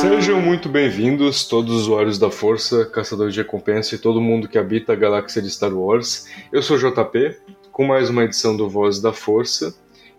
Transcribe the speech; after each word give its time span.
Sejam 0.00 0.40
muito 0.40 0.66
bem-vindos, 0.66 1.44
todos 1.44 1.74
os 1.74 1.82
usuários 1.82 2.18
da 2.18 2.30
Força, 2.30 2.86
caçadores 2.86 3.34
de 3.34 3.42
recompensa 3.42 3.94
e 3.94 3.98
todo 3.98 4.18
mundo 4.18 4.48
que 4.48 4.56
habita 4.56 4.94
a 4.94 4.96
galáxia 4.96 5.42
de 5.42 5.50
Star 5.50 5.74
Wars. 5.74 6.26
Eu 6.50 6.62
sou 6.62 6.78
JP, 6.78 7.36
com 7.70 7.84
mais 7.84 8.08
uma 8.08 8.24
edição 8.24 8.56
do 8.56 8.66
Voz 8.66 8.98
da 8.98 9.12
Força, 9.12 9.74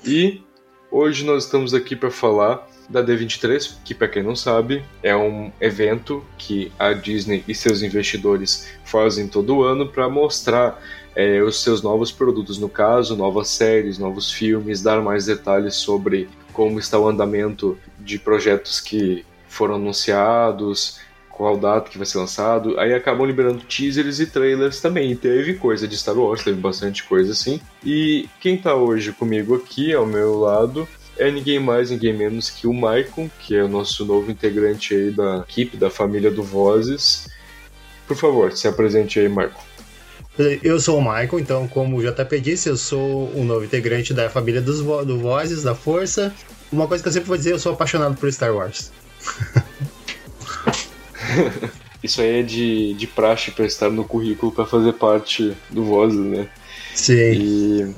e 0.06 0.44
hoje 0.92 1.26
nós 1.26 1.46
estamos 1.46 1.73
aqui 1.73 1.96
para 1.96 2.12
falar 2.12 2.68
da 2.88 3.04
D23, 3.04 3.78
que, 3.84 3.96
para 3.96 4.08
quem 4.08 4.22
não 4.22 4.36
sabe, 4.36 4.86
é 5.02 5.16
um 5.16 5.52
evento 5.60 6.23
que 6.38 6.72
a 6.78 6.94
Disney 6.94 7.44
e 7.48 7.56
seus 7.56 7.82
investidores 7.82 8.70
fazem 8.86 9.28
todo 9.28 9.64
ano 9.64 9.88
para 9.88 10.08
mostrar 10.08 10.80
é, 11.16 11.42
os 11.42 11.64
seus 11.64 11.82
novos 11.82 12.12
produtos, 12.12 12.60
no 12.60 12.70
caso, 12.70 13.18
novas 13.18 13.48
séries, 13.48 13.98
novos 13.98 14.32
filmes, 14.32 14.84
dar 14.84 15.02
mais 15.02 15.26
detalhes 15.26 15.73
sobre 15.73 16.30
como 16.54 16.78
está 16.78 17.00
o 17.00 17.10
andamento 17.10 17.76
de 18.00 18.20
projetos 18.20 18.80
que 18.80 19.26
foram 19.52 19.76
anunciados, 19.76 21.00
qual 21.30 21.58
data 21.58 21.90
que 21.90 21.98
vai 21.98 22.06
ser 22.06 22.20
lançado. 22.20 22.80
Aí 22.80 22.94
acabam 22.94 23.26
liberando 23.26 23.64
teasers 23.66 24.20
e 24.20 24.28
trailers 24.28 24.80
também. 24.80 25.12
E 25.12 25.16
teve 25.16 25.56
coisa 25.56 25.88
de 25.88 25.98
Star 25.98 26.18
Wars, 26.18 26.44
teve 26.44 26.60
bastante 26.60 27.04
coisa 27.04 27.32
assim. 27.32 27.60
E 27.84 28.30
quem 28.40 28.58
tá 28.58 28.76
hoje 28.76 29.12
comigo 29.12 29.56
aqui 29.56 29.94
ao 29.94 30.06
meu 30.06 30.40
lado 30.40 30.88
é 31.18 31.30
ninguém 31.30 31.60
mais, 31.60 31.90
ninguém 31.90 32.14
menos 32.14 32.50
que 32.50 32.68
o 32.68 32.74
Maicon, 32.74 33.30
que 33.40 33.56
é 33.56 33.64
o 33.64 33.68
nosso 33.68 34.06
novo 34.06 34.32
integrante 34.32 34.94
aí 34.94 35.12
da 35.12 35.40
equipe, 35.48 35.78
da 35.78 35.90
família 35.90 36.32
do 36.32 36.44
Vozes. 36.44 37.28
Por 38.08 38.16
favor, 38.16 38.52
se 38.56 38.68
apresente 38.68 39.20
aí, 39.20 39.28
Marco. 39.28 39.64
Eu 40.64 40.80
sou 40.80 40.98
o 40.98 41.02
Michael, 41.02 41.40
então, 41.40 41.68
como 41.68 41.98
o 41.98 42.02
JP 42.02 42.40
disse, 42.40 42.70
eu 42.70 42.78
sou 42.78 43.32
um 43.36 43.44
novo 43.44 43.66
integrante 43.66 44.14
da 44.14 44.30
família 44.30 44.61
dos 44.61 44.80
vo 44.80 45.04
do 45.04 45.20
Vozes, 45.20 45.61
da 45.61 45.76
Força. 45.76 46.34
Uma 46.72 46.88
coisa 46.88 47.04
que 47.04 47.10
eu 47.10 47.14
sempre 47.14 47.28
vou 47.28 47.38
dizer, 47.38 47.52
eu 47.52 47.60
sou 47.60 47.73
apaixonado 47.73 48.16
por 48.16 48.32
Star 48.32 48.56
Wars. 48.56 48.92
Isso 52.04 52.21
aí 52.21 52.39
é 52.39 52.43
de, 52.43 52.93
de 52.95 53.08
praxe 53.08 53.52
para 53.52 53.65
estar 53.65 53.89
no 53.89 54.04
currículo 54.04 54.52
para 54.52 54.65
fazer 54.65 54.93
parte 54.93 55.55
do 55.70 55.86
Vozes, 55.86 56.20
né? 56.20 56.49
Sim. 56.95 57.14
E 57.14 57.95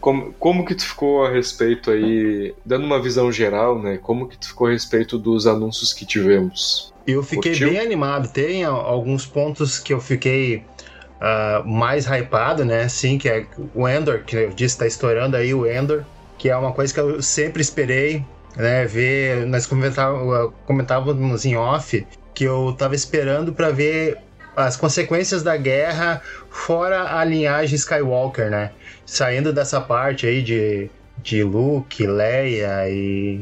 como, 0.00 0.32
como 0.34 0.66
que 0.66 0.74
tu 0.74 0.84
ficou 0.84 1.24
a 1.24 1.30
respeito 1.30 1.90
aí, 1.90 2.54
dando 2.64 2.84
uma 2.84 3.00
visão 3.00 3.32
geral, 3.32 3.80
né? 3.80 3.98
Como 4.02 4.28
que 4.28 4.36
tu 4.36 4.48
ficou 4.48 4.66
a 4.66 4.70
respeito 4.70 5.18
dos 5.18 5.46
anúncios 5.46 5.92
que 5.92 6.04
tivemos? 6.04 6.92
Eu 7.06 7.22
fiquei 7.22 7.52
Curtiu? 7.52 7.70
bem 7.70 7.78
animado. 7.78 8.28
Tem 8.28 8.64
alguns 8.64 9.24
pontos 9.24 9.78
que 9.78 9.94
eu 9.94 10.00
fiquei 10.00 10.56
uh, 10.56 11.66
mais 11.66 12.06
hypado, 12.06 12.64
né? 12.64 12.88
Sim, 12.88 13.16
que 13.16 13.28
é 13.28 13.46
o 13.74 13.88
Endor, 13.88 14.24
que 14.24 14.36
eu 14.36 14.50
disse, 14.50 14.76
tá 14.76 14.86
estourando 14.86 15.36
aí 15.36 15.54
o 15.54 15.66
Endor, 15.66 16.04
que 16.36 16.50
é 16.50 16.56
uma 16.56 16.72
coisa 16.72 16.92
que 16.92 17.00
eu 17.00 17.22
sempre 17.22 17.62
esperei, 17.62 18.24
né? 18.56 18.86
Ver, 18.86 19.46
nós 19.46 19.66
comentávamos, 19.66 21.44
em 21.44 21.56
off 21.56 22.06
que 22.34 22.44
eu 22.44 22.74
tava 22.76 22.94
esperando 22.94 23.52
para 23.52 23.70
ver 23.70 24.18
as 24.56 24.76
consequências 24.76 25.42
da 25.42 25.56
guerra 25.56 26.22
fora 26.50 27.18
a 27.18 27.24
linhagem 27.24 27.74
Skywalker, 27.76 28.50
né? 28.50 28.70
Saindo 29.06 29.52
dessa 29.52 29.80
parte 29.80 30.26
aí 30.26 30.42
de, 30.42 30.90
de 31.22 31.42
Luke, 31.42 32.06
Leia 32.06 32.88
e, 32.88 33.40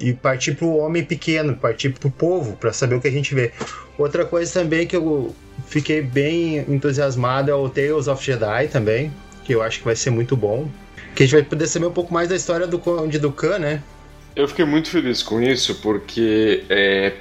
e 0.00 0.12
partir 0.12 0.54
pro 0.54 0.76
homem 0.76 1.04
pequeno, 1.04 1.56
partir 1.56 1.90
pro 1.90 2.10
povo, 2.10 2.56
para 2.56 2.72
saber 2.72 2.94
o 2.94 3.00
que 3.00 3.08
a 3.08 3.12
gente 3.12 3.34
vê. 3.34 3.52
Outra 3.98 4.24
coisa 4.24 4.52
também 4.52 4.86
que 4.86 4.96
eu 4.96 5.34
fiquei 5.66 6.00
bem 6.00 6.58
entusiasmado 6.68 7.50
é 7.50 7.54
o 7.54 7.68
Tales 7.68 8.08
of 8.08 8.24
Jedi 8.24 8.68
também, 8.68 9.12
que 9.44 9.54
eu 9.54 9.62
acho 9.62 9.78
que 9.78 9.84
vai 9.84 9.96
ser 9.96 10.10
muito 10.10 10.36
bom. 10.36 10.68
Que 11.14 11.24
a 11.24 11.26
gente 11.26 11.34
vai 11.34 11.42
poder 11.42 11.66
saber 11.66 11.86
um 11.86 11.92
pouco 11.92 12.12
mais 12.12 12.28
da 12.28 12.36
história 12.36 12.66
do 12.66 12.78
Conde 12.78 13.18
do 13.18 13.30
Khan, 13.30 13.58
né? 13.58 13.82
Eu 14.34 14.48
fiquei 14.48 14.64
muito 14.64 14.88
feliz 14.88 15.22
com 15.22 15.42
isso, 15.42 15.74
porque 15.76 16.64
é, 16.70 17.16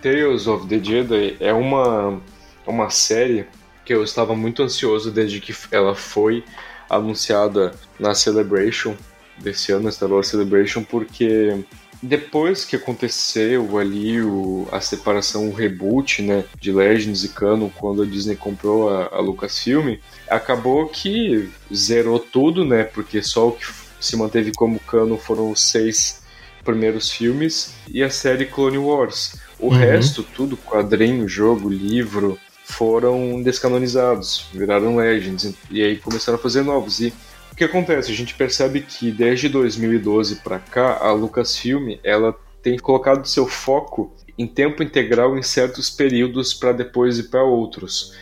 Tales 0.00 0.46
of 0.46 0.68
the 0.68 0.78
Jedi 0.82 1.36
é 1.40 1.52
uma, 1.52 2.20
uma 2.64 2.88
série 2.88 3.46
que 3.84 3.92
eu 3.92 4.04
estava 4.04 4.36
muito 4.36 4.62
ansioso 4.62 5.10
desde 5.10 5.40
que 5.40 5.52
ela 5.72 5.94
foi 5.94 6.44
anunciada 6.88 7.72
na 7.98 8.14
Celebration 8.14 8.96
desse 9.38 9.72
ano, 9.72 9.90
Star 9.90 10.10
Wars 10.10 10.28
Celebration, 10.28 10.84
porque 10.84 11.64
depois 12.00 12.64
que 12.64 12.76
aconteceu 12.76 13.76
ali 13.76 14.20
o, 14.22 14.68
a 14.70 14.80
separação, 14.80 15.48
o 15.48 15.54
reboot 15.54 16.22
né, 16.22 16.44
de 16.60 16.70
Legends 16.70 17.24
e 17.24 17.28
Canon, 17.30 17.70
quando 17.70 18.02
a 18.02 18.06
Disney 18.06 18.36
comprou 18.36 18.88
a, 18.88 19.08
a 19.12 19.20
Lucasfilm, 19.20 19.96
acabou 20.28 20.86
que 20.88 21.50
zerou 21.74 22.20
tudo, 22.20 22.64
né? 22.64 22.84
Porque 22.84 23.20
só 23.20 23.48
o 23.48 23.52
que 23.52 23.66
se 24.00 24.16
manteve 24.16 24.52
como 24.52 24.80
canon 24.80 25.16
foram 25.16 25.50
os 25.50 25.60
seis 25.60 26.21
primeiros 26.64 27.10
filmes 27.10 27.74
e 27.90 28.02
a 28.02 28.10
série 28.10 28.46
Clone 28.46 28.78
Wars. 28.78 29.36
O 29.58 29.66
Uhum. 29.66 29.72
resto, 29.78 30.22
tudo, 30.22 30.56
quadrinho, 30.56 31.28
jogo, 31.28 31.68
livro, 31.68 32.38
foram 32.64 33.42
descanonizados, 33.42 34.46
viraram 34.52 34.96
Legends, 34.96 35.54
e 35.70 35.82
aí 35.82 35.96
começaram 35.96 36.38
a 36.38 36.42
fazer 36.42 36.62
novos. 36.62 37.00
E 37.00 37.12
o 37.52 37.56
que 37.56 37.64
acontece? 37.64 38.10
A 38.10 38.14
gente 38.14 38.34
percebe 38.34 38.80
que 38.80 39.10
desde 39.10 39.48
2012 39.48 40.36
para 40.36 40.58
cá, 40.58 40.98
a 41.00 41.12
Lucasfilm 41.12 41.96
ela 42.02 42.34
tem 42.62 42.78
colocado 42.78 43.26
seu 43.26 43.46
foco 43.46 44.12
em 44.38 44.46
tempo 44.46 44.82
integral 44.82 45.36
em 45.36 45.42
certos 45.42 45.90
períodos 45.90 46.54
para 46.54 46.72
depois 46.72 47.18
ir 47.18 47.24
para 47.24 47.42
outros. 47.42 48.14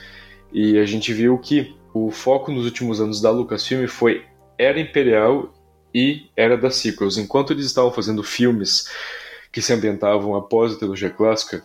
E 0.53 0.79
a 0.79 0.85
gente 0.85 1.13
viu 1.13 1.39
que 1.39 1.75
o 1.95 2.11
foco 2.11 2.51
nos 2.51 2.65
últimos 2.65 3.01
anos 3.01 3.21
da 3.21 3.31
Lucasfilm 3.31 3.87
foi 3.87 4.25
Era 4.59 4.81
Imperial 4.81 5.53
e 5.95 6.27
Era 6.37 6.57
das 6.57 6.77
Sequels. 6.77 7.17
Enquanto 7.19 7.53
eles 7.53 7.67
estavam 7.67 7.93
fazendo 7.93 8.23
filmes 8.23 8.89
que 9.53 9.61
se 9.61 9.73
ambientavam 9.73 10.35
após 10.37 10.73
a 10.73 10.79
trilogia 10.79 11.11
clássica, 11.11 11.63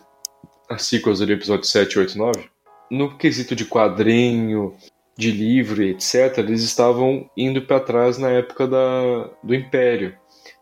as 0.68 0.82
sequels 0.82 1.20
ali, 1.20 1.32
episódio 1.32 1.64
7, 1.64 1.98
8 1.98 2.14
e 2.14 2.18
9, 2.18 2.50
no 2.90 3.16
quesito 3.16 3.54
de 3.54 3.64
quadrinho, 3.64 4.74
de 5.16 5.30
livro 5.30 5.82
etc., 5.82 6.38
eles 6.38 6.62
estavam 6.62 7.30
indo 7.36 7.62
para 7.62 7.80
trás 7.80 8.18
na 8.18 8.30
época 8.30 8.66
da, 8.66 9.30
do 9.42 9.54
Império. 9.54 10.14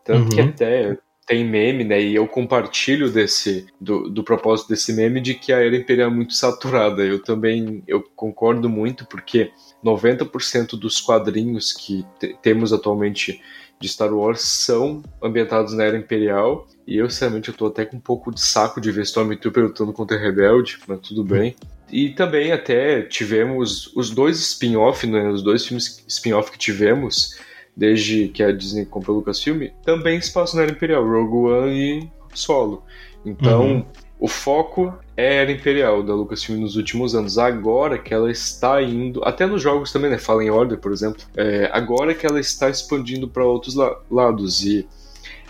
Tanto 0.03 0.31
que 0.31 0.39
Uhum. 0.39 0.49
até 0.49 0.97
tem 1.25 1.43
meme, 1.43 1.83
né? 1.83 1.99
E 2.01 2.15
eu 2.15 2.27
compartilho 2.27 3.11
desse 3.11 3.65
do, 3.81 4.09
do 4.09 4.23
propósito 4.23 4.69
desse 4.69 4.93
meme 4.93 5.19
de 5.19 5.33
que 5.33 5.51
a 5.51 5.57
era 5.57 5.75
imperial 5.75 6.11
é 6.11 6.13
muito 6.13 6.33
saturada. 6.33 7.03
Eu 7.03 7.21
também 7.21 7.83
eu 7.87 8.03
concordo 8.15 8.69
muito 8.69 9.05
porque 9.07 9.51
90% 9.85 10.71
dos 10.77 10.99
quadrinhos 10.99 11.71
que 11.71 12.03
te- 12.19 12.35
temos 12.41 12.73
atualmente 12.73 13.39
de 13.79 13.87
Star 13.87 14.13
Wars 14.13 14.41
são 14.41 15.03
ambientados 15.21 15.73
na 15.73 15.83
era 15.83 15.97
imperial. 15.97 16.67
E 16.87 16.97
eu, 16.97 17.09
sinceramente, 17.09 17.49
eu 17.49 17.53
tô 17.55 17.67
até 17.67 17.85
com 17.85 17.97
um 17.97 17.99
pouco 17.99 18.33
de 18.33 18.41
saco 18.41 18.81
de 18.81 18.91
ver 18.91 19.03
Stormtrooper 19.03 19.63
lutando 19.63 19.93
contra 19.93 20.17
Rebelde, 20.17 20.77
mas 20.87 20.99
tudo 21.01 21.23
bem. 21.23 21.55
E 21.91 22.09
também 22.09 22.51
até 22.51 23.01
tivemos 23.03 23.91
os 23.95 24.09
dois 24.09 24.39
spin-off, 24.39 25.05
né? 25.05 25.29
Os 25.29 25.43
dois 25.43 25.65
filmes 25.65 26.03
spin-off 26.07 26.51
que 26.51 26.57
tivemos 26.57 27.37
desde 27.77 28.29
que 28.29 28.41
a 28.41 28.51
Disney 28.51 28.85
comprou 28.85 29.17
o 29.17 29.19
Lucasfilm, 29.19 29.67
também 29.83 30.19
passam 30.33 30.55
na 30.57 30.63
Era 30.63 30.71
Imperial, 30.71 31.05
Rogue 31.05 31.51
One 31.51 31.99
e 32.33 32.37
Solo. 32.37 32.83
Então, 33.25 33.61
Uhum. 33.63 33.85
O 34.25 34.27
foco 34.27 34.91
era 35.15 35.51
Imperial 35.51 36.01
da 36.01 36.15
Lucasfilm 36.15 36.59
nos 36.59 36.75
últimos 36.75 37.13
anos. 37.13 37.37
Agora 37.37 37.99
que 37.99 38.11
ela 38.11 38.31
está 38.31 38.81
indo, 38.81 39.23
até 39.23 39.45
nos 39.45 39.61
jogos 39.61 39.91
também, 39.91 40.09
né? 40.09 40.17
Fallen 40.17 40.49
Order, 40.49 40.79
por 40.79 40.91
exemplo. 40.91 41.21
É, 41.37 41.69
agora 41.71 42.15
que 42.15 42.25
ela 42.25 42.39
está 42.39 42.67
expandindo 42.67 43.27
para 43.27 43.45
outros 43.45 43.75
la 43.75 43.95
lados. 44.09 44.65
E 44.65 44.87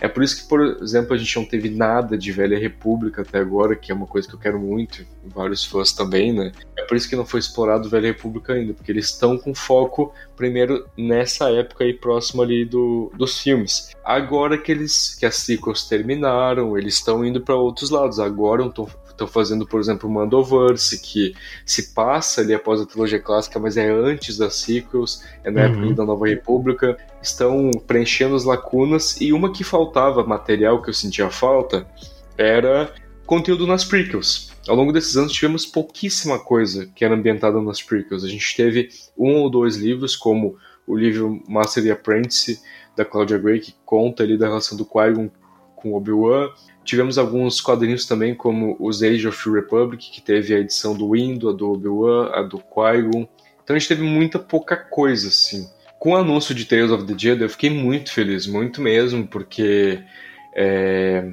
é 0.00 0.08
por 0.08 0.22
isso 0.22 0.42
que, 0.42 0.48
por 0.48 0.60
exemplo, 0.82 1.14
a 1.14 1.18
gente 1.18 1.36
não 1.36 1.44
teve 1.44 1.70
nada 1.70 2.18
de 2.18 2.30
Velha 2.30 2.58
República 2.58 3.22
até 3.22 3.38
agora, 3.38 3.74
que 3.74 3.90
é 3.90 3.94
uma 3.94 4.06
coisa 4.06 4.28
que 4.28 4.34
eu 4.34 4.38
quero 4.38 4.58
muito, 4.58 5.06
vários 5.24 5.64
fãs 5.64 5.92
também, 5.92 6.32
né? 6.32 6.52
É 6.78 6.82
por 6.84 6.96
isso 6.96 7.08
que 7.08 7.16
não 7.16 7.24
foi 7.24 7.40
explorado 7.40 7.88
Velha 7.88 8.08
República 8.08 8.52
ainda, 8.52 8.74
porque 8.74 8.92
eles 8.92 9.06
estão 9.06 9.38
com 9.38 9.54
foco 9.54 10.12
primeiro 10.36 10.86
nessa 10.96 11.50
época 11.50 11.84
aí 11.84 11.94
próximo 11.94 12.42
ali 12.42 12.64
do, 12.64 13.10
dos 13.16 13.40
filmes. 13.40 13.90
Agora 14.04 14.58
que 14.58 14.70
eles 14.70 15.14
que 15.14 15.24
as 15.24 15.36
sequels 15.36 15.88
terminaram, 15.88 16.76
eles 16.76 16.94
estão 16.94 17.24
indo 17.24 17.40
para 17.40 17.54
outros 17.54 17.90
lados. 17.90 18.20
Agora 18.20 18.64
estão 18.64 18.86
estão 19.16 19.26
fazendo, 19.26 19.66
por 19.66 19.80
exemplo, 19.80 20.08
o 20.08 20.12
Mandoverse, 20.12 21.00
que 21.00 21.34
se 21.64 21.94
passa 21.94 22.42
ali 22.42 22.54
após 22.54 22.80
a 22.80 22.86
trilogia 22.86 23.18
clássica, 23.18 23.58
mas 23.58 23.76
é 23.76 23.90
antes 23.90 24.36
das 24.36 24.56
sequels, 24.56 25.24
é 25.42 25.50
na 25.50 25.62
uhum. 25.62 25.66
época 25.66 25.94
da 25.94 26.04
Nova 26.04 26.28
República. 26.28 26.96
Estão 27.20 27.70
preenchendo 27.86 28.36
as 28.36 28.44
lacunas 28.44 29.20
e 29.20 29.32
uma 29.32 29.52
que 29.52 29.64
faltava 29.64 30.24
material 30.24 30.80
que 30.82 30.90
eu 30.90 30.94
sentia 30.94 31.30
falta 31.30 31.86
era 32.36 32.92
conteúdo 33.24 33.66
nas 33.66 33.84
prequels. 33.84 34.52
Ao 34.68 34.76
longo 34.76 34.92
desses 34.92 35.16
anos 35.16 35.32
tivemos 35.32 35.64
pouquíssima 35.64 36.38
coisa 36.38 36.86
que 36.94 37.04
era 37.04 37.14
ambientada 37.14 37.60
nas 37.60 37.82
prequels. 37.82 38.22
A 38.22 38.28
gente 38.28 38.56
teve 38.56 38.88
um 39.16 39.36
ou 39.36 39.50
dois 39.50 39.76
livros, 39.76 40.14
como 40.14 40.56
o 40.86 40.94
livro 40.96 41.42
Master 41.48 41.84
e 41.84 41.90
Apprentice 41.90 42.60
da 42.96 43.04
Claudia 43.04 43.38
Gray, 43.38 43.60
que 43.60 43.74
conta 43.84 44.22
ali 44.22 44.38
da 44.38 44.46
relação 44.46 44.76
do 44.76 44.84
Qui-Gon 44.84 45.30
com 45.74 45.94
Obi-Wan. 45.94 46.50
Tivemos 46.86 47.18
alguns 47.18 47.60
quadrinhos 47.60 48.06
também, 48.06 48.32
como 48.32 48.76
os 48.78 49.02
Age 49.02 49.26
of 49.26 49.50
Republic, 49.50 50.08
que 50.10 50.22
teve 50.22 50.54
a 50.54 50.60
edição 50.60 50.94
do 50.96 51.10
Windu, 51.10 51.50
a 51.50 51.52
do 51.52 51.72
Obi-Wan, 51.72 52.30
a 52.32 52.42
do 52.42 52.58
Qui-Gon. 52.58 53.28
Então 53.62 53.74
a 53.74 53.78
gente 53.78 53.88
teve 53.88 54.02
muita 54.02 54.38
pouca 54.38 54.76
coisa, 54.76 55.26
assim. 55.26 55.68
Com 55.98 56.12
o 56.12 56.16
anúncio 56.16 56.54
de 56.54 56.64
Tales 56.64 56.92
of 56.92 57.04
the 57.04 57.14
Jedi, 57.18 57.42
eu 57.42 57.50
fiquei 57.50 57.70
muito 57.70 58.12
feliz, 58.12 58.46
muito 58.46 58.80
mesmo, 58.80 59.26
porque 59.26 59.98
é, 60.54 61.32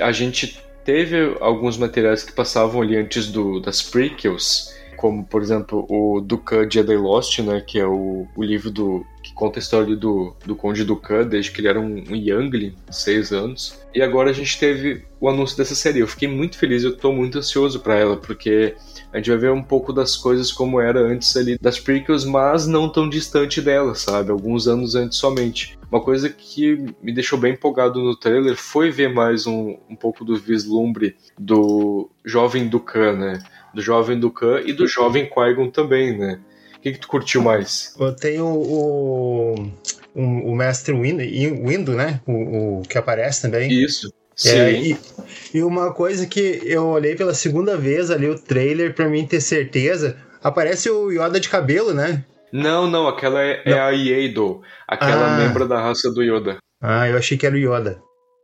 a 0.00 0.10
gente 0.10 0.60
teve 0.84 1.36
alguns 1.40 1.78
materiais 1.78 2.24
que 2.24 2.32
passavam 2.32 2.82
ali 2.82 2.96
antes 2.96 3.30
do, 3.30 3.60
das 3.60 3.80
prequels, 3.80 4.74
como, 4.96 5.24
por 5.24 5.40
exemplo, 5.40 5.86
o 5.88 6.20
Dukan 6.20 6.68
Jedi 6.68 6.96
Lost, 6.96 7.38
né, 7.38 7.62
que 7.64 7.78
é 7.78 7.86
o, 7.86 8.26
o 8.34 8.42
livro 8.42 8.70
do, 8.70 9.06
conta 9.38 9.60
a 9.60 9.62
história 9.62 9.94
do, 9.94 10.34
do 10.44 10.56
Conde 10.56 10.84
Dukan, 10.84 11.24
desde 11.24 11.52
que 11.52 11.60
ele 11.60 11.68
era 11.68 11.80
um, 11.80 12.02
um 12.10 12.16
Youngling, 12.16 12.74
seis 12.90 13.32
anos. 13.32 13.80
E 13.94 14.02
agora 14.02 14.30
a 14.30 14.32
gente 14.32 14.58
teve 14.58 15.04
o 15.20 15.28
anúncio 15.28 15.56
dessa 15.56 15.76
série. 15.76 16.00
Eu 16.00 16.08
fiquei 16.08 16.26
muito 16.26 16.58
feliz, 16.58 16.82
eu 16.82 16.90
estou 16.90 17.12
muito 17.12 17.38
ansioso 17.38 17.78
para 17.78 17.94
ela, 17.94 18.16
porque 18.16 18.74
a 19.12 19.16
gente 19.16 19.30
vai 19.30 19.38
ver 19.38 19.52
um 19.52 19.62
pouco 19.62 19.92
das 19.92 20.16
coisas 20.16 20.50
como 20.50 20.80
era 20.80 20.98
antes 20.98 21.36
ali 21.36 21.56
das 21.56 21.78
prequels, 21.78 22.24
mas 22.24 22.66
não 22.66 22.88
tão 22.88 23.08
distante 23.08 23.62
dela, 23.62 23.94
sabe? 23.94 24.32
Alguns 24.32 24.66
anos 24.66 24.96
antes 24.96 25.18
somente. 25.18 25.78
Uma 25.88 26.00
coisa 26.00 26.28
que 26.28 26.92
me 27.00 27.12
deixou 27.12 27.38
bem 27.38 27.52
empolgado 27.52 28.02
no 28.02 28.16
trailer 28.16 28.56
foi 28.56 28.90
ver 28.90 29.14
mais 29.14 29.46
um, 29.46 29.78
um 29.88 29.94
pouco 29.94 30.24
do 30.24 30.36
vislumbre 30.36 31.14
do 31.38 32.10
jovem 32.24 32.68
Dukan, 32.68 33.12
né? 33.12 33.42
do 33.72 33.82
jovem 33.82 34.18
Dukan 34.18 34.62
e 34.64 34.72
do 34.72 34.86
jovem 34.88 35.26
Qui-Gon 35.26 35.70
também, 35.70 36.18
né? 36.18 36.40
O 36.78 36.80
que, 36.80 36.92
que 36.92 37.00
tu 37.00 37.08
curtiu 37.08 37.42
mais? 37.42 37.94
Eu 37.98 38.14
tenho 38.14 38.46
o, 38.46 39.54
o, 40.14 40.22
o 40.22 40.54
mestre 40.54 40.94
Windu, 40.94 41.22
Windu 41.66 41.92
né? 41.92 42.20
O, 42.24 42.78
o, 42.78 42.82
que 42.82 42.96
aparece 42.96 43.42
também. 43.42 43.70
Isso. 43.70 44.08
É, 44.08 44.10
Sim. 44.36 44.58
É, 44.58 44.72
e, 44.72 44.98
e, 45.54 45.62
uma 45.64 45.92
coisa 45.92 46.24
que 46.24 46.60
eu 46.64 46.86
olhei 46.86 47.16
pela 47.16 47.34
segunda 47.34 47.76
vez 47.76 48.08
ali 48.08 48.28
o 48.28 48.38
trailer 48.38 48.94
para 48.94 49.08
mim 49.08 49.26
ter 49.26 49.40
certeza, 49.40 50.16
aparece 50.40 50.88
o 50.88 51.10
Yoda 51.10 51.40
de 51.40 51.48
cabelo, 51.48 51.92
né? 51.92 52.24
Não, 52.52 52.88
não, 52.88 53.08
aquela 53.08 53.42
é, 53.42 53.60
é 53.64 53.70
não. 53.70 53.76
é 53.76 53.80
a 53.80 53.90
Yedo, 53.90 54.62
aquela 54.86 55.34
ah. 55.34 55.36
membro 55.36 55.66
da 55.66 55.80
raça 55.80 56.10
do 56.12 56.22
Yoda. 56.22 56.58
Ah, 56.80 57.08
eu 57.08 57.18
achei 57.18 57.36
que 57.36 57.44
era 57.44 57.56
o 57.56 57.58
Yoda. 57.58 58.00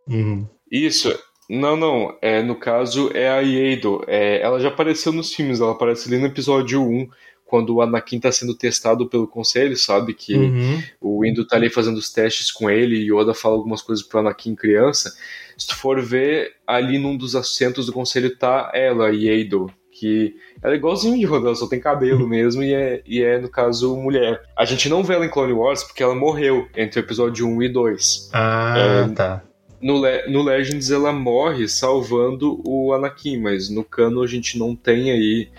Uhum. 0.09 0.47
Isso, 0.71 1.17
não, 1.49 1.77
não. 1.77 2.19
É, 2.21 2.43
no 2.43 2.57
caso, 2.57 3.11
é 3.15 3.29
a 3.29 3.39
Yedo. 3.39 4.05
É, 4.09 4.43
ela 4.43 4.59
já 4.59 4.69
apareceu 4.69 5.13
nos 5.13 5.33
filmes, 5.33 5.61
ela 5.61 5.73
aparece 5.73 6.09
ali 6.09 6.21
no 6.21 6.27
episódio 6.27 6.83
1, 6.83 7.09
quando 7.55 7.77
o 7.77 7.81
Anakin 7.81 8.19
tá 8.19 8.33
sendo 8.33 8.53
testado 8.53 9.09
pelo 9.09 9.29
conselho, 9.29 9.77
sabe? 9.77 10.13
Que 10.13 10.35
uhum. 10.35 10.83
o 11.01 11.25
Indo 11.25 11.47
tá 11.47 11.55
ali 11.55 11.71
fazendo 11.71 11.99
os 11.99 12.13
testes 12.13 12.51
com 12.51 12.69
ele 12.69 12.97
e 12.97 13.13
Yoda 13.13 13.33
fala 13.33 13.55
algumas 13.55 13.81
coisas 13.81 14.05
pro 14.05 14.19
Anakin 14.19 14.57
criança. 14.57 15.15
Se 15.57 15.69
tu 15.69 15.77
for 15.77 16.03
ver, 16.03 16.51
ali 16.67 16.99
num 16.99 17.17
dos 17.17 17.37
assentos 17.37 17.87
do 17.87 17.93
conselho 17.93 18.37
tá 18.37 18.73
ela, 18.75 19.11
Yedo, 19.11 19.71
que 19.93 20.35
ela 20.61 20.75
é 20.75 20.77
igualzinho 20.77 21.15
Yoda, 21.17 21.47
ela 21.47 21.55
só 21.55 21.69
tem 21.69 21.79
cabelo 21.79 22.27
mesmo 22.27 22.61
e 22.65 22.75
é, 22.75 23.01
e 23.07 23.23
é, 23.23 23.39
no 23.39 23.49
caso, 23.49 23.97
mulher. 23.97 24.43
A 24.59 24.65
gente 24.65 24.89
não 24.89 25.05
vê 25.05 25.15
ela 25.15 25.25
em 25.25 25.31
Clone 25.31 25.53
Wars 25.53 25.85
porque 25.85 26.03
ela 26.03 26.17
morreu 26.17 26.67
entre 26.77 26.99
o 26.99 27.05
episódio 27.05 27.47
1 27.47 27.63
e 27.63 27.69
2. 27.69 28.31
Ah, 28.33 28.75
é, 28.77 29.09
tá 29.15 29.45
no, 29.85 30.01
Le 30.01 30.27
no 30.29 30.43
Legends 30.43 30.91
ela 30.91 31.13
morre 31.13 31.69
salvando 31.69 32.59
o 32.67 32.95
Anakin, 32.95 33.39
mas 33.39 33.69
no 33.69 33.85
cano 33.85 34.23
a 34.23 34.27
gente 34.27 34.59
não 34.59 34.75
tem 34.75 35.11
aí 35.13 35.51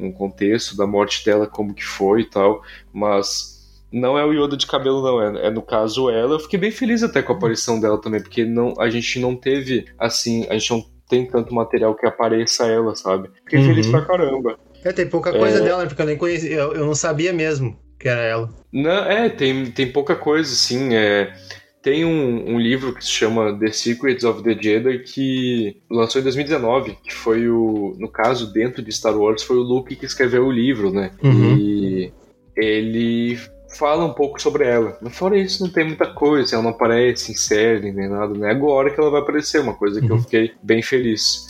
um 0.00 0.12
contexto 0.12 0.76
da 0.76 0.86
morte 0.86 1.24
dela, 1.24 1.46
como 1.46 1.74
que 1.74 1.84
foi 1.84 2.22
e 2.22 2.24
tal, 2.24 2.62
mas 2.92 3.60
não 3.92 4.16
é 4.16 4.24
o 4.24 4.32
Yoda 4.32 4.56
de 4.56 4.66
cabelo, 4.66 5.02
não, 5.02 5.22
é, 5.22 5.46
é, 5.46 5.50
no 5.50 5.62
caso 5.62 6.10
ela. 6.10 6.34
Eu 6.34 6.40
fiquei 6.40 6.58
bem 6.58 6.70
feliz 6.70 7.02
até 7.02 7.22
com 7.22 7.32
a 7.32 7.36
aparição 7.36 7.80
dela 7.80 8.00
também, 8.00 8.22
porque 8.22 8.44
não, 8.44 8.74
a 8.78 8.88
gente 8.88 9.18
não 9.18 9.34
teve, 9.34 9.86
assim, 9.98 10.46
a 10.48 10.54
gente 10.54 10.70
não 10.70 10.84
tem 11.08 11.26
tanto 11.26 11.52
material 11.52 11.94
que 11.94 12.06
apareça 12.06 12.66
ela, 12.66 12.94
sabe? 12.94 13.30
Fiquei 13.44 13.58
uhum. 13.58 13.66
feliz 13.66 13.88
pra 13.88 14.04
caramba. 14.04 14.58
É, 14.84 14.92
tem 14.92 15.08
pouca 15.08 15.32
coisa 15.32 15.58
é... 15.58 15.62
dela, 15.62 15.86
porque 15.86 16.00
eu 16.00 16.06
nem 16.06 16.16
conhecia, 16.16 16.50
eu, 16.50 16.72
eu 16.74 16.86
não 16.86 16.94
sabia 16.94 17.32
mesmo 17.32 17.76
que 17.98 18.08
era 18.08 18.22
ela. 18.22 18.48
Não, 18.72 19.04
é, 19.04 19.28
tem, 19.28 19.70
tem 19.70 19.92
pouca 19.92 20.16
coisa, 20.16 20.54
sim, 20.54 20.94
é... 20.94 21.34
Tem 21.82 22.04
um, 22.04 22.54
um, 22.54 22.58
livro 22.58 22.94
que 22.94 23.02
se 23.02 23.10
chama 23.10 23.58
The 23.58 23.72
Secrets 23.72 24.22
of 24.22 24.42
the 24.42 24.54
Jedi 24.60 24.98
que 24.98 25.80
lançou 25.90 26.20
em 26.20 26.24
2019, 26.24 26.98
que 27.02 27.12
foi 27.12 27.48
o, 27.48 27.96
no 27.98 28.08
caso, 28.08 28.52
dentro 28.52 28.82
de 28.82 28.92
Star 28.92 29.16
Wars, 29.16 29.42
foi 29.42 29.56
o 29.56 29.62
Luke 29.62 29.96
que 29.96 30.04
escreveu 30.04 30.44
o 30.44 30.52
livro, 30.52 30.92
né? 30.92 31.10
Uhum. 31.22 31.56
E 31.56 32.12
ele 32.54 33.38
fala 33.78 34.04
um 34.04 34.12
pouco 34.12 34.40
sobre 34.40 34.66
ela. 34.66 34.98
Mas 35.00 35.16
fora 35.16 35.38
isso, 35.38 35.64
não 35.64 35.72
tem 35.72 35.84
muita 35.84 36.06
coisa, 36.12 36.54
ela 36.54 36.62
não 36.62 36.70
aparece 36.70 37.32
em 37.32 37.36
série 37.36 37.92
nem 37.92 38.08
nada, 38.08 38.34
né? 38.34 38.50
Agora 38.50 38.90
que 38.90 39.00
ela 39.00 39.10
vai 39.10 39.20
aparecer, 39.22 39.60
uma 39.60 39.74
coisa 39.74 40.00
que 40.00 40.06
uhum. 40.06 40.16
eu 40.16 40.22
fiquei 40.22 40.52
bem 40.62 40.82
feliz. 40.82 41.48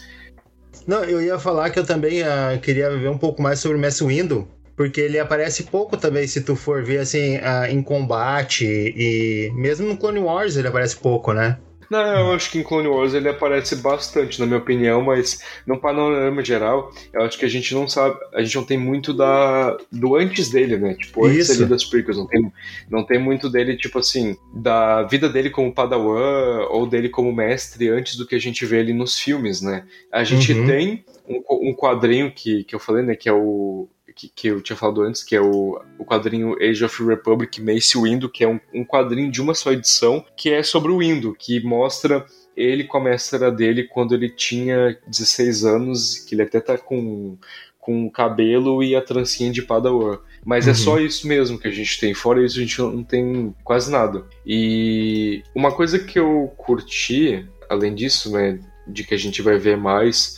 Não, 0.86 1.02
eu 1.04 1.20
ia 1.20 1.38
falar 1.38 1.70
que 1.70 1.78
eu 1.78 1.86
também 1.86 2.22
uh, 2.22 2.58
queria 2.62 2.90
ver 2.96 3.08
um 3.08 3.18
pouco 3.18 3.42
mais 3.42 3.58
sobre 3.58 3.76
o 3.76 3.80
Mass 3.80 4.00
Windu, 4.00 4.46
porque 4.80 4.98
ele 4.98 5.18
aparece 5.18 5.64
pouco 5.64 5.94
também, 5.94 6.26
se 6.26 6.40
tu 6.40 6.56
for 6.56 6.82
ver 6.82 7.00
assim, 7.00 7.38
em 7.68 7.82
combate 7.82 8.64
e 8.64 9.52
mesmo 9.54 9.86
no 9.86 9.94
Clone 9.94 10.20
Wars 10.20 10.56
ele 10.56 10.68
aparece 10.68 10.96
pouco, 10.96 11.34
né? 11.34 11.58
Não, 11.90 11.98
eu 12.00 12.32
acho 12.32 12.50
que 12.50 12.58
em 12.58 12.62
Clone 12.62 12.88
Wars 12.88 13.12
ele 13.12 13.28
aparece 13.28 13.76
bastante, 13.76 14.40
na 14.40 14.46
minha 14.46 14.58
opinião, 14.58 15.02
mas 15.02 15.42
no 15.66 15.78
panorama 15.78 16.42
geral, 16.42 16.90
eu 17.12 17.20
acho 17.20 17.38
que 17.38 17.44
a 17.44 17.48
gente 17.48 17.74
não 17.74 17.86
sabe, 17.86 18.18
a 18.32 18.40
gente 18.42 18.56
não 18.56 18.64
tem 18.64 18.78
muito 18.78 19.12
da 19.12 19.76
do 19.92 20.16
antes 20.16 20.48
dele, 20.48 20.78
né? 20.78 20.94
Tipo, 20.94 21.26
antes 21.26 21.50
ali 21.50 21.66
das 21.66 21.84
prequels, 21.84 22.16
não 22.16 22.26
tem, 22.26 22.52
não 22.88 23.04
tem 23.04 23.18
muito 23.18 23.50
dele, 23.50 23.76
tipo 23.76 23.98
assim, 23.98 24.34
da 24.54 25.02
vida 25.02 25.28
dele 25.28 25.50
como 25.50 25.74
padawan 25.74 26.68
ou 26.70 26.86
dele 26.86 27.10
como 27.10 27.34
mestre 27.34 27.90
antes 27.90 28.16
do 28.16 28.26
que 28.26 28.34
a 28.34 28.40
gente 28.40 28.64
vê 28.64 28.78
ele 28.78 28.94
nos 28.94 29.18
filmes, 29.18 29.60
né? 29.60 29.84
A 30.10 30.24
gente 30.24 30.54
uhum. 30.54 30.66
tem 30.66 31.04
um, 31.28 31.70
um 31.70 31.74
quadrinho 31.74 32.32
que, 32.32 32.64
que 32.64 32.74
eu 32.74 32.80
falei, 32.80 33.04
né, 33.04 33.14
que 33.14 33.28
é 33.28 33.32
o 33.32 33.88
que, 34.20 34.28
que, 34.28 34.48
eu 34.48 34.60
tinha 34.60 34.76
falado 34.76 35.02
antes, 35.02 35.22
que 35.22 35.34
é 35.34 35.40
o, 35.40 35.80
o 35.98 36.04
quadrinho 36.04 36.54
Age 36.60 36.84
of 36.84 37.02
Republic 37.02 37.60
Mace 37.62 37.96
Windu, 37.96 38.28
que 38.28 38.44
é 38.44 38.48
um, 38.48 38.60
um 38.74 38.84
quadrinho 38.84 39.30
de 39.30 39.40
uma 39.40 39.54
só 39.54 39.72
edição, 39.72 40.24
que 40.36 40.50
é 40.50 40.62
sobre 40.62 40.92
o 40.92 40.98
Windu, 40.98 41.34
que 41.38 41.60
mostra 41.60 42.26
ele 42.54 42.84
com 42.84 42.98
a 42.98 43.04
mestra 43.04 43.50
dele 43.50 43.84
quando 43.84 44.14
ele 44.14 44.28
tinha 44.28 44.98
16 45.06 45.64
anos, 45.64 46.18
que 46.18 46.34
ele 46.34 46.42
até 46.42 46.60
tá 46.60 46.76
com, 46.76 47.38
com 47.78 48.04
o 48.06 48.10
cabelo 48.10 48.82
e 48.82 48.94
a 48.94 49.00
trancinha 49.00 49.50
de 49.50 49.62
Padawan. 49.62 50.18
Mas 50.44 50.66
uhum. 50.66 50.72
é 50.72 50.74
só 50.74 51.00
isso 51.00 51.26
mesmo 51.26 51.58
que 51.58 51.68
a 51.68 51.72
gente 51.72 51.98
tem. 51.98 52.12
Fora 52.12 52.44
isso, 52.44 52.58
a 52.58 52.62
gente 52.62 52.78
não 52.78 53.02
tem 53.02 53.54
quase 53.64 53.90
nada. 53.90 54.26
E 54.44 55.42
uma 55.54 55.72
coisa 55.72 55.98
que 55.98 56.18
eu 56.18 56.52
curti, 56.58 57.48
além 57.70 57.94
disso, 57.94 58.32
né, 58.32 58.60
de 58.86 59.04
que 59.04 59.14
a 59.14 59.18
gente 59.18 59.40
vai 59.40 59.56
ver 59.56 59.78
mais 59.78 60.36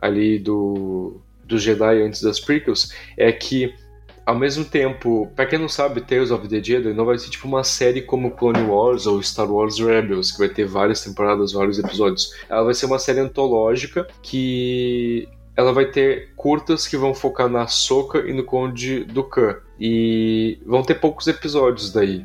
ali 0.00 0.38
do, 0.38 1.20
dos 1.48 1.62
Jedi 1.62 2.02
antes 2.02 2.22
das 2.22 2.38
prequels 2.38 2.92
é 3.16 3.32
que 3.32 3.74
ao 4.24 4.38
mesmo 4.38 4.62
tempo, 4.62 5.26
para 5.34 5.46
quem 5.46 5.58
não 5.58 5.70
sabe, 5.70 6.02
Tales 6.02 6.30
of 6.30 6.46
the 6.46 6.62
Jedi 6.62 6.92
não 6.92 7.06
vai 7.06 7.18
ser 7.18 7.30
tipo 7.30 7.48
uma 7.48 7.64
série 7.64 8.02
como 8.02 8.32
Clone 8.32 8.60
Wars 8.60 9.06
ou 9.06 9.22
Star 9.22 9.50
Wars 9.50 9.78
Rebels, 9.78 10.30
que 10.30 10.38
vai 10.38 10.50
ter 10.50 10.66
várias 10.66 11.02
temporadas, 11.02 11.52
vários 11.52 11.78
episódios. 11.78 12.34
Ela 12.46 12.64
vai 12.64 12.74
ser 12.74 12.84
uma 12.84 12.98
série 12.98 13.20
antológica 13.20 14.06
que 14.22 15.26
ela 15.56 15.72
vai 15.72 15.86
ter 15.86 16.34
curtas 16.36 16.86
que 16.86 16.96
vão 16.96 17.14
focar 17.14 17.48
na 17.48 17.66
Soka 17.66 18.18
e 18.18 18.34
no 18.34 18.44
Conde 18.44 19.04
Dooku. 19.04 19.56
E 19.80 20.58
vão 20.66 20.82
ter 20.82 20.96
poucos 20.96 21.26
episódios 21.26 21.90
daí. 21.90 22.24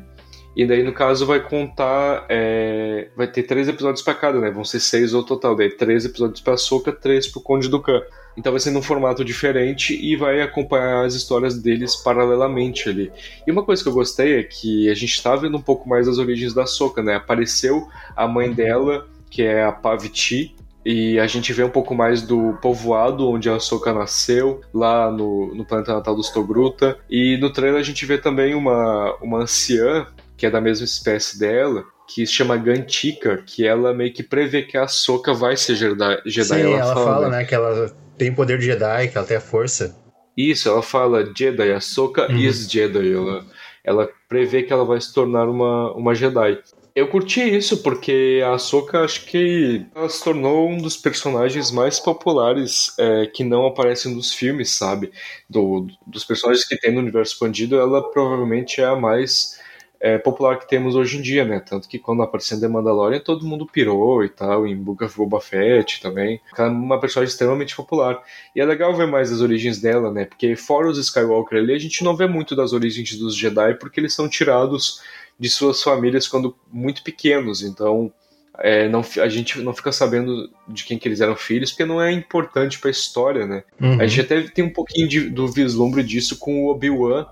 E 0.54 0.64
daí, 0.64 0.82
no 0.82 0.92
caso, 0.92 1.26
vai 1.26 1.40
contar. 1.40 2.26
É... 2.28 3.08
Vai 3.16 3.26
ter 3.26 3.42
três 3.42 3.66
episódios 3.66 4.02
para 4.02 4.14
cada, 4.14 4.38
né? 4.38 4.50
Vão 4.50 4.62
ser 4.64 4.78
seis 4.78 5.12
ao 5.14 5.24
total. 5.24 5.56
Daí, 5.56 5.70
três 5.70 6.04
episódios 6.04 6.40
pra 6.40 6.56
Soca, 6.56 6.92
três 6.92 7.26
pro 7.26 7.40
Conde 7.40 7.68
do 7.68 7.80
Khan. 7.80 8.02
Então 8.36 8.52
vai 8.52 8.60
ser 8.60 8.70
num 8.70 8.82
formato 8.82 9.24
diferente 9.24 9.94
e 9.94 10.16
vai 10.16 10.40
acompanhar 10.40 11.04
as 11.04 11.14
histórias 11.14 11.58
deles 11.58 11.96
paralelamente 11.96 12.88
ali. 12.88 13.12
E 13.46 13.50
uma 13.50 13.62
coisa 13.62 13.82
que 13.82 13.88
eu 13.88 13.92
gostei 13.92 14.38
é 14.38 14.42
que 14.42 14.90
a 14.90 14.94
gente 14.94 15.22
tá 15.22 15.36
vendo 15.36 15.56
um 15.56 15.62
pouco 15.62 15.88
mais 15.88 16.06
das 16.06 16.18
origens 16.18 16.52
da 16.52 16.66
Soca, 16.66 17.02
né? 17.02 17.14
Apareceu 17.14 17.88
a 18.16 18.26
mãe 18.26 18.52
dela, 18.52 19.06
que 19.30 19.42
é 19.42 19.64
a 19.64 19.72
Paviti, 19.72 20.54
e 20.84 21.18
a 21.18 21.26
gente 21.26 21.52
vê 21.52 21.64
um 21.64 21.70
pouco 21.70 21.94
mais 21.94 22.20
do 22.20 22.58
povoado 22.60 23.28
onde 23.28 23.48
a 23.48 23.58
Soka 23.58 23.92
nasceu, 23.92 24.60
lá 24.72 25.10
no, 25.10 25.54
no 25.54 25.64
planeta 25.64 25.94
natal 25.94 26.14
dos 26.14 26.30
Togruta. 26.30 26.98
E 27.08 27.38
no 27.38 27.50
trailer 27.50 27.80
a 27.80 27.84
gente 27.84 28.04
vê 28.04 28.18
também 28.18 28.54
uma, 28.54 29.16
uma 29.22 29.38
anciã, 29.38 30.06
que 30.36 30.44
é 30.44 30.50
da 30.50 30.60
mesma 30.60 30.84
espécie 30.84 31.38
dela, 31.38 31.84
que 32.06 32.26
se 32.26 32.32
chama 32.34 32.56
Gantika, 32.58 33.38
que 33.38 33.66
ela 33.66 33.94
meio 33.94 34.12
que 34.12 34.22
prevê 34.22 34.62
que 34.62 34.76
a 34.76 34.86
Soka 34.86 35.32
vai 35.32 35.56
ser 35.56 35.74
Jedi. 35.74 36.20
Sim, 36.26 36.60
ela, 36.60 36.76
ela 36.76 36.94
fala, 36.94 37.04
fala, 37.06 37.28
né, 37.30 37.44
que 37.44 37.54
ela 37.54 37.96
tem 38.16 38.34
poder 38.34 38.58
de 38.58 38.66
Jedi, 38.66 39.08
que 39.08 39.18
ela 39.18 39.26
tem 39.26 39.36
a 39.36 39.40
força. 39.40 39.96
Isso, 40.36 40.68
ela 40.68 40.82
fala 40.82 41.32
Jedi, 41.36 41.72
a 41.72 41.80
Soka 41.80 42.30
uhum. 42.30 42.38
is 42.38 42.70
Jedi. 42.70 43.12
Ela, 43.12 43.46
ela 43.84 44.08
prevê 44.28 44.62
que 44.62 44.72
ela 44.72 44.84
vai 44.84 45.00
se 45.00 45.12
tornar 45.12 45.48
uma, 45.48 45.92
uma 45.92 46.14
Jedi. 46.14 46.58
Eu 46.94 47.08
curti 47.08 47.40
isso 47.40 47.82
porque 47.82 48.40
a 48.44 48.54
Ahsoka 48.54 49.00
acho 49.00 49.26
que 49.26 49.84
ela 49.92 50.08
se 50.08 50.22
tornou 50.22 50.70
um 50.70 50.78
dos 50.78 50.96
personagens 50.96 51.72
mais 51.72 51.98
populares 51.98 52.94
é, 52.96 53.26
que 53.26 53.42
não 53.42 53.66
aparecem 53.66 54.14
nos 54.14 54.32
filmes, 54.32 54.70
sabe? 54.70 55.10
Do, 55.50 55.88
dos 56.06 56.24
personagens 56.24 56.64
que 56.64 56.78
tem 56.78 56.92
no 56.92 57.00
universo 57.00 57.32
expandido, 57.32 57.80
ela 57.80 58.00
provavelmente 58.12 58.80
é 58.80 58.84
a 58.84 58.94
mais 58.94 59.58
é, 60.04 60.18
popular 60.18 60.58
que 60.58 60.68
temos 60.68 60.94
hoje 60.94 61.16
em 61.16 61.22
dia, 61.22 61.46
né? 61.46 61.60
Tanto 61.60 61.88
que 61.88 61.98
quando 61.98 62.22
apareceu 62.22 62.60
The 62.60 62.68
Mandalorian, 62.68 63.20
todo 63.20 63.46
mundo 63.46 63.64
pirou 63.64 64.22
e 64.22 64.28
tal, 64.28 64.66
em 64.66 64.76
Book 64.76 65.02
of 65.02 65.16
Boba 65.16 65.40
Fett 65.40 66.02
também. 66.02 66.42
Ela 66.58 66.68
é 66.68 66.70
uma 66.70 67.00
personagem 67.00 67.32
extremamente 67.32 67.74
popular. 67.74 68.22
E 68.54 68.60
é 68.60 68.66
legal 68.66 68.94
ver 68.94 69.06
mais 69.06 69.32
as 69.32 69.40
origens 69.40 69.80
dela, 69.80 70.12
né? 70.12 70.26
Porque 70.26 70.56
fora 70.56 70.88
os 70.88 70.98
Skywalker 70.98 71.56
ali, 71.58 71.72
a 71.72 71.78
gente 71.78 72.04
não 72.04 72.14
vê 72.14 72.26
muito 72.26 72.54
das 72.54 72.74
origens 72.74 73.16
dos 73.16 73.34
Jedi, 73.34 73.76
porque 73.76 73.98
eles 73.98 74.12
são 74.12 74.28
tirados 74.28 75.00
de 75.40 75.48
suas 75.48 75.82
famílias 75.82 76.28
quando 76.28 76.54
muito 76.70 77.02
pequenos. 77.02 77.62
Então, 77.62 78.12
é, 78.58 78.86
não, 78.90 79.02
a 79.22 79.28
gente 79.30 79.58
não 79.62 79.72
fica 79.72 79.90
sabendo 79.90 80.50
de 80.68 80.84
quem 80.84 80.98
que 80.98 81.08
eles 81.08 81.22
eram 81.22 81.34
filhos, 81.34 81.70
porque 81.70 81.86
não 81.86 82.02
é 82.02 82.12
importante 82.12 82.78
para 82.78 82.90
a 82.90 82.92
história, 82.92 83.46
né? 83.46 83.64
Uhum. 83.80 83.98
A 83.98 84.06
gente 84.06 84.20
até 84.20 84.42
tem 84.42 84.66
um 84.66 84.72
pouquinho 84.72 85.08
de, 85.08 85.30
do 85.30 85.48
vislumbre 85.48 86.02
disso 86.02 86.38
com 86.38 86.66
o 86.66 86.70
Obi-Wan 86.70 87.24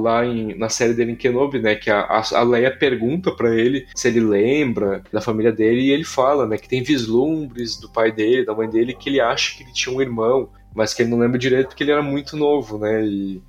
lá 0.00 0.24
em, 0.24 0.56
na 0.56 0.68
série 0.68 0.94
dele 0.94 1.12
em 1.12 1.16
Kenobi, 1.16 1.58
né? 1.58 1.74
Que 1.74 1.90
a, 1.90 2.22
a 2.32 2.42
Leia 2.42 2.76
pergunta 2.76 3.30
para 3.32 3.54
ele 3.54 3.86
se 3.94 4.08
ele 4.08 4.20
lembra 4.20 5.02
da 5.12 5.20
família 5.20 5.52
dele 5.52 5.82
e 5.82 5.90
ele 5.90 6.04
fala, 6.04 6.46
né? 6.46 6.58
Que 6.58 6.68
tem 6.68 6.82
vislumbres 6.82 7.76
do 7.78 7.88
pai 7.88 8.12
dele, 8.12 8.44
da 8.44 8.54
mãe 8.54 8.68
dele, 8.68 8.94
que 8.94 9.08
ele 9.08 9.20
acha 9.20 9.56
que 9.56 9.62
ele 9.62 9.72
tinha 9.72 9.94
um 9.94 10.00
irmão, 10.00 10.48
mas 10.74 10.94
que 10.94 11.02
ele 11.02 11.10
não 11.10 11.18
lembra 11.18 11.38
direito 11.38 11.68
porque 11.68 11.82
ele 11.82 11.92
era 11.92 12.02
muito 12.02 12.36
novo, 12.36 12.78
né? 12.78 13.04
E 13.04 13.42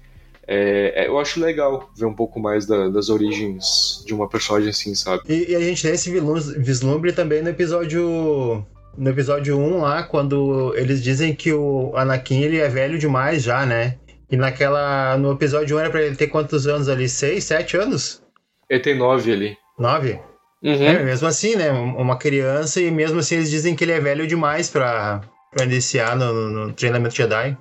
é, 0.48 1.04
é, 1.04 1.08
eu 1.08 1.20
acho 1.20 1.40
legal 1.40 1.90
ver 1.96 2.06
um 2.06 2.14
pouco 2.14 2.40
mais 2.40 2.66
da, 2.66 2.88
das 2.90 3.10
origens 3.10 4.04
de 4.06 4.14
uma 4.14 4.30
personagem 4.30 4.70
assim, 4.70 4.94
sabe? 4.94 5.24
E, 5.28 5.52
e, 5.52 5.56
a 5.56 5.60
gente 5.60 5.82
tem 5.82 5.92
esse 5.92 6.12
vislumbre 6.58 7.12
também 7.12 7.42
no 7.42 7.50
episódio. 7.50 8.64
No 8.98 9.10
episódio 9.10 9.58
1 9.58 9.82
lá, 9.82 10.04
quando 10.04 10.74
eles 10.78 11.04
dizem 11.04 11.36
que 11.36 11.52
o 11.52 11.92
Anakin 11.98 12.40
ele 12.40 12.60
é 12.60 12.70
velho 12.70 12.98
demais 12.98 13.44
já, 13.44 13.66
né? 13.66 13.98
E 14.30 14.36
naquela. 14.36 15.18
No 15.18 15.34
episódio 15.34 15.78
1 15.78 15.80
era 15.80 15.90
pra 15.90 16.02
ele 16.02 16.16
ter 16.16 16.28
quantos 16.28 16.68
anos 16.68 16.90
ali? 16.90 17.08
6, 17.08 17.44
7 17.44 17.78
anos? 17.78 18.24
Ele 18.70 18.80
tem 18.80 18.98
9 18.98 19.32
ali. 19.32 19.58
9? 19.78 20.20
Uhum. 20.64 20.84
É, 20.84 21.04
mesmo 21.04 21.28
assim, 21.28 21.56
né? 21.56 21.70
Uma 21.72 22.18
criança, 22.18 22.82
e 22.82 22.90
mesmo 22.90 23.20
assim 23.20 23.36
eles 23.36 23.52
dizem 23.52 23.76
que 23.76 23.84
ele 23.84 23.92
é 23.92 24.00
velho 24.00 24.26
demais 24.26 24.70
pra, 24.70 25.22
pra 25.52 25.66
iniciar 25.66 26.16
no, 26.16 26.50
no 26.50 26.74
treinamento 26.74 27.16
Jedi. 27.16 27.56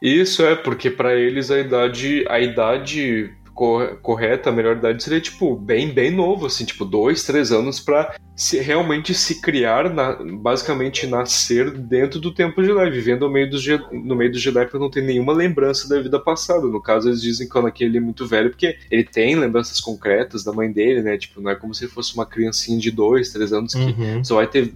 Isso 0.00 0.44
é, 0.44 0.54
porque 0.54 0.90
para 0.90 1.14
eles 1.14 1.50
a 1.50 1.58
idade, 1.58 2.24
a 2.28 2.38
idade 2.38 3.32
correta, 3.54 4.50
a 4.50 4.52
melhor 4.52 4.76
idade 4.76 5.02
seria, 5.02 5.20
tipo, 5.20 5.54
bem, 5.54 5.92
bem 5.92 6.10
novo, 6.10 6.46
assim, 6.46 6.64
tipo, 6.64 6.84
dois, 6.84 7.22
três 7.22 7.52
anos 7.52 7.78
para 7.78 8.16
se, 8.34 8.58
realmente 8.58 9.14
se 9.14 9.40
criar, 9.40 9.88
na, 9.94 10.18
basicamente 10.40 11.06
nascer 11.06 11.70
dentro 11.70 12.18
do 12.18 12.34
tempo 12.34 12.64
Jedi, 12.64 12.90
vivendo 12.90 13.22
no 13.22 13.30
meio, 13.30 13.48
dos, 13.48 13.64
no 13.92 14.16
meio 14.16 14.32
do 14.32 14.38
Jedi 14.38 14.64
porque 14.64 14.78
não 14.78 14.90
tem 14.90 15.04
nenhuma 15.04 15.32
lembrança 15.32 15.88
da 15.88 16.00
vida 16.00 16.18
passada. 16.18 16.66
No 16.66 16.82
caso, 16.82 17.08
eles 17.08 17.22
dizem 17.22 17.48
que 17.48 17.56
o 17.56 17.60
Anakin 17.60 17.84
ele 17.84 17.98
é 17.98 18.00
muito 18.00 18.26
velho 18.26 18.50
porque 18.50 18.76
ele 18.90 19.04
tem 19.04 19.36
lembranças 19.36 19.80
concretas 19.80 20.42
da 20.42 20.52
mãe 20.52 20.70
dele, 20.70 21.02
né? 21.02 21.16
Tipo, 21.16 21.40
não 21.40 21.50
é 21.50 21.54
como 21.54 21.72
se 21.72 21.86
fosse 21.86 22.12
uma 22.14 22.26
criancinha 22.26 22.78
de 22.78 22.90
dois, 22.90 23.30
três 23.32 23.52
anos 23.52 23.72
que 23.72 23.80
uhum. 23.80 24.24
só 24.24 24.36
vai 24.36 24.48
ter 24.48 24.72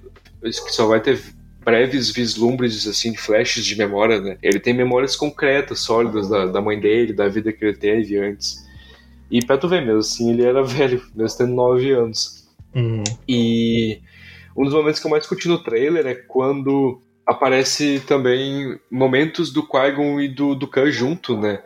só 0.68 0.86
vai 0.86 1.00
ter 1.00 1.20
breves 1.64 2.10
vislumbres, 2.10 2.86
assim, 2.86 3.14
flashes 3.14 3.66
de 3.66 3.76
memória, 3.76 4.20
né? 4.20 4.38
Ele 4.42 4.60
tem 4.60 4.72
memórias 4.72 5.16
concretas, 5.16 5.80
sólidas 5.80 6.28
da, 6.28 6.46
da 6.46 6.62
mãe 6.62 6.78
dele, 6.78 7.12
da 7.12 7.28
vida 7.28 7.52
que 7.52 7.64
ele 7.64 7.76
teve 7.76 8.16
antes. 8.16 8.66
E 9.30 9.44
pra 9.44 9.58
tu 9.58 9.68
ver 9.68 9.82
mesmo, 9.82 10.00
assim, 10.00 10.30
ele 10.30 10.44
era 10.44 10.62
velho, 10.64 11.02
mesmo 11.14 11.38
tendo 11.38 11.54
9 11.54 11.92
anos. 11.92 12.48
Uhum. 12.74 13.04
E 13.28 14.00
um 14.56 14.64
dos 14.64 14.74
momentos 14.74 15.00
que 15.00 15.06
eu 15.06 15.10
mais 15.10 15.26
curti 15.26 15.48
no 15.48 15.62
trailer 15.62 16.06
é 16.06 16.14
quando 16.14 17.00
aparece 17.26 18.00
também 18.06 18.78
momentos 18.90 19.52
do 19.52 19.62
Qui-Gon 19.62 20.20
e 20.20 20.28
do, 20.28 20.54
do 20.54 20.66
Khan 20.66 20.90
junto, 20.90 21.36
né? 21.36 21.62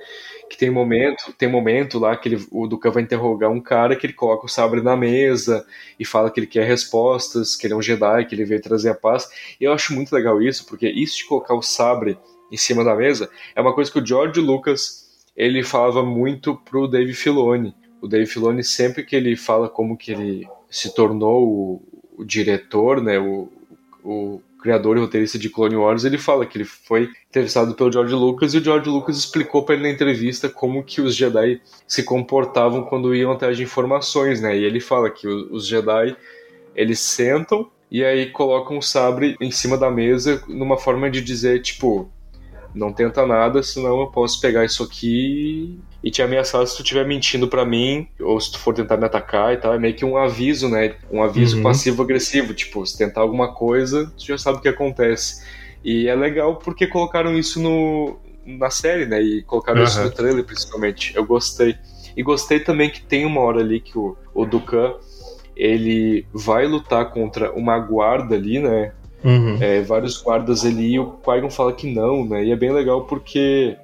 Que 0.50 0.58
tem 0.58 0.70
momento, 0.70 1.32
tem 1.38 1.48
momento 1.48 1.98
lá 1.98 2.16
que 2.16 2.28
ele, 2.28 2.46
o 2.50 2.66
Dukan 2.66 2.90
vai 2.90 3.02
interrogar 3.02 3.50
um 3.50 3.60
cara 3.60 3.96
que 3.96 4.04
ele 4.04 4.12
coloca 4.12 4.44
o 4.44 4.48
sabre 4.48 4.82
na 4.82 4.96
mesa 4.96 5.64
e 5.98 6.04
fala 6.04 6.30
que 6.30 6.40
ele 6.40 6.46
quer 6.46 6.66
respostas, 6.66 7.56
que 7.56 7.66
ele 7.66 7.74
é 7.74 7.76
um 7.76 7.80
Jedi, 7.80 8.26
que 8.26 8.34
ele 8.34 8.44
veio 8.44 8.60
trazer 8.60 8.90
a 8.90 8.94
paz. 8.94 9.28
E 9.58 9.64
eu 9.64 9.72
acho 9.72 9.94
muito 9.94 10.12
legal 10.12 10.42
isso, 10.42 10.66
porque 10.66 10.88
isso 10.90 11.16
de 11.16 11.24
colocar 11.24 11.54
o 11.54 11.62
sabre 11.62 12.18
em 12.50 12.56
cima 12.56 12.84
da 12.84 12.94
mesa 12.94 13.30
é 13.54 13.60
uma 13.62 13.72
coisa 13.72 13.90
que 13.90 13.98
o 13.98 14.06
George 14.06 14.40
Lucas 14.40 15.01
ele 15.36 15.62
falava 15.62 16.02
muito 16.04 16.54
pro 16.54 16.88
Dave 16.88 17.14
Filoni. 17.14 17.74
O 18.00 18.08
Dave 18.08 18.26
Filoni 18.26 18.62
sempre 18.64 19.04
que 19.04 19.14
ele 19.14 19.36
fala 19.36 19.68
como 19.68 19.96
que 19.96 20.12
ele 20.12 20.48
se 20.68 20.94
tornou 20.94 21.46
o, 21.46 21.82
o 22.18 22.24
diretor, 22.24 23.00
né, 23.00 23.18
o, 23.18 23.48
o 24.04 24.40
criador 24.62 24.96
e 24.96 25.00
roteirista 25.00 25.38
de 25.38 25.50
Clone 25.50 25.76
Wars, 25.76 26.04
ele 26.04 26.16
fala 26.16 26.46
que 26.46 26.56
ele 26.56 26.64
foi 26.64 27.10
entrevistado 27.28 27.74
pelo 27.74 27.90
George 27.90 28.14
Lucas 28.14 28.54
e 28.54 28.58
o 28.58 28.64
George 28.64 28.88
Lucas 28.88 29.18
explicou 29.18 29.64
para 29.64 29.74
ele 29.74 29.82
na 29.82 29.90
entrevista 29.90 30.48
como 30.48 30.84
que 30.84 31.00
os 31.00 31.16
Jedi 31.16 31.60
se 31.86 32.04
comportavam 32.04 32.84
quando 32.84 33.14
iam 33.14 33.32
atrás 33.32 33.56
de 33.56 33.64
informações, 33.64 34.40
né? 34.40 34.56
E 34.56 34.64
ele 34.64 34.80
fala 34.80 35.10
que 35.10 35.26
os 35.26 35.66
Jedi 35.66 36.16
eles 36.74 37.00
sentam 37.00 37.68
e 37.90 38.04
aí 38.04 38.30
colocam 38.30 38.78
o 38.78 38.82
sabre 38.82 39.36
em 39.40 39.50
cima 39.50 39.76
da 39.76 39.90
mesa 39.90 40.42
numa 40.48 40.78
forma 40.78 41.10
de 41.10 41.20
dizer 41.20 41.60
tipo 41.60 42.08
não 42.74 42.92
tenta 42.92 43.26
nada, 43.26 43.62
senão 43.62 44.00
eu 44.00 44.06
posso 44.06 44.40
pegar 44.40 44.64
isso 44.64 44.82
aqui 44.82 45.78
e 46.02 46.10
te 46.10 46.22
ameaçar 46.22 46.66
se 46.66 46.76
tu 46.76 46.82
estiver 46.82 47.06
mentindo 47.06 47.46
para 47.46 47.64
mim, 47.64 48.08
ou 48.20 48.40
se 48.40 48.50
tu 48.50 48.58
for 48.58 48.74
tentar 48.74 48.96
me 48.96 49.04
atacar 49.04 49.54
e 49.54 49.56
tal. 49.58 49.74
É 49.74 49.78
meio 49.78 49.94
que 49.94 50.04
um 50.04 50.16
aviso, 50.16 50.68
né? 50.68 50.96
Um 51.10 51.22
aviso 51.22 51.58
uhum. 51.58 51.62
passivo-agressivo. 51.62 52.54
Tipo, 52.54 52.84
se 52.84 52.98
tentar 52.98 53.20
alguma 53.20 53.54
coisa, 53.54 54.12
tu 54.18 54.26
já 54.26 54.36
sabe 54.38 54.58
o 54.58 54.60
que 54.60 54.68
acontece. 54.68 55.44
E 55.84 56.08
é 56.08 56.14
legal 56.14 56.56
porque 56.56 56.86
colocaram 56.86 57.36
isso 57.36 57.60
no, 57.60 58.18
na 58.44 58.70
série, 58.70 59.06
né? 59.06 59.22
E 59.22 59.42
colocaram 59.42 59.80
uhum. 59.80 59.86
isso 59.86 60.02
no 60.02 60.10
trailer, 60.10 60.44
principalmente. 60.44 61.14
Eu 61.14 61.24
gostei. 61.24 61.76
E 62.16 62.22
gostei 62.22 62.60
também 62.60 62.90
que 62.90 63.02
tem 63.02 63.24
uma 63.24 63.40
hora 63.40 63.60
ali 63.60 63.80
que 63.80 63.96
o, 63.96 64.16
o 64.34 64.44
Dukan 64.44 64.94
ele 65.56 66.26
vai 66.32 66.66
lutar 66.66 67.10
contra 67.10 67.52
uma 67.52 67.78
guarda 67.78 68.34
ali, 68.34 68.58
né? 68.58 68.92
Uhum. 69.24 69.56
É, 69.60 69.82
vários 69.82 70.20
guardas 70.20 70.64
ali 70.64 70.94
e 70.94 70.98
o 70.98 71.12
Qui-Gon 71.12 71.50
fala 71.50 71.72
que 71.72 71.92
não, 71.92 72.24
né? 72.24 72.44
E 72.44 72.50
é 72.50 72.56
bem 72.56 72.72
legal 72.72 73.04
porque 73.04 73.76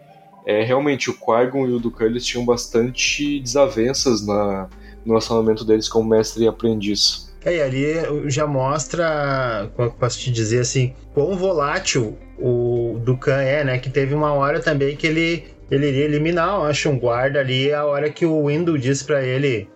é, 0.44 0.64
realmente 0.64 1.10
o 1.10 1.14
Qui-Gon 1.14 1.66
e 1.66 1.72
o 1.72 1.78
Dukan 1.78 2.06
eles 2.06 2.24
tinham 2.24 2.44
bastante 2.44 3.38
desavenças 3.40 4.26
na, 4.26 4.68
no 5.04 5.12
relacionamento 5.12 5.64
deles 5.64 5.88
como 5.88 6.08
mestre 6.08 6.44
e 6.44 6.48
aprendiz. 6.48 7.28
É, 7.44 7.56
e 7.56 7.62
ali 7.62 8.30
já 8.30 8.46
mostra, 8.46 9.70
como 9.76 9.88
eu 9.88 9.92
posso 9.92 10.18
te 10.18 10.30
dizer 10.30 10.60
assim, 10.60 10.94
quão 11.14 11.36
volátil 11.36 12.18
o 12.38 12.98
Dukan 13.04 13.40
é, 13.42 13.62
né? 13.62 13.78
Que 13.78 13.90
teve 13.90 14.14
uma 14.14 14.32
hora 14.32 14.60
também 14.60 14.96
que 14.96 15.06
ele, 15.06 15.44
ele 15.70 15.88
iria 15.88 16.04
eliminar, 16.04 16.62
acho, 16.62 16.88
um 16.88 16.98
guarda 16.98 17.40
ali, 17.40 17.72
a 17.72 17.84
hora 17.84 18.10
que 18.10 18.26
o 18.26 18.46
Windu 18.46 18.78
disse 18.78 19.04
para 19.04 19.22
ele, 19.22 19.68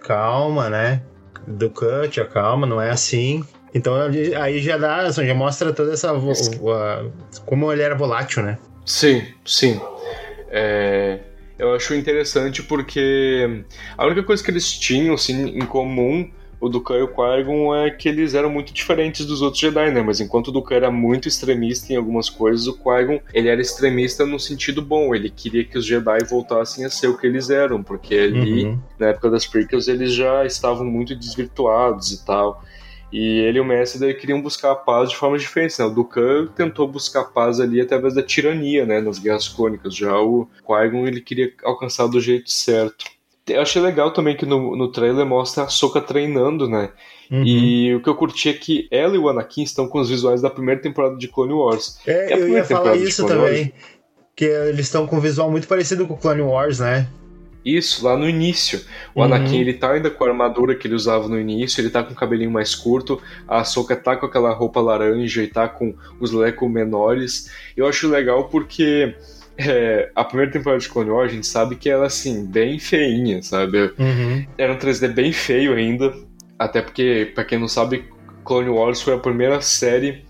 calma, 0.00 0.70
né? 0.70 1.02
Dukan, 1.46 2.08
te 2.08 2.22
calma, 2.24 2.66
não 2.66 2.80
é 2.80 2.90
assim. 2.90 3.42
Então 3.74 3.94
aí 4.40 4.60
já 4.60 4.76
dá, 4.76 5.02
assim, 5.02 5.26
já 5.26 5.34
mostra 5.34 5.72
toda 5.72 5.92
essa. 5.92 6.12
como 7.44 7.72
ele 7.72 7.82
era 7.82 7.94
volátil, 7.94 8.42
né? 8.42 8.58
Sim, 8.84 9.22
sim. 9.44 9.80
É, 10.50 11.18
eu 11.58 11.74
acho 11.74 11.94
interessante 11.94 12.62
porque 12.62 13.64
a 13.96 14.06
única 14.06 14.22
coisa 14.22 14.42
que 14.42 14.50
eles 14.50 14.72
tinham 14.72 15.14
assim, 15.14 15.48
em 15.48 15.66
comum 15.66 16.30
o 16.60 16.68
Dukan 16.68 16.98
e 16.98 17.02
o 17.02 17.08
Qui-Gon 17.08 17.74
é 17.74 17.90
que 17.90 18.08
eles 18.08 18.34
eram 18.34 18.50
muito 18.50 18.72
diferentes 18.72 19.24
dos 19.24 19.42
outros 19.42 19.60
Jedi, 19.60 19.92
né? 19.92 20.02
Mas 20.02 20.20
enquanto 20.20 20.48
o 20.48 20.52
Dukan 20.52 20.74
era 20.74 20.90
muito 20.90 21.28
extremista 21.28 21.92
em 21.92 21.96
algumas 21.96 22.28
coisas, 22.28 22.66
o 22.66 22.74
Qui-Gon, 22.74 23.20
ele 23.32 23.48
era 23.48 23.60
extremista 23.60 24.26
no 24.26 24.40
sentido 24.40 24.82
bom. 24.82 25.14
Ele 25.14 25.30
queria 25.30 25.64
que 25.64 25.78
os 25.78 25.86
Jedi 25.86 26.24
voltassem 26.28 26.84
a 26.84 26.90
ser 26.90 27.08
o 27.08 27.16
que 27.16 27.26
eles 27.26 27.48
eram, 27.48 27.82
porque 27.82 28.14
ali, 28.14 28.64
uhum. 28.64 28.78
na 28.98 29.08
época 29.08 29.30
das 29.30 29.46
prequels, 29.46 29.86
eles 29.86 30.12
já 30.12 30.44
estavam 30.44 30.84
muito 30.84 31.14
desvirtuados 31.14 32.10
e 32.12 32.24
tal. 32.24 32.64
E 33.12 33.40
ele 33.40 33.58
e 33.58 33.60
o 33.60 33.64
Mestre 33.64 34.12
queriam 34.14 34.40
buscar 34.40 34.72
a 34.72 34.76
paz 34.76 35.10
de 35.10 35.16
formas 35.16 35.40
diferentes. 35.40 35.78
Né? 35.78 35.84
O 35.84 35.90
Dukan 35.90 36.46
tentou 36.54 36.86
buscar 36.86 37.24
paz 37.24 37.58
ali 37.58 37.80
através 37.80 38.14
da 38.14 38.22
tirania, 38.22 38.84
né? 38.84 39.00
Nas 39.00 39.18
Guerras 39.18 39.48
Crônicas. 39.48 39.94
Já 39.94 40.18
o 40.18 40.46
Qui-Gon, 40.66 41.06
ele 41.06 41.20
queria 41.20 41.52
alcançar 41.64 42.06
do 42.06 42.20
jeito 42.20 42.50
certo. 42.50 43.06
Eu 43.46 43.62
achei 43.62 43.80
legal 43.80 44.12
também 44.12 44.36
que 44.36 44.44
no, 44.44 44.76
no 44.76 44.92
trailer 44.92 45.24
mostra 45.24 45.64
a 45.64 45.68
Soka 45.68 46.02
treinando, 46.02 46.68
né? 46.68 46.90
Uhum. 47.30 47.44
E 47.44 47.94
o 47.94 48.02
que 48.02 48.08
eu 48.08 48.14
curti 48.14 48.50
é 48.50 48.52
que 48.52 48.86
ela 48.90 49.14
e 49.14 49.18
o 49.18 49.28
Anakin 49.28 49.62
estão 49.62 49.88
com 49.88 50.00
os 50.00 50.08
visuais 50.08 50.42
da 50.42 50.50
primeira 50.50 50.80
temporada 50.80 51.16
de 51.16 51.28
Clone 51.28 51.54
Wars. 51.54 51.98
É, 52.06 52.34
eu 52.34 52.48
ia 52.48 52.64
falar 52.64 52.96
isso 52.96 53.26
também. 53.26 53.62
Wars. 53.62 53.72
Que 54.36 54.44
eles 54.44 54.86
estão 54.86 55.06
com 55.06 55.16
um 55.16 55.20
visual 55.20 55.50
muito 55.50 55.66
parecido 55.66 56.06
com 56.06 56.14
o 56.14 56.16
Clone 56.16 56.42
Wars, 56.42 56.78
né? 56.78 57.08
Isso, 57.76 58.04
lá 58.04 58.16
no 58.16 58.28
início. 58.28 58.80
O 59.14 59.20
uhum. 59.20 59.26
Anakin, 59.26 59.60
ele 59.60 59.74
tá 59.74 59.92
ainda 59.92 60.10
com 60.10 60.24
a 60.24 60.28
armadura 60.28 60.74
que 60.74 60.86
ele 60.86 60.94
usava 60.94 61.28
no 61.28 61.38
início, 61.38 61.80
ele 61.80 61.90
tá 61.90 62.02
com 62.02 62.12
o 62.12 62.16
cabelinho 62.16 62.50
mais 62.50 62.74
curto, 62.74 63.20
a 63.46 63.60
Ahsoka 63.60 63.94
tá 63.94 64.16
com 64.16 64.26
aquela 64.26 64.52
roupa 64.52 64.80
laranja 64.80 65.42
e 65.42 65.48
tá 65.48 65.68
com 65.68 65.94
os 66.18 66.32
lecos 66.32 66.70
menores. 66.70 67.50
Eu 67.76 67.86
acho 67.86 68.08
legal 68.08 68.48
porque 68.48 69.14
é, 69.58 70.10
a 70.14 70.24
primeira 70.24 70.52
temporada 70.52 70.80
de 70.80 70.88
Clone 70.88 71.10
Wars, 71.10 71.32
a 71.32 71.34
gente 71.34 71.46
sabe 71.46 71.76
que 71.76 71.90
ela, 71.90 72.06
assim, 72.06 72.46
bem 72.46 72.78
feinha, 72.78 73.42
sabe? 73.42 73.92
Uhum. 73.98 74.46
Era 74.56 74.72
um 74.72 74.78
3D 74.78 75.12
bem 75.12 75.32
feio 75.32 75.74
ainda, 75.74 76.14
até 76.58 76.80
porque, 76.80 77.32
para 77.34 77.44
quem 77.44 77.58
não 77.58 77.68
sabe, 77.68 78.04
Clone 78.44 78.70
Wars 78.70 79.02
foi 79.02 79.14
a 79.14 79.18
primeira 79.18 79.60
série 79.60 80.24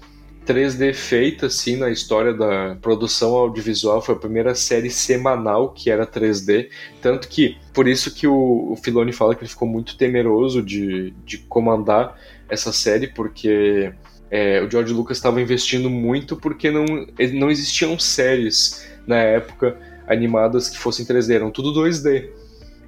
3D 0.48 0.94
feita, 0.94 1.46
assim, 1.46 1.76
na 1.76 1.90
história 1.90 2.32
da 2.32 2.74
produção 2.80 3.34
audiovisual, 3.34 4.00
foi 4.00 4.14
a 4.14 4.18
primeira 4.18 4.54
série 4.54 4.88
semanal 4.88 5.74
que 5.74 5.90
era 5.90 6.06
3D, 6.06 6.70
tanto 7.02 7.28
que, 7.28 7.58
por 7.74 7.86
isso 7.86 8.14
que 8.14 8.26
o, 8.26 8.72
o 8.72 8.76
Filoni 8.76 9.12
fala 9.12 9.34
que 9.34 9.42
ele 9.42 9.50
ficou 9.50 9.68
muito 9.68 9.98
temeroso 9.98 10.62
de, 10.62 11.12
de 11.26 11.36
comandar 11.36 12.18
essa 12.48 12.72
série, 12.72 13.08
porque 13.08 13.92
é, 14.30 14.62
o 14.62 14.70
George 14.70 14.94
Lucas 14.94 15.18
estava 15.18 15.38
investindo 15.38 15.90
muito 15.90 16.34
porque 16.34 16.70
não, 16.70 16.86
não 17.34 17.50
existiam 17.50 17.98
séries 17.98 18.88
na 19.06 19.18
época 19.18 19.76
animadas 20.06 20.70
que 20.70 20.78
fossem 20.78 21.04
3D, 21.04 21.34
eram 21.34 21.50
tudo 21.50 21.78
2D. 21.78 22.30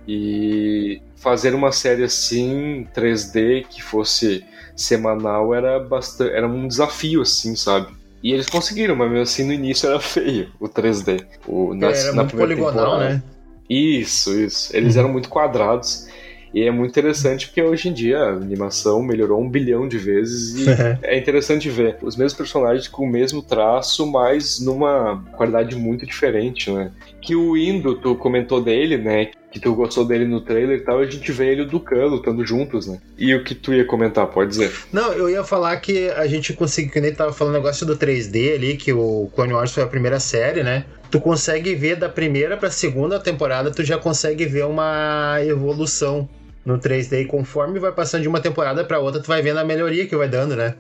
E 0.09 1.03
fazer 1.17 1.55
uma 1.55 1.73
série 1.73 2.05
assim, 2.05 2.89
3D, 2.95 3.67
que 3.69 3.83
fosse 3.83 4.43
semanal, 4.83 5.55
era, 5.55 5.79
bastante, 5.79 6.33
era 6.33 6.47
um 6.47 6.67
desafio, 6.67 7.23
assim, 7.23 7.55
sabe? 7.57 7.89
E 8.23 8.33
eles 8.33 8.47
conseguiram, 8.47 8.95
mas 8.95 9.09
mesmo 9.09 9.23
assim 9.23 9.45
no 9.45 9.53
início 9.53 9.89
era 9.89 9.99
feio 9.99 10.49
o 10.61 10.69
3D. 10.69 11.25
O, 11.47 11.75
na, 11.75 11.89
era 11.89 12.13
na 12.13 12.23
muito 12.23 12.37
poligonal, 12.37 12.73
temporada. 12.75 13.15
né? 13.15 13.23
Isso, 13.69 14.39
isso. 14.39 14.77
Eles 14.77 14.95
uhum. 14.95 15.01
eram 15.01 15.13
muito 15.13 15.29
quadrados. 15.29 16.09
E 16.53 16.63
é 16.63 16.71
muito 16.71 16.91
interessante 16.91 17.47
porque 17.47 17.63
hoje 17.63 17.89
em 17.89 17.93
dia 17.93 18.19
a 18.19 18.31
animação 18.31 19.01
melhorou 19.01 19.41
um 19.41 19.49
bilhão 19.49 19.87
de 19.87 19.99
vezes 19.99 20.67
e 20.67 20.67
é 21.07 21.17
interessante 21.17 21.71
ver 21.71 21.97
os 22.03 22.17
mesmos 22.17 22.35
personagens 22.35 22.89
com 22.89 23.05
o 23.05 23.09
mesmo 23.09 23.41
traço, 23.41 24.05
mas 24.05 24.59
numa 24.59 25.25
qualidade 25.37 25.77
muito 25.77 26.05
diferente, 26.05 26.71
né? 26.71 26.91
Que 27.21 27.37
o 27.37 27.57
Indo, 27.57 27.95
tu 27.95 28.17
comentou 28.17 28.61
dele, 28.61 28.99
né? 28.99 29.31
Que 29.51 29.59
tu 29.59 29.75
gostou 29.75 30.05
dele 30.05 30.27
no 30.27 30.41
trailer 30.41 30.79
e 30.79 30.81
tal, 30.83 31.01
a 31.01 31.07
gente 31.07 31.33
vê 31.33 31.49
ele 31.49 31.63
e 31.63 31.65
o 31.65 31.69
Dukan 31.69 32.07
lutando 32.07 32.47
juntos, 32.47 32.87
né? 32.87 33.01
E 33.19 33.35
o 33.35 33.43
que 33.43 33.55
tu 33.55 33.75
ia 33.75 33.85
comentar, 33.85 34.27
pode 34.29 34.51
dizer? 34.51 34.73
Não, 34.93 35.13
eu 35.13 35.29
ia 35.29 35.43
falar 35.43 35.77
que 35.79 36.09
a 36.11 36.27
gente 36.27 36.53
conseguiu, 36.53 36.93
que 36.93 37.01
nem 37.01 37.13
tava 37.13 37.33
falando 37.33 37.55
negócio 37.55 37.85
do 37.85 37.97
3D 37.97 38.55
ali, 38.55 38.77
que 38.77 38.93
o 38.93 39.29
Clone 39.35 39.53
Wars 39.53 39.73
foi 39.73 39.83
a 39.83 39.89
primeira 39.89 40.21
série, 40.21 40.63
né? 40.63 40.85
tu 41.11 41.21
consegue 41.21 41.75
ver 41.75 41.97
da 41.97 42.09
primeira 42.09 42.57
para 42.57 42.69
a 42.69 42.71
segunda 42.71 43.19
temporada, 43.19 43.71
tu 43.71 43.83
já 43.83 43.99
consegue 43.99 44.47
ver 44.47 44.65
uma 44.65 45.39
evolução 45.43 46.29
no 46.65 46.79
3D 46.79 47.23
e 47.23 47.25
conforme 47.25 47.81
vai 47.81 47.91
passando 47.91 48.23
de 48.23 48.29
uma 48.29 48.41
temporada 48.41 48.85
para 48.85 49.01
outra, 49.01 49.21
tu 49.21 49.27
vai 49.27 49.43
vendo 49.43 49.59
a 49.59 49.65
melhoria 49.65 50.07
que 50.07 50.17
vai 50.17 50.29
dando, 50.29 50.55
né? 50.55 50.77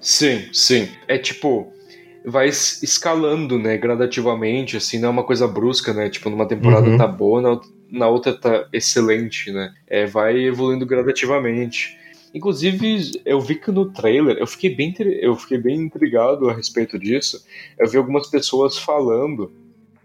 Sim, 0.00 0.48
sim. 0.52 0.88
É 1.08 1.18
tipo, 1.18 1.72
vai 2.24 2.48
escalando, 2.48 3.58
né, 3.58 3.76
gradativamente, 3.76 4.76
assim, 4.76 4.98
não 4.98 5.08
é 5.08 5.10
uma 5.10 5.24
coisa 5.24 5.48
brusca, 5.48 5.92
né? 5.92 6.08
Tipo, 6.08 6.30
numa 6.30 6.46
temporada 6.46 6.88
uhum. 6.88 6.96
tá 6.96 7.06
boa, 7.06 7.40
na, 7.42 7.60
na 7.92 8.08
outra 8.08 8.32
tá 8.32 8.66
excelente, 8.72 9.52
né? 9.52 9.72
É, 9.86 10.06
vai 10.06 10.38
evoluindo 10.38 10.86
gradativamente. 10.86 11.98
Inclusive, 12.34 13.20
eu 13.26 13.38
vi 13.40 13.56
que 13.56 13.70
no 13.70 13.92
trailer, 13.92 14.38
eu 14.38 14.46
fiquei 14.46 14.74
bem, 14.74 14.94
eu 15.20 15.36
fiquei 15.36 15.58
bem 15.58 15.82
intrigado 15.82 16.48
a 16.48 16.54
respeito 16.54 16.98
disso. 16.98 17.44
Eu 17.78 17.86
vi 17.88 17.98
algumas 17.98 18.28
pessoas 18.28 18.78
falando 18.78 19.52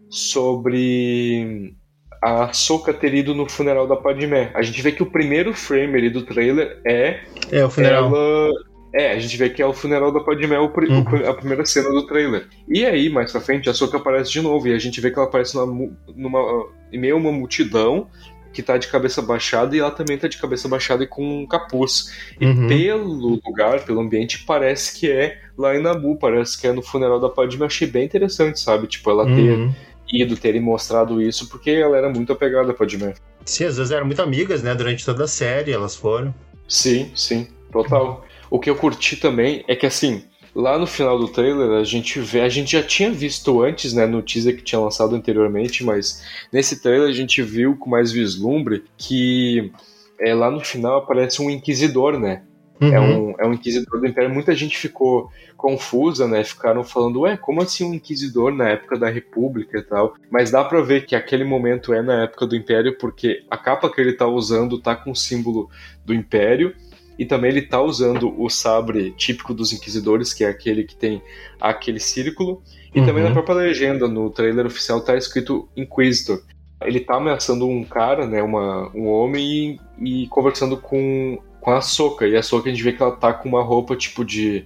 sobre 0.10 1.74
a 2.22 2.52
Soka 2.52 2.94
ter 2.94 3.14
ido 3.14 3.34
no 3.34 3.50
funeral 3.50 3.88
da 3.88 3.96
Padmé. 3.96 4.52
A 4.54 4.62
gente 4.62 4.82
vê 4.82 4.92
que 4.92 5.04
o 5.04 5.10
primeiro 5.10 5.54
frame 5.54 5.98
ali 5.98 6.10
do 6.10 6.24
trailer 6.24 6.82
é. 6.86 7.22
É 7.50 7.64
o 7.64 7.70
funeral. 7.70 8.08
Ela... 8.08 8.52
É, 8.98 9.12
a 9.12 9.20
gente 9.20 9.38
vê 9.38 9.48
que 9.48 9.62
é 9.62 9.66
o 9.66 9.74
funeral 9.74 10.12
da 10.12 10.20
Padmé, 10.20 10.58
uhum. 10.58 11.30
a 11.30 11.34
primeira 11.36 11.64
cena 11.66 11.90
do 11.90 12.08
trailer. 12.08 12.48
E 12.68 12.84
aí, 12.84 13.10
mais 13.10 13.32
pra 13.32 13.40
frente, 13.40 13.70
a 13.70 13.74
Soka 13.74 13.98
aparece 13.98 14.32
de 14.32 14.42
novo. 14.42 14.68
E 14.68 14.74
a 14.74 14.80
gente 14.80 15.00
vê 15.00 15.12
que 15.12 15.20
ela 15.20 15.28
aparece 15.28 15.56
numa, 15.56 15.92
numa, 16.16 16.68
em 16.92 16.98
meio 17.00 17.14
a 17.14 17.20
uma 17.20 17.32
multidão 17.32 18.08
que 18.52 18.64
tá 18.64 18.76
de 18.76 18.88
cabeça 18.88 19.22
baixada 19.22 19.76
e 19.76 19.80
ela 19.80 19.92
também 19.92 20.18
tá 20.18 20.28
de 20.28 20.40
cabeça 20.40 20.68
baixada 20.68 21.04
e 21.04 21.08
com 21.08 21.44
um 21.44 21.46
capuz. 21.46 22.12
E 22.42 22.46
uhum. 22.48 22.68
pelo 22.68 23.40
lugar, 23.46 23.86
pelo 23.86 24.00
ambiente, 24.02 24.44
parece 24.48 25.00
que 25.00 25.12
é 25.12 25.38
lá 25.56 25.76
em 25.76 25.82
Nabu, 25.82 26.18
parece 26.18 26.60
que 26.60 26.66
é 26.66 26.72
no 26.72 26.82
funeral 26.82 27.20
da 27.20 27.30
Padme. 27.30 27.60
Eu 27.60 27.68
achei 27.68 27.88
bem 27.88 28.06
interessante, 28.06 28.60
sabe? 28.60 28.88
Tipo, 28.88 29.12
ela 29.12 29.26
uhum. 29.26 29.72
ter 30.08 30.18
ido, 30.18 30.36
terem 30.36 30.60
mostrado 30.60 31.22
isso, 31.22 31.48
porque 31.50 31.70
ela 31.70 31.96
era 31.96 32.10
muito 32.10 32.34
apegada 32.34 32.72
a 32.72 32.74
Padmé. 32.74 33.14
Sim, 33.46 33.66
às 33.66 33.78
vezes 33.78 33.92
eram 33.92 34.08
muito 34.08 34.24
amigas, 34.24 34.64
né? 34.64 34.74
Durante 34.74 35.06
toda 35.06 35.26
a 35.26 35.28
série 35.28 35.72
elas 35.72 35.96
foram. 35.96 36.34
Sim, 36.68 37.12
sim, 37.14 37.48
total. 37.72 38.26
O 38.50 38.60
que 38.60 38.70
eu 38.70 38.76
curti 38.76 39.18
também 39.18 39.64
é 39.68 39.76
que 39.76 39.86
assim, 39.86 40.24
lá 40.56 40.78
no 40.78 40.88
final 40.88 41.20
do 41.20 41.28
trailer 41.28 41.80
a 41.80 41.84
gente 41.84 42.20
vê, 42.20 42.42
a 42.42 42.50
gente 42.50 42.72
já 42.72 42.84
tinha 42.84 43.12
visto 43.12 43.62
antes, 43.62 43.94
né, 43.94 44.06
no 44.06 44.22
teaser 44.22 44.56
que 44.56 44.64
tinha 44.64 44.80
lançado 44.80 45.16
anteriormente, 45.16 45.84
mas 45.84 46.24
nesse 46.52 46.82
trailer 46.82 47.10
a 47.10 47.14
gente 47.14 47.42
viu 47.42 47.76
com 47.78 47.90
mais 47.90 48.12
vislumbre 48.12 48.84
que 48.98 49.72
é, 50.20 50.34
lá 50.34 50.50
no 50.50 50.60
final 50.60 50.98
aparece 50.98 51.42
um 51.42 51.50
inquisidor, 51.50 52.20
né? 52.20 52.44
É 52.80 52.86
uhum. 52.86 52.94
É, 52.94 53.00
um, 53.00 53.36
é 53.40 53.48
um 53.48 53.54
inquisidor 53.54 54.00
do 54.00 54.08
Império. 54.08 54.30
Muita 54.30 54.54
gente 54.54 54.78
ficou 54.78 55.32
confusa, 55.56 56.28
né? 56.28 56.44
Ficaram 56.44 56.84
falando, 56.84 57.22
ué, 57.22 57.36
como 57.36 57.62
assim 57.62 57.84
um 57.84 57.94
inquisidor 57.94 58.54
na 58.54 58.70
época 58.70 58.98
da 58.98 59.10
República 59.10 59.80
e 59.80 59.82
tal? 59.82 60.16
Mas 60.30 60.52
dá 60.52 60.64
pra 60.64 60.82
ver 60.82 61.06
que 61.06 61.16
aquele 61.16 61.44
momento 61.44 61.94
é 61.94 62.02
na 62.02 62.24
época 62.24 62.46
do 62.46 62.56
Império, 62.56 62.98
porque 62.98 63.44
a 63.50 63.58
capa 63.58 63.90
que 63.90 64.00
ele 64.00 64.14
tá 64.14 64.28
usando 64.28 64.80
tá 64.80 64.96
com 64.96 65.12
o 65.12 65.16
símbolo 65.16 65.70
do 66.06 66.14
Império. 66.14 66.76
E 67.18 67.26
também 67.26 67.52
ele 67.52 67.64
tá 67.64 67.82
usando 67.82 68.34
o 68.40 68.50
sabre 68.50 69.12
típico 69.12 69.54
dos 69.54 69.74
inquisidores, 69.74 70.34
que 70.34 70.44
é 70.44 70.48
aquele 70.48 70.84
que 70.84 70.96
tem 70.96 71.22
aquele 71.60 72.00
círculo. 72.00 72.62
E 72.94 73.00
uhum. 73.00 73.06
também 73.06 73.24
na 73.24 73.30
uhum. 73.30 73.34
própria 73.36 73.56
legenda, 73.56 74.08
no 74.08 74.30
trailer 74.30 74.66
oficial, 74.66 75.02
tá 75.02 75.16
escrito 75.16 75.68
Inquisitor. 75.76 76.42
Ele 76.82 77.00
tá 77.00 77.16
ameaçando 77.16 77.68
um 77.68 77.84
cara, 77.84 78.28
né, 78.28 78.42
uma, 78.44 78.92
um 78.96 79.08
homem, 79.08 79.80
e, 80.00 80.24
e 80.24 80.28
conversando 80.28 80.78
com 80.78 81.40
com 81.68 81.72
a 81.72 81.82
Soca. 81.82 82.26
E 82.26 82.38
a 82.38 82.42
Soca 82.42 82.70
a 82.70 82.72
gente 82.72 82.82
vê 82.82 82.94
que 82.94 83.04
ela 83.04 83.12
tá 83.12 83.34
com 83.34 83.50
uma 83.50 83.62
roupa 83.62 83.94
tipo 83.94 84.24
de. 84.24 84.64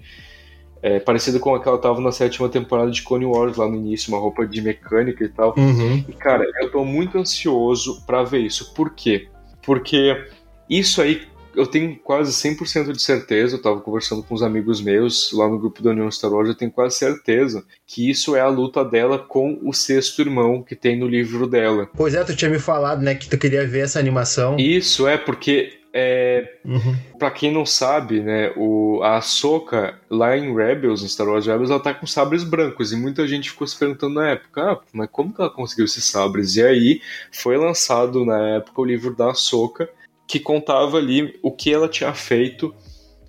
É, 0.83 0.99
parecida 0.99 1.39
com 1.39 1.55
a 1.55 1.59
que 1.59 1.67
ela 1.67 1.79
tava 1.79 1.99
na 1.99 2.11
sétima 2.11 2.47
temporada 2.47 2.91
de 2.91 3.01
Clone 3.01 3.25
Wars 3.25 3.57
lá 3.57 3.67
no 3.67 3.75
início, 3.75 4.13
uma 4.13 4.21
roupa 4.21 4.45
de 4.45 4.61
mecânica 4.61 5.23
e 5.23 5.29
tal. 5.29 5.55
Uhum. 5.57 6.05
E 6.07 6.13
cara, 6.13 6.45
eu 6.61 6.71
tô 6.71 6.85
muito 6.85 7.17
ansioso 7.17 8.03
para 8.05 8.21
ver 8.21 8.41
isso. 8.41 8.71
Por 8.75 8.93
quê? 8.93 9.27
Porque 9.63 10.27
isso 10.69 11.01
aí 11.01 11.23
eu 11.61 11.67
tenho 11.67 11.95
quase 11.97 12.31
100% 12.31 12.91
de 12.91 13.01
certeza, 13.01 13.55
eu 13.55 13.61
tava 13.61 13.79
conversando 13.79 14.23
com 14.23 14.35
uns 14.35 14.41
amigos 14.41 14.81
meus 14.81 15.31
lá 15.31 15.47
no 15.47 15.59
grupo 15.59 15.81
da 15.81 15.91
União 15.91 16.09
Star 16.11 16.31
Wars, 16.31 16.49
eu 16.49 16.55
tenho 16.55 16.71
quase 16.71 16.97
certeza 16.97 17.63
que 17.85 18.09
isso 18.09 18.35
é 18.35 18.41
a 18.41 18.47
luta 18.47 18.83
dela 18.83 19.17
com 19.19 19.59
o 19.63 19.73
sexto 19.73 20.21
irmão 20.21 20.61
que 20.61 20.75
tem 20.75 20.97
no 20.97 21.07
livro 21.07 21.47
dela. 21.47 21.89
Pois 21.95 22.13
é, 22.13 22.23
tu 22.23 22.35
tinha 22.35 22.49
me 22.51 22.59
falado, 22.59 23.01
né, 23.01 23.15
que 23.15 23.29
tu 23.29 23.37
queria 23.37 23.65
ver 23.65 23.81
essa 23.81 23.99
animação. 23.99 24.57
Isso, 24.57 25.07
é, 25.07 25.17
porque 25.17 25.81
é, 25.93 26.57
uhum. 26.63 26.95
Pra 27.19 27.29
quem 27.29 27.51
não 27.51 27.65
sabe, 27.65 28.21
né, 28.21 28.53
o, 28.55 29.01
a 29.03 29.17
Ahsoka, 29.17 29.99
lá 30.09 30.37
em 30.37 30.55
Rebels, 30.55 31.03
em 31.03 31.07
Star 31.07 31.27
Wars 31.27 31.45
Rebels, 31.45 31.69
ela 31.69 31.79
tá 31.81 31.93
com 31.93 32.07
sabres 32.07 32.43
brancos, 32.43 32.93
e 32.93 32.95
muita 32.95 33.27
gente 33.27 33.49
ficou 33.49 33.67
se 33.67 33.77
perguntando 33.77 34.15
na 34.15 34.29
época, 34.29 34.71
ah, 34.71 34.79
mas 34.93 35.09
como 35.11 35.33
que 35.33 35.41
ela 35.41 35.49
conseguiu 35.49 35.85
esses 35.85 36.05
sabres? 36.05 36.55
E 36.55 36.63
aí, 36.63 37.01
foi 37.31 37.57
lançado 37.57 38.25
na 38.25 38.39
época 38.55 38.81
o 38.81 38.85
livro 38.85 39.13
da 39.13 39.31
Ahsoka, 39.31 39.89
que 40.31 40.39
contava 40.39 40.97
ali 40.97 41.37
o 41.43 41.51
que 41.51 41.73
ela 41.73 41.89
tinha 41.89 42.13
feito 42.13 42.73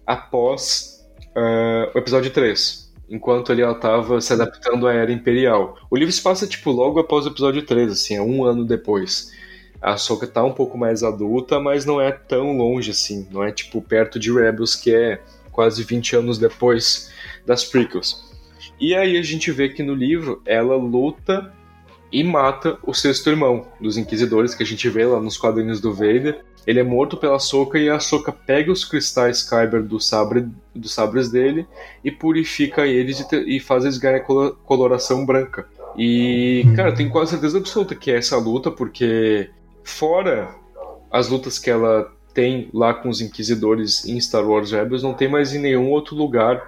após 0.06 1.04
uh, 1.36 1.90
o 1.92 1.98
episódio 1.98 2.30
3, 2.30 2.94
enquanto 3.10 3.50
ali 3.50 3.60
ela 3.60 3.74
tava 3.74 4.20
se 4.20 4.32
adaptando 4.32 4.86
à 4.86 4.94
Era 4.94 5.10
Imperial. 5.10 5.76
O 5.90 5.96
livro 5.96 6.12
se 6.12 6.22
passa, 6.22 6.46
tipo, 6.46 6.70
logo 6.70 7.00
após 7.00 7.26
o 7.26 7.30
episódio 7.30 7.66
3, 7.66 7.90
assim, 7.90 8.14
é 8.14 8.22
um 8.22 8.44
ano 8.44 8.64
depois. 8.64 9.32
A 9.80 9.94
Ahsoka 9.94 10.28
tá 10.28 10.44
um 10.44 10.52
pouco 10.52 10.78
mais 10.78 11.02
adulta, 11.02 11.58
mas 11.58 11.84
não 11.84 12.00
é 12.00 12.12
tão 12.12 12.56
longe 12.56 12.92
assim. 12.92 13.26
Não 13.32 13.42
é 13.42 13.50
tipo 13.50 13.82
perto 13.82 14.16
de 14.16 14.32
Rebels, 14.32 14.76
que 14.76 14.94
é 14.94 15.20
quase 15.50 15.82
20 15.82 16.14
anos 16.14 16.38
depois 16.38 17.10
das 17.44 17.64
prequels. 17.64 18.30
E 18.80 18.94
aí 18.94 19.16
a 19.16 19.22
gente 19.22 19.50
vê 19.50 19.68
que 19.68 19.82
no 19.82 19.92
livro 19.92 20.40
ela 20.46 20.76
luta 20.76 21.52
e 22.12 22.22
mata 22.22 22.78
o 22.82 22.92
sexto 22.92 23.30
irmão 23.30 23.66
dos 23.80 23.96
Inquisidores, 23.96 24.54
que 24.54 24.62
a 24.62 24.66
gente 24.66 24.88
vê 24.88 25.06
lá 25.06 25.18
nos 25.18 25.38
quadrinhos 25.38 25.80
do 25.80 25.94
Vader. 25.94 26.44
Ele 26.66 26.78
é 26.78 26.84
morto 26.84 27.16
pela 27.16 27.38
Soca 27.38 27.78
e 27.78 27.88
a 27.88 27.98
Soca 27.98 28.30
pega 28.30 28.70
os 28.70 28.84
cristais 28.84 29.42
Kyber 29.42 29.82
do 29.82 29.98
sabre, 29.98 30.46
dos 30.74 30.92
sabres 30.92 31.30
dele 31.30 31.66
e 32.04 32.10
purifica 32.10 32.86
eles 32.86 33.20
e, 33.20 33.56
e 33.56 33.60
faz 33.60 33.84
eles 33.84 33.98
ganharem 33.98 34.24
coloração 34.64 35.24
branca. 35.24 35.66
E, 35.96 36.64
cara, 36.76 36.90
eu 36.90 36.94
tenho 36.94 37.10
quase 37.10 37.32
certeza 37.32 37.58
absoluta 37.58 37.94
que 37.94 38.10
é 38.10 38.18
essa 38.18 38.36
luta, 38.36 38.70
porque 38.70 39.50
fora 39.82 40.54
as 41.10 41.28
lutas 41.28 41.58
que 41.58 41.70
ela 41.70 42.10
tem 42.32 42.70
lá 42.72 42.94
com 42.94 43.08
os 43.08 43.20
Inquisidores 43.20 44.06
em 44.06 44.18
Star 44.20 44.48
Wars 44.48 44.70
Rebels, 44.70 45.02
não 45.02 45.14
tem 45.14 45.28
mais 45.28 45.54
em 45.54 45.58
nenhum 45.58 45.90
outro 45.90 46.16
lugar 46.16 46.62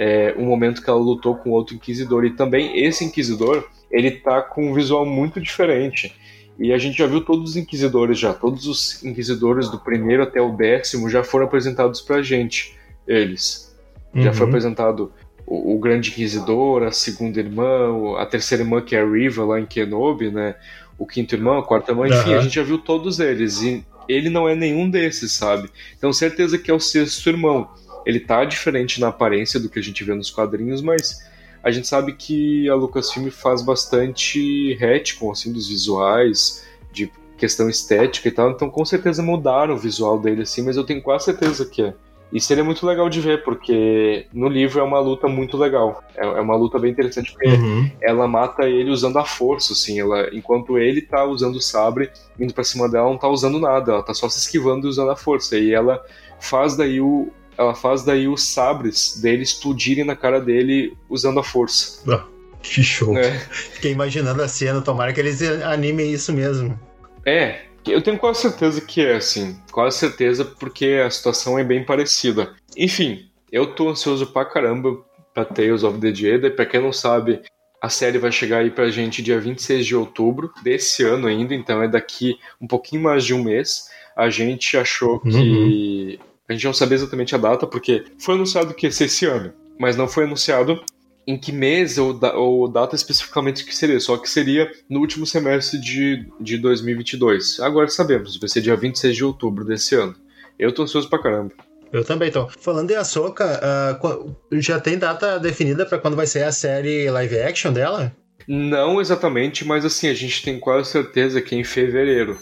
é, 0.00 0.34
um 0.38 0.46
momento 0.46 0.82
que 0.82 0.88
ela 0.88 0.98
lutou 0.98 1.36
com 1.36 1.50
outro 1.50 1.74
Inquisidor. 1.74 2.24
E 2.24 2.30
também 2.30 2.82
esse 2.82 3.04
Inquisidor, 3.04 3.68
ele 3.90 4.10
tá 4.10 4.40
com 4.40 4.70
um 4.70 4.72
visual 4.72 5.04
muito 5.04 5.38
diferente. 5.38 6.16
E 6.58 6.72
a 6.72 6.78
gente 6.78 6.96
já 6.96 7.06
viu 7.06 7.20
todos 7.20 7.50
os 7.50 7.56
Inquisidores 7.56 8.18
já, 8.18 8.32
todos 8.32 8.66
os 8.66 9.04
Inquisidores 9.04 9.68
do 9.68 9.78
primeiro 9.78 10.22
até 10.22 10.40
o 10.40 10.56
décimo 10.56 11.10
já 11.10 11.22
foram 11.22 11.44
apresentados 11.44 12.00
pra 12.00 12.22
gente, 12.22 12.74
eles. 13.06 13.76
Uhum. 14.14 14.22
Já 14.22 14.32
foi 14.32 14.46
apresentado 14.46 15.12
o, 15.46 15.74
o, 15.74 15.78
Grande 15.78 16.08
Inquisidor, 16.08 16.82
a 16.82 16.92
segunda 16.92 17.38
irmã, 17.38 18.16
a 18.18 18.24
terceira 18.24 18.64
irmã 18.64 18.80
que 18.80 18.96
é 18.96 19.02
a 19.02 19.06
Riva 19.06 19.44
lá 19.44 19.60
em 19.60 19.66
Kenobi, 19.66 20.30
né? 20.30 20.54
O 20.98 21.06
quinto 21.06 21.34
irmão, 21.34 21.58
a 21.58 21.62
quarta 21.62 21.92
irmã, 21.92 22.08
enfim, 22.08 22.30
uhum. 22.30 22.38
a 22.38 22.42
gente 22.42 22.54
já 22.54 22.62
viu 22.62 22.78
todos 22.78 23.20
eles. 23.20 23.60
E 23.60 23.84
ele 24.08 24.30
não 24.30 24.48
é 24.48 24.54
nenhum 24.54 24.88
desses, 24.88 25.32
sabe? 25.32 25.68
Então 25.96 26.10
certeza 26.10 26.56
que 26.56 26.70
é 26.70 26.74
o 26.74 26.80
sexto 26.80 27.28
irmão. 27.28 27.68
Ele 28.06 28.20
tá 28.20 28.44
diferente 28.44 29.00
na 29.00 29.08
aparência 29.08 29.58
do 29.58 29.68
que 29.68 29.78
a 29.78 29.82
gente 29.82 30.02
vê 30.04 30.14
nos 30.14 30.30
quadrinhos, 30.30 30.82
mas 30.82 31.28
a 31.62 31.70
gente 31.70 31.86
sabe 31.86 32.14
que 32.14 32.68
a 32.68 32.74
Lucasfilm 32.74 33.28
faz 33.28 33.62
bastante 33.62 34.74
retcon 34.74 35.30
assim 35.30 35.52
dos 35.52 35.68
visuais, 35.68 36.66
de 36.92 37.10
questão 37.36 37.68
estética 37.68 38.28
e 38.28 38.30
tal, 38.30 38.50
então 38.50 38.68
com 38.68 38.84
certeza 38.84 39.22
mudaram 39.22 39.74
o 39.74 39.78
visual 39.78 40.18
dele 40.18 40.42
assim, 40.42 40.62
mas 40.62 40.76
eu 40.76 40.84
tenho 40.84 41.02
quase 41.02 41.26
certeza 41.26 41.64
que 41.64 41.82
é. 41.82 41.94
E 42.32 42.40
seria 42.40 42.62
muito 42.62 42.86
legal 42.86 43.08
de 43.08 43.20
ver, 43.20 43.42
porque 43.42 44.26
no 44.32 44.48
livro 44.48 44.78
é 44.78 44.82
uma 44.84 45.00
luta 45.00 45.26
muito 45.26 45.56
legal. 45.56 46.04
É, 46.14 46.24
é 46.24 46.40
uma 46.40 46.54
luta 46.54 46.78
bem 46.78 46.92
interessante, 46.92 47.32
porque 47.32 47.48
uhum. 47.48 47.90
ela 48.00 48.28
mata 48.28 48.68
ele 48.68 48.90
usando 48.90 49.18
a 49.18 49.24
força, 49.24 49.72
assim. 49.72 49.98
Ela, 49.98 50.32
enquanto 50.32 50.78
ele 50.78 51.02
tá 51.02 51.24
usando 51.24 51.56
o 51.56 51.60
sabre, 51.60 52.08
indo 52.38 52.54
pra 52.54 52.62
cima 52.62 52.88
dela, 52.88 53.08
não 53.08 53.18
tá 53.18 53.28
usando 53.28 53.58
nada. 53.58 53.92
Ela 53.92 54.02
tá 54.02 54.14
só 54.14 54.28
se 54.28 54.38
esquivando 54.38 54.86
e 54.86 54.90
usando 54.90 55.10
a 55.10 55.16
força. 55.16 55.58
E 55.58 55.74
ela 55.74 56.00
faz 56.38 56.76
daí 56.76 57.00
o, 57.00 57.32
ela 57.60 57.74
faz 57.74 58.02
daí 58.02 58.26
os 58.26 58.42
sabres 58.42 59.20
dele 59.20 59.42
explodirem 59.42 60.02
na 60.02 60.16
cara 60.16 60.40
dele 60.40 60.96
usando 61.10 61.40
a 61.40 61.44
força. 61.44 62.02
Ah, 62.10 62.24
que 62.62 62.82
show. 62.82 63.14
É. 63.18 63.38
Fiquei 63.38 63.92
imaginando 63.92 64.42
a 64.42 64.48
cena, 64.48 64.80
tomara 64.80 65.12
que 65.12 65.20
eles 65.20 65.42
animem 65.42 66.10
isso 66.10 66.32
mesmo. 66.32 66.80
É, 67.26 67.60
eu 67.86 68.00
tenho 68.00 68.18
quase 68.18 68.40
certeza 68.40 68.80
que 68.80 69.04
é 69.04 69.16
assim. 69.16 69.60
Quase 69.70 69.98
certeza, 69.98 70.42
porque 70.42 71.02
a 71.04 71.10
situação 71.10 71.58
é 71.58 71.62
bem 71.62 71.84
parecida. 71.84 72.54
Enfim, 72.74 73.28
eu 73.52 73.74
tô 73.74 73.90
ansioso 73.90 74.26
pra 74.28 74.46
caramba 74.46 74.98
pra 75.34 75.44
Tales 75.44 75.82
of 75.82 76.00
the 76.00 76.14
Jedi. 76.14 76.48
Pra 76.48 76.64
quem 76.64 76.80
não 76.80 76.94
sabe, 76.94 77.42
a 77.82 77.90
série 77.90 78.16
vai 78.16 78.32
chegar 78.32 78.60
aí 78.60 78.70
pra 78.70 78.90
gente 78.90 79.22
dia 79.22 79.38
26 79.38 79.84
de 79.84 79.94
outubro 79.94 80.50
desse 80.62 81.04
ano 81.04 81.26
ainda, 81.26 81.54
então 81.54 81.82
é 81.82 81.88
daqui 81.88 82.38
um 82.58 82.66
pouquinho 82.66 83.02
mais 83.02 83.22
de 83.22 83.34
um 83.34 83.44
mês. 83.44 83.90
A 84.16 84.30
gente 84.30 84.78
achou 84.78 85.20
que 85.20 86.18
uhum. 86.18 86.29
A 86.50 86.52
gente 86.52 86.64
não 86.64 86.74
sabia 86.74 86.96
exatamente 86.96 87.32
a 87.32 87.38
data, 87.38 87.64
porque 87.64 88.04
foi 88.18 88.34
anunciado 88.34 88.74
que 88.74 88.84
ia 88.84 88.90
ser 88.90 89.04
esse 89.04 89.24
ano, 89.24 89.52
mas 89.78 89.94
não 89.94 90.08
foi 90.08 90.24
anunciado 90.24 90.82
em 91.24 91.38
que 91.38 91.52
mês 91.52 91.96
ou, 91.96 92.12
da, 92.12 92.34
ou 92.36 92.66
data 92.66 92.96
especificamente 92.96 93.64
que 93.64 93.72
seria, 93.72 94.00
só 94.00 94.16
que 94.16 94.28
seria 94.28 94.68
no 94.88 94.98
último 94.98 95.24
semestre 95.24 95.80
de, 95.80 96.26
de 96.40 96.58
2022. 96.58 97.60
Agora 97.60 97.86
sabemos, 97.86 98.36
vai 98.36 98.48
ser 98.48 98.62
dia 98.62 98.74
26 98.74 99.14
de 99.14 99.24
outubro 99.24 99.64
desse 99.64 99.94
ano. 99.94 100.16
Eu 100.58 100.72
tô 100.72 100.82
ansioso 100.82 101.08
pra 101.08 101.22
caramba. 101.22 101.52
Eu 101.92 102.04
também 102.04 102.32
tô. 102.32 102.48
Falando 102.48 102.90
em 102.90 102.96
Ahsoka, 102.96 103.60
uh, 104.02 104.60
já 104.60 104.80
tem 104.80 104.98
data 104.98 105.38
definida 105.38 105.86
para 105.86 105.98
quando 105.98 106.16
vai 106.16 106.26
ser 106.26 106.42
a 106.42 106.50
série 106.50 107.08
live 107.08 107.38
action 107.38 107.72
dela? 107.72 108.12
Não 108.48 109.00
exatamente, 109.00 109.64
mas 109.64 109.84
assim, 109.84 110.08
a 110.08 110.14
gente 110.14 110.42
tem 110.42 110.58
quase 110.58 110.90
certeza 110.90 111.40
que 111.40 111.54
é 111.54 111.58
em 111.58 111.64
fevereiro. 111.64 112.36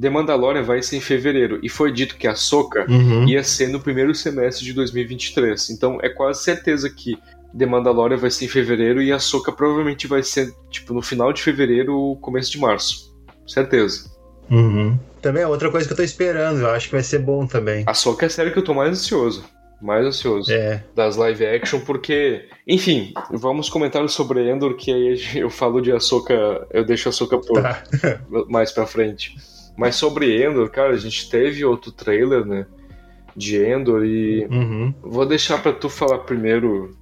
The 0.00 0.08
Mandalorian 0.08 0.62
vai 0.62 0.82
ser 0.82 0.96
em 0.96 1.00
fevereiro 1.00 1.58
e 1.62 1.68
foi 1.68 1.92
dito 1.92 2.16
que 2.16 2.28
a 2.28 2.34
Soca 2.34 2.86
uhum. 2.88 3.26
ia 3.26 3.42
ser 3.42 3.68
no 3.68 3.80
primeiro 3.80 4.14
semestre 4.14 4.64
de 4.64 4.72
2023. 4.72 5.70
Então 5.70 5.98
é 6.00 6.08
quase 6.08 6.44
certeza 6.44 6.88
que 6.88 7.18
The 7.56 7.66
Mandalorian 7.66 8.16
vai 8.16 8.30
ser 8.30 8.44
em 8.44 8.48
fevereiro 8.48 9.02
e 9.02 9.12
a 9.12 9.18
Soca 9.18 9.50
provavelmente 9.50 10.06
vai 10.06 10.22
ser 10.22 10.52
tipo 10.70 10.94
no 10.94 11.02
final 11.02 11.32
de 11.32 11.42
fevereiro, 11.42 12.16
começo 12.20 12.52
de 12.52 12.58
março. 12.58 13.16
Certeza. 13.46 14.10
Uhum. 14.50 14.98
Também 15.20 15.42
é 15.42 15.46
outra 15.46 15.70
coisa 15.70 15.86
que 15.86 15.92
eu 15.92 15.96
tô 15.96 16.02
esperando, 16.02 16.60
eu 16.60 16.70
acho 16.70 16.86
que 16.86 16.92
vai 16.92 17.02
ser 17.02 17.18
bom 17.18 17.46
também. 17.46 17.82
A 17.86 17.94
Soca 17.94 18.26
é 18.26 18.28
a 18.28 18.30
série 18.30 18.52
que 18.52 18.58
eu 18.58 18.64
tô 18.64 18.74
mais 18.74 18.90
ansioso. 18.90 19.44
Mais 19.80 20.04
ansioso 20.04 20.50
é. 20.52 20.82
das 20.94 21.16
live 21.16 21.46
action, 21.46 21.80
porque, 21.80 22.46
enfim, 22.66 23.12
vamos 23.30 23.68
comentar 23.68 24.06
sobre 24.08 24.48
Endor, 24.50 24.74
que 24.74 24.92
aí 24.92 25.20
eu 25.36 25.48
falo 25.48 25.80
de 25.80 25.92
Ahsoka, 25.92 26.66
eu 26.72 26.84
deixo 26.84 27.08
a 27.08 27.10
Ahsoka 27.10 27.38
por 27.38 27.62
tá. 27.62 27.82
mais 28.48 28.72
pra 28.72 28.86
frente. 28.86 29.36
Mas 29.78 29.94
sobre 29.94 30.44
Endor, 30.44 30.68
cara, 30.70 30.92
a 30.92 30.96
gente 30.96 31.30
teve 31.30 31.64
outro 31.64 31.92
trailer, 31.92 32.44
né? 32.44 32.66
De 33.36 33.56
Endor 33.64 34.04
e. 34.04 34.44
Uhum. 34.46 34.92
Vou 35.00 35.24
deixar 35.24 35.62
pra 35.62 35.72
tu 35.72 35.88
falar 35.88 36.18
primeiro, 36.18 36.96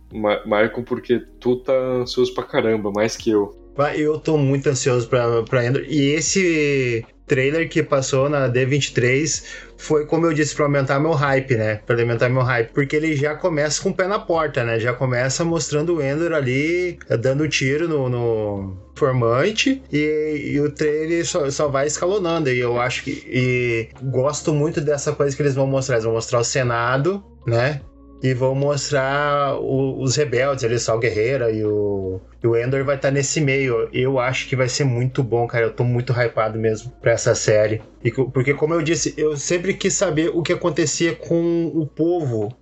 Marco, 0.44 0.82
porque 0.82 1.18
tu 1.40 1.56
tá 1.56 1.72
ansioso 1.72 2.34
pra 2.34 2.44
caramba, 2.44 2.92
mais 2.92 3.16
que 3.16 3.30
eu. 3.30 3.56
Eu 3.96 4.18
tô 4.18 4.36
muito 4.36 4.68
ansioso 4.68 5.08
pra, 5.08 5.42
pra 5.42 5.64
Endor. 5.64 5.84
E 5.88 6.12
esse 6.12 7.02
trailer 7.26 7.68
que 7.68 7.82
passou 7.82 8.28
na 8.28 8.48
D23 8.48 9.42
foi, 9.76 10.06
como 10.06 10.26
eu 10.26 10.32
disse, 10.32 10.54
para 10.54 10.64
aumentar 10.64 10.98
meu 10.98 11.12
hype, 11.12 11.54
né? 11.56 11.80
Para 11.84 11.96
alimentar 11.96 12.28
meu 12.28 12.42
hype. 12.42 12.72
Porque 12.72 12.96
ele 12.96 13.14
já 13.14 13.34
começa 13.34 13.82
com 13.82 13.90
o 13.90 13.94
pé 13.94 14.06
na 14.06 14.18
porta, 14.18 14.64
né? 14.64 14.78
Já 14.78 14.92
começa 14.92 15.44
mostrando 15.44 15.96
o 15.96 16.02
Endor 16.02 16.32
ali 16.32 16.98
eh, 17.08 17.16
dando 17.16 17.46
tiro 17.48 17.88
no, 17.88 18.08
no 18.08 18.76
formante 18.94 19.82
e, 19.92 20.52
e, 20.54 20.60
o 20.60 20.70
trailer 20.70 21.26
só, 21.26 21.50
só, 21.50 21.68
vai 21.68 21.86
escalonando. 21.86 22.48
E 22.48 22.58
eu 22.58 22.80
acho 22.80 23.04
que. 23.04 23.22
E 23.26 23.88
gosto 24.02 24.54
muito 24.54 24.80
dessa 24.80 25.12
coisa 25.12 25.36
que 25.36 25.42
eles 25.42 25.54
vão 25.54 25.66
mostrar. 25.66 25.96
Eles 25.96 26.04
vão 26.04 26.14
mostrar 26.14 26.40
o 26.40 26.44
Senado, 26.44 27.22
né? 27.46 27.80
E 28.22 28.33
vão 28.33 28.55
mostrar 28.55 29.57
o, 29.61 30.00
os 30.00 30.16
rebeldes 30.16 30.64
ali, 30.64 30.79
Sal 30.79 30.98
Guerreira 30.98 31.50
e 31.50 31.64
o, 31.64 32.20
e 32.42 32.46
o 32.46 32.57
Endor 32.57 32.85
vai 32.85 32.96
estar 32.96 33.09
tá 33.09 33.14
nesse 33.14 33.40
meio. 33.40 33.88
Eu 33.92 34.18
acho 34.18 34.48
que 34.48 34.57
vai 34.57 34.68
ser 34.68 34.85
muito 34.85 35.22
bom, 35.22 35.46
cara. 35.46 35.66
Eu 35.66 35.72
tô 35.72 35.85
muito 35.85 36.12
hypado 36.12 36.59
mesmo 36.59 36.90
pra 37.00 37.12
essa 37.12 37.35
série. 37.35 37.83
E, 38.02 38.11
porque, 38.11 38.55
como 38.55 38.74
eu 38.74 38.83
disse, 38.83 39.14
eu 39.16 39.37
sempre 39.37 39.74
quis 39.74 39.94
saber 39.94 40.31
o 40.35 40.42
que 40.42 40.52
acontecia 40.52 41.14
com 41.14 41.66
o 41.74 41.87
povo. 41.87 42.57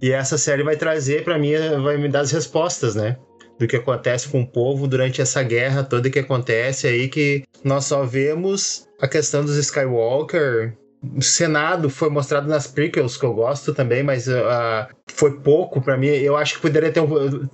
E 0.00 0.10
essa 0.10 0.36
série 0.36 0.62
vai 0.62 0.76
trazer 0.76 1.24
para 1.24 1.38
mim, 1.38 1.52
vai 1.82 1.96
me 1.96 2.08
dar 2.08 2.20
as 2.20 2.32
respostas, 2.32 2.94
né? 2.94 3.16
Do 3.58 3.66
que 3.66 3.76
acontece 3.76 4.28
com 4.28 4.42
o 4.42 4.46
povo 4.46 4.88
durante 4.88 5.22
essa 5.22 5.42
guerra 5.42 5.84
toda 5.84 6.10
que 6.10 6.18
acontece 6.18 6.86
aí, 6.86 7.08
que 7.08 7.44
nós 7.62 7.84
só 7.84 8.04
vemos 8.04 8.88
a 9.00 9.06
questão 9.06 9.44
dos 9.44 9.56
Skywalker 9.56 10.76
o 10.78 10.83
Senado 11.20 11.90
foi 11.90 12.08
mostrado 12.08 12.48
nas 12.48 12.66
prequels, 12.66 13.16
que 13.16 13.24
eu 13.24 13.32
gosto 13.32 13.74
também, 13.74 14.02
mas 14.02 14.26
uh, 14.26 14.86
foi 15.06 15.40
pouco 15.40 15.80
para 15.80 15.96
mim. 15.96 16.08
Eu 16.08 16.36
acho 16.36 16.54
que 16.54 16.62
poderia 16.62 16.90
ter, 16.90 17.02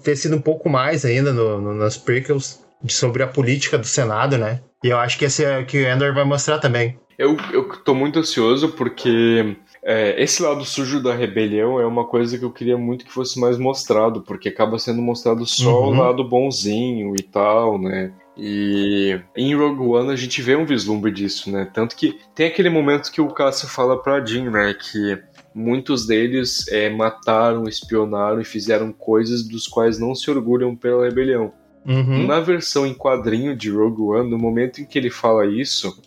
ter 0.02 0.16
sido 0.16 0.36
um 0.36 0.40
pouco 0.40 0.68
mais 0.68 1.04
ainda 1.04 1.32
no, 1.32 1.60
no, 1.60 1.74
nas 1.74 1.96
prequels 1.96 2.60
sobre 2.88 3.22
a 3.22 3.26
política 3.26 3.78
do 3.78 3.86
Senado, 3.86 4.38
né? 4.38 4.60
E 4.82 4.88
eu 4.88 4.98
acho 4.98 5.18
que 5.18 5.24
esse 5.24 5.44
é 5.44 5.62
que 5.62 5.78
o 5.78 5.86
Ender 5.86 6.14
vai 6.14 6.24
mostrar 6.24 6.58
também. 6.58 6.98
Eu, 7.18 7.36
eu 7.52 7.68
tô 7.84 7.94
muito 7.94 8.18
ansioso 8.18 8.70
porque 8.70 9.54
é, 9.82 10.22
esse 10.22 10.42
lado 10.42 10.64
sujo 10.64 11.02
da 11.02 11.14
rebelião 11.14 11.78
é 11.78 11.86
uma 11.86 12.06
coisa 12.06 12.38
que 12.38 12.44
eu 12.44 12.50
queria 12.50 12.78
muito 12.78 13.04
que 13.04 13.12
fosse 13.12 13.38
mais 13.38 13.58
mostrado, 13.58 14.22
porque 14.22 14.48
acaba 14.48 14.78
sendo 14.78 15.02
mostrado 15.02 15.44
só 15.44 15.82
uhum. 15.82 15.88
o 15.88 15.90
lado 15.90 16.24
bonzinho 16.24 17.14
e 17.18 17.22
tal, 17.22 17.78
né? 17.78 18.10
E 18.42 19.20
em 19.36 19.54
Rogue 19.54 19.82
One 19.82 20.10
a 20.10 20.16
gente 20.16 20.40
vê 20.40 20.56
um 20.56 20.64
vislumbre 20.64 21.12
disso, 21.12 21.52
né? 21.52 21.70
Tanto 21.74 21.94
que 21.94 22.18
tem 22.34 22.46
aquele 22.46 22.70
momento 22.70 23.12
que 23.12 23.20
o 23.20 23.28
Cassio 23.28 23.68
fala 23.68 24.02
pra 24.02 24.24
Jean, 24.24 24.50
né? 24.50 24.72
Que 24.72 25.22
muitos 25.54 26.06
deles 26.06 26.66
é, 26.68 26.88
mataram, 26.88 27.64
espionaram 27.64 28.40
e 28.40 28.44
fizeram 28.44 28.92
coisas 28.92 29.46
dos 29.46 29.68
quais 29.68 29.98
não 29.98 30.14
se 30.14 30.30
orgulham 30.30 30.74
pela 30.74 31.04
rebelião. 31.04 31.52
Uhum. 31.84 32.26
Na 32.26 32.40
versão 32.40 32.86
em 32.86 32.94
quadrinho 32.94 33.54
de 33.54 33.70
Rogue 33.70 34.00
One, 34.00 34.30
no 34.30 34.38
momento 34.38 34.80
em 34.80 34.86
que 34.86 34.98
ele 34.98 35.10
fala 35.10 35.44
isso, 35.44 36.02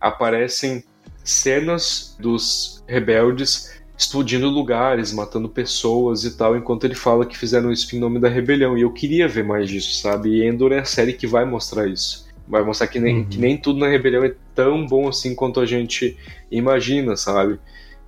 aparecem 0.00 0.82
cenas 1.22 2.16
dos 2.18 2.82
rebeldes 2.88 3.77
explodindo 3.98 4.48
lugares, 4.48 5.12
matando 5.12 5.48
pessoas 5.48 6.22
e 6.22 6.36
tal, 6.36 6.56
enquanto 6.56 6.84
ele 6.84 6.94
fala 6.94 7.26
que 7.26 7.36
fizeram 7.36 7.72
isso 7.72 7.94
em 7.96 7.98
nome 7.98 8.20
da 8.20 8.28
rebelião. 8.28 8.78
E 8.78 8.82
eu 8.82 8.92
queria 8.92 9.26
ver 9.26 9.42
mais 9.42 9.68
disso, 9.68 10.00
sabe? 10.00 10.30
E 10.30 10.46
Endor 10.46 10.72
é 10.72 10.78
a 10.78 10.84
série 10.84 11.12
que 11.12 11.26
vai 11.26 11.44
mostrar 11.44 11.88
isso. 11.88 12.28
Vai 12.46 12.62
mostrar 12.62 12.86
que 12.86 13.00
nem, 13.00 13.18
uhum. 13.18 13.24
que 13.24 13.38
nem 13.38 13.56
tudo 13.56 13.80
na 13.80 13.88
rebelião 13.88 14.22
é 14.24 14.32
tão 14.54 14.86
bom 14.86 15.08
assim 15.08 15.34
quanto 15.34 15.58
a 15.58 15.66
gente 15.66 16.16
imagina, 16.48 17.16
sabe? 17.16 17.58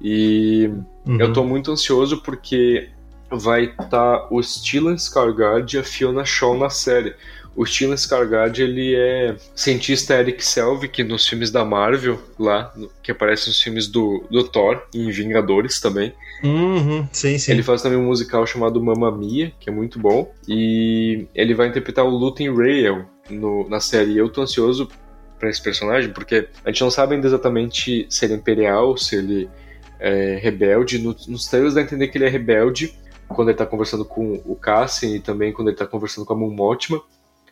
E 0.00 0.70
uhum. 1.04 1.20
eu 1.20 1.32
tô 1.32 1.42
muito 1.44 1.72
ansioso 1.72 2.22
porque 2.22 2.88
vai 3.30 3.64
estar 3.64 3.88
tá 3.88 4.28
o 4.30 4.42
Stellan 4.42 4.96
Skarsgård 4.96 5.74
e 5.74 5.78
a 5.78 5.84
Fiona 5.84 6.24
Shaw 6.24 6.56
na 6.56 6.70
série. 6.70 7.14
O 7.54 7.64
Stellan 7.66 7.96
Skarsgård, 7.96 8.58
ele 8.58 8.94
é 8.94 9.36
cientista 9.54 10.14
Eric 10.14 10.44
Selvig 10.44 11.02
nos 11.04 11.26
filmes 11.26 11.50
da 11.50 11.64
Marvel, 11.64 12.18
lá, 12.38 12.72
que 13.02 13.10
aparece 13.10 13.48
nos 13.48 13.60
filmes 13.60 13.86
do, 13.86 14.24
do 14.30 14.44
Thor 14.44 14.82
em 14.94 15.10
Vingadores 15.10 15.80
também. 15.80 16.12
Uhum, 16.42 17.06
sim, 17.12 17.38
sim. 17.38 17.52
Ele 17.52 17.62
faz 17.62 17.82
também 17.82 17.98
um 17.98 18.06
musical 18.06 18.46
chamado 18.46 18.82
Mamma 18.82 19.10
Mia, 19.10 19.52
que 19.60 19.68
é 19.68 19.72
muito 19.72 19.98
bom. 19.98 20.32
E 20.48 21.26
ele 21.34 21.54
vai 21.54 21.68
interpretar 21.68 22.04
o 22.04 22.08
Lutin 22.08 22.54
Rael 22.54 23.04
no, 23.28 23.68
na 23.68 23.80
série. 23.80 24.16
Eu 24.16 24.28
tô 24.28 24.42
ansioso 24.42 24.88
para 25.38 25.50
esse 25.50 25.62
personagem, 25.62 26.12
porque 26.12 26.48
a 26.64 26.70
gente 26.70 26.82
não 26.82 26.90
sabe 26.90 27.14
ainda 27.14 27.26
exatamente 27.26 28.06
se 28.08 28.24
ele 28.24 28.34
é 28.34 28.36
imperial, 28.36 28.96
se 28.96 29.16
ele 29.16 29.50
é 29.98 30.38
rebelde. 30.40 30.98
No, 30.98 31.14
nos 31.28 31.46
trailers 31.46 31.74
dá 31.74 31.80
a 31.80 31.84
entender 31.84 32.08
que 32.08 32.18
ele 32.18 32.26
é 32.26 32.28
rebelde 32.28 32.94
quando 33.34 33.48
ele 33.48 33.58
tá 33.58 33.66
conversando 33.66 34.04
com 34.04 34.40
o 34.44 34.54
Cassian 34.54 35.10
e 35.10 35.20
também 35.20 35.52
quando 35.52 35.68
ele 35.68 35.76
tá 35.76 35.86
conversando 35.86 36.26
com 36.26 36.32
a 36.32 36.36
Moon 36.36 36.50
Mothma 36.50 37.02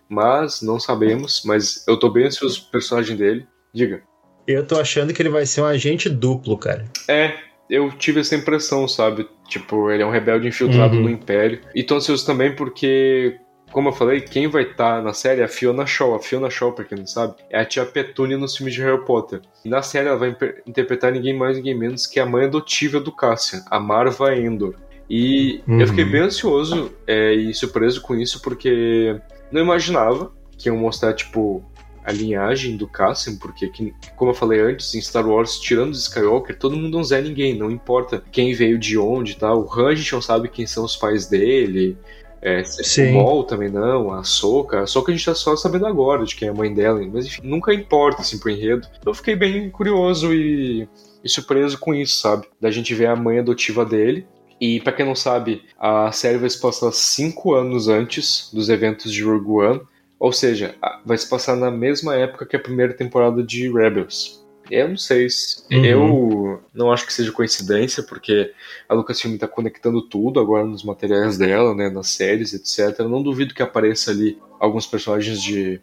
mas 0.09 0.62
não 0.62 0.81
sabemos. 0.81 1.43
Mas 1.45 1.87
eu 1.87 1.97
tô 1.97 2.09
bem 2.09 2.27
ansioso 2.27 2.62
pro 2.62 2.73
personagem 2.73 3.17
dele. 3.17 3.47
Diga. 3.73 4.03
Eu 4.47 4.67
tô 4.67 4.81
achando 4.81 5.12
que 5.12 5.21
ele 5.21 5.29
vai 5.29 5.45
ser 5.45 5.61
um 5.61 5.67
agente 5.67 6.09
duplo, 6.09 6.57
cara. 6.57 6.87
É, 7.07 7.35
eu 7.69 7.91
tive 7.93 8.21
essa 8.21 8.35
impressão, 8.35 8.88
sabe? 8.88 9.29
Tipo, 9.47 9.91
ele 9.91 10.03
é 10.03 10.07
um 10.07 10.11
rebelde 10.11 10.49
infiltrado 10.49 10.97
uhum. 10.97 11.03
no 11.03 11.11
Império. 11.11 11.61
E 11.75 11.83
tô 11.83 11.97
ansioso 11.97 12.25
também 12.25 12.57
porque, 12.57 13.37
como 13.71 13.91
eu 13.91 13.93
falei, 13.93 14.23
quem 14.23 14.49
vai 14.49 14.62
estar 14.62 14.97
tá 14.97 15.03
na 15.03 15.12
série 15.12 15.43
é 15.43 15.45
a 15.45 15.49
Fiona 15.49 15.85
Shaw. 15.85 16.14
A 16.14 16.19
Fiona 16.19 16.49
Shaw, 16.49 16.73
pra 16.73 16.87
quem 16.87 16.97
não 16.97 17.07
sabe, 17.07 17.35
é 17.51 17.61
a 17.61 17.64
tia 17.64 17.85
Petúnia 17.85 18.38
nos 18.38 18.57
filmes 18.57 18.73
de 18.73 18.81
Harry 18.81 19.05
Potter. 19.05 19.43
E 19.62 19.69
na 19.69 19.83
série 19.83 20.09
ela 20.09 20.17
vai 20.17 20.35
interpretar 20.67 21.12
ninguém 21.12 21.37
mais, 21.37 21.59
ninguém 21.59 21.77
menos 21.77 22.07
que 22.07 22.19
a 22.19 22.25
mãe 22.25 22.47
adotiva 22.47 22.99
do 22.99 23.12
Cassian, 23.12 23.62
a 23.71 23.79
Marva 23.79 24.35
Endor. 24.35 24.77
E 25.09 25.62
uhum. 25.66 25.81
eu 25.81 25.87
fiquei 25.87 26.05
bem 26.05 26.23
ansioso 26.23 26.92
é, 27.07 27.33
e 27.33 27.55
surpreso 27.55 28.01
com 28.03 28.14
isso, 28.14 28.42
porque 28.42 29.18
não 29.51 29.62
imaginava 29.62 30.33
que 30.57 30.68
iam 30.68 30.77
mostrar, 30.77 31.14
tipo, 31.14 31.64
a 32.05 32.12
linhagem 32.12 32.77
do 32.77 32.87
Cassian, 32.87 33.37
porque, 33.37 33.71
como 34.16 34.31
eu 34.31 34.35
falei 34.35 34.61
antes, 34.61 34.94
em 34.94 35.01
Star 35.01 35.29
Wars, 35.29 35.59
tirando 35.59 35.92
os 35.92 36.03
Skywalker, 36.03 36.59
todo 36.59 36.77
mundo 36.77 36.99
é 36.99 37.01
um 37.01 37.05
Zé 37.05 37.21
Ninguém, 37.21 37.57
não 37.57 37.71
importa 37.71 38.23
quem 38.33 38.53
veio 38.55 38.79
de 38.79 38.99
onde 38.99 39.33
e 39.33 39.37
tal. 39.37 39.62
O 39.62 39.73
Han 39.73 39.88
a 39.88 39.94
gente 39.94 40.12
não 40.12 40.23
sabe 40.23 40.49
quem 40.49 40.66
são 40.66 40.85
os 40.85 40.97
pais 40.97 41.27
dele, 41.27 41.97
é, 42.40 42.62
o 42.62 43.14
Maul 43.14 43.44
também 43.44 43.68
não, 43.68 44.12
a 44.12 44.23
Soka. 44.23 44.81
A 44.81 44.87
Soka 44.87 45.11
a 45.11 45.14
gente 45.14 45.25
tá 45.25 45.35
só 45.35 45.57
sabendo 45.57 45.87
agora 45.87 46.25
de 46.25 46.37
quem 46.37 46.49
é 46.49 46.51
a 46.51 46.55
mãe 46.55 46.73
dela, 46.73 47.01
mas 47.12 47.27
enfim, 47.27 47.42
nunca 47.44 47.75
importa 47.75 48.23
assim 48.23 48.38
pro 48.38 48.51
enredo. 48.51 48.87
Eu 49.05 49.12
fiquei 49.12 49.35
bem 49.35 49.68
curioso 49.71 50.33
e, 50.33 50.88
e 51.23 51.29
surpreso 51.29 51.79
com 51.79 51.94
isso, 51.94 52.21
sabe? 52.21 52.47
Da 52.61 52.71
gente 52.71 52.94
ver 52.94 53.07
a 53.07 53.16
mãe 53.16 53.40
adotiva 53.40 53.85
dele, 53.85 54.27
e 54.61 54.81
para 54.81 54.92
quem 54.92 55.07
não 55.07 55.14
sabe, 55.14 55.62
a 55.79 56.11
série 56.12 56.38
vai 56.38 56.51
se 56.51 56.61
passar 56.61 56.92
cinco 56.92 57.55
anos 57.55 57.88
antes 57.88 58.51
dos 58.53 58.68
eventos 58.68 59.12
de 59.12 59.23
Rogue 59.23 59.51
One, 59.51 59.81
ou 60.18 60.33
seja, 60.33 60.75
vai 61.05 61.16
se 61.16 61.29
passar 61.29 61.57
na 61.57 61.71
mesma 61.71 62.16
época 62.16 62.44
que 62.44 62.57
a 62.57 62.61
primeira 62.61 62.92
temporada 62.92 63.42
de 63.42 63.71
Rebels. 63.71 64.44
Eu 64.71 64.88
não 64.88 64.97
sei 64.97 65.31
se. 65.31 65.62
Uhum. 65.73 65.85
Eu 65.85 66.62
não 66.75 66.92
acho 66.92 67.07
que 67.07 67.12
seja 67.12 67.33
coincidência, 67.33 68.03
porque 68.03 68.53
a 68.88 68.94
Lucasfilm 68.94 69.35
está 69.35 69.49
conectando 69.49 70.03
tudo 70.03 70.40
agora 70.40 70.66
nos 70.66 70.85
materiais 70.85 71.38
dela, 71.38 71.75
né, 71.75 71.88
nas 71.88 72.09
séries, 72.09 72.53
etc. 72.53 72.99
Eu 72.99 73.09
não 73.09 73.23
duvido 73.23 73.55
que 73.55 73.62
apareça 73.62 74.11
ali 74.11 74.38
alguns 74.61 74.87
personagens 74.87 75.42
de, 75.42 75.81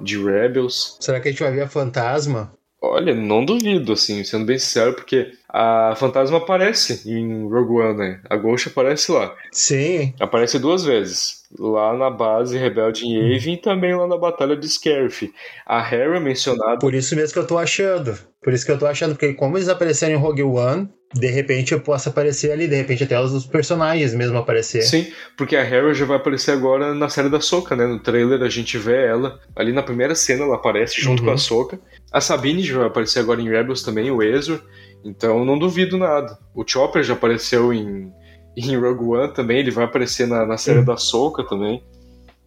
de 0.00 0.22
Rebels. 0.22 0.96
Será 1.00 1.20
que 1.20 1.28
a 1.28 1.30
gente 1.30 1.42
vai 1.42 1.52
ver 1.52 1.62
a 1.62 1.68
fantasma? 1.68 2.52
Olha, 2.84 3.14
não 3.14 3.44
duvido, 3.44 3.92
assim, 3.92 4.24
sendo 4.24 4.44
bem 4.44 4.58
sincero, 4.58 4.94
porque 4.94 5.30
a 5.48 5.94
fantasma 5.96 6.38
aparece 6.38 7.08
em 7.08 7.48
Rogue 7.48 7.80
One, 7.80 7.96
né? 7.96 8.20
A 8.28 8.36
Ghost 8.36 8.68
aparece 8.68 9.12
lá. 9.12 9.32
Sim. 9.52 10.12
Aparece 10.18 10.58
duas 10.58 10.84
vezes. 10.84 11.44
Lá 11.56 11.96
na 11.96 12.10
base 12.10 12.58
rebelde 12.58 13.06
em 13.06 13.32
Yavin 13.32 13.52
e 13.52 13.56
também 13.56 13.94
lá 13.94 14.08
na 14.08 14.16
batalha 14.16 14.56
de 14.56 14.68
Scarif. 14.68 15.32
A 15.64 15.78
Hera 15.78 16.16
é 16.16 16.20
mencionada. 16.20 16.78
Por 16.80 16.92
isso 16.92 17.14
mesmo 17.14 17.32
que 17.32 17.38
eu 17.38 17.46
tô 17.46 17.56
achando. 17.56 18.18
Por 18.42 18.52
isso 18.52 18.66
que 18.66 18.72
eu 18.72 18.78
tô 18.78 18.86
achando, 18.86 19.10
porque 19.10 19.34
como 19.34 19.56
eles 19.56 19.68
apareceram 19.68 20.14
em 20.14 20.18
Rogue 20.18 20.42
One, 20.42 20.88
de 21.14 21.26
repente 21.28 21.72
eu 21.72 21.80
posso 21.80 22.08
aparecer 22.08 22.50
ali, 22.52 22.66
de 22.66 22.76
repente 22.76 23.04
até 23.04 23.20
os 23.20 23.44
personagens 23.46 24.14
mesmo 24.14 24.38
aparecer. 24.38 24.82
Sim, 24.82 25.12
porque 25.36 25.56
a 25.56 25.62
Hera 25.62 25.92
já 25.92 26.04
vai 26.04 26.16
aparecer 26.16 26.52
agora 26.52 26.94
na 26.94 27.08
série 27.08 27.28
da 27.28 27.40
Soca, 27.40 27.76
né? 27.76 27.86
No 27.86 27.98
trailer 27.98 28.42
a 28.42 28.48
gente 28.48 28.78
vê 28.78 29.06
ela, 29.06 29.38
ali 29.54 29.72
na 29.72 29.82
primeira 29.82 30.14
cena 30.14 30.44
ela 30.44 30.56
aparece 30.56 31.00
junto 31.00 31.20
uhum. 31.20 31.28
com 31.28 31.34
a 31.34 31.38
Soca. 31.38 31.80
A 32.10 32.20
Sabine 32.20 32.62
já 32.62 32.78
vai 32.78 32.86
aparecer 32.86 33.20
agora 33.20 33.40
em 33.40 33.48
Rebels 33.48 33.82
também, 33.82 34.10
o 34.10 34.22
Ezra. 34.22 34.60
Então 35.04 35.44
não 35.44 35.58
duvido 35.58 35.98
nada. 35.98 36.38
O 36.54 36.64
Chopper 36.66 37.02
já 37.02 37.14
apareceu 37.14 37.72
em, 37.72 38.10
em 38.56 38.76
Rogue 38.76 39.04
One 39.04 39.34
também, 39.34 39.58
ele 39.58 39.70
vai 39.70 39.84
aparecer 39.84 40.26
na, 40.26 40.46
na 40.46 40.56
série 40.56 40.78
uhum. 40.78 40.84
da 40.84 40.96
Soca 40.96 41.44
também. 41.44 41.82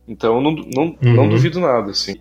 Então 0.08 0.42
não, 0.42 0.52
não, 0.52 0.84
uhum. 0.84 1.14
não 1.16 1.30
duvido 1.30 1.60
nada, 1.60 1.92
assim. 1.92 2.16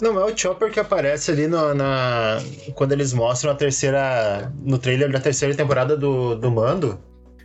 Não, 0.00 0.18
é 0.20 0.24
o 0.24 0.36
Chopper 0.36 0.70
que 0.70 0.80
aparece 0.80 1.30
ali 1.30 1.46
no, 1.46 1.74
na. 1.74 2.38
Quando 2.74 2.92
eles 2.92 3.12
mostram 3.12 3.52
a 3.52 3.54
terceira. 3.54 4.52
No 4.62 4.78
trailer 4.78 5.10
da 5.10 5.20
terceira 5.20 5.54
temporada 5.54 5.96
do, 5.96 6.34
do 6.34 6.50
Mando. 6.50 6.98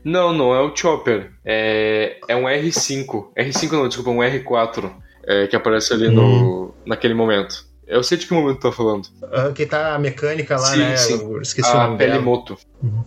Não, 0.04 0.32
não 0.34 0.54
é 0.54 0.62
o 0.62 0.76
Chopper. 0.76 1.32
É, 1.46 2.18
é 2.28 2.36
um 2.36 2.44
R5. 2.44 3.34
R5 3.38 3.72
não, 3.72 3.88
desculpa, 3.88 4.12
um 4.12 4.20
R4. 4.20 4.92
É, 5.30 5.46
que 5.48 5.56
aparece 5.58 5.92
ali 5.92 6.10
no, 6.10 6.24
hum. 6.24 6.72
naquele 6.86 7.14
momento. 7.14 7.66
Eu 7.86 8.02
sei 8.02 8.18
de 8.18 8.26
que 8.26 8.34
momento 8.34 8.60
tu 8.60 8.70
tá 8.70 8.72
falando. 8.72 9.06
Uh, 9.24 9.54
que 9.54 9.66
tá 9.66 9.96
a 9.96 10.00
mecânica 10.00 10.56
lá, 10.56 10.68
sim, 10.68 10.80
né? 10.80 10.98
Sim. 10.98 11.22
Eu 11.22 11.42
esqueci 11.42 11.70
a 11.70 11.74
o 11.74 11.84
nome 11.84 11.98
Pelimoto. 11.98 12.58
Uhum. 12.82 13.04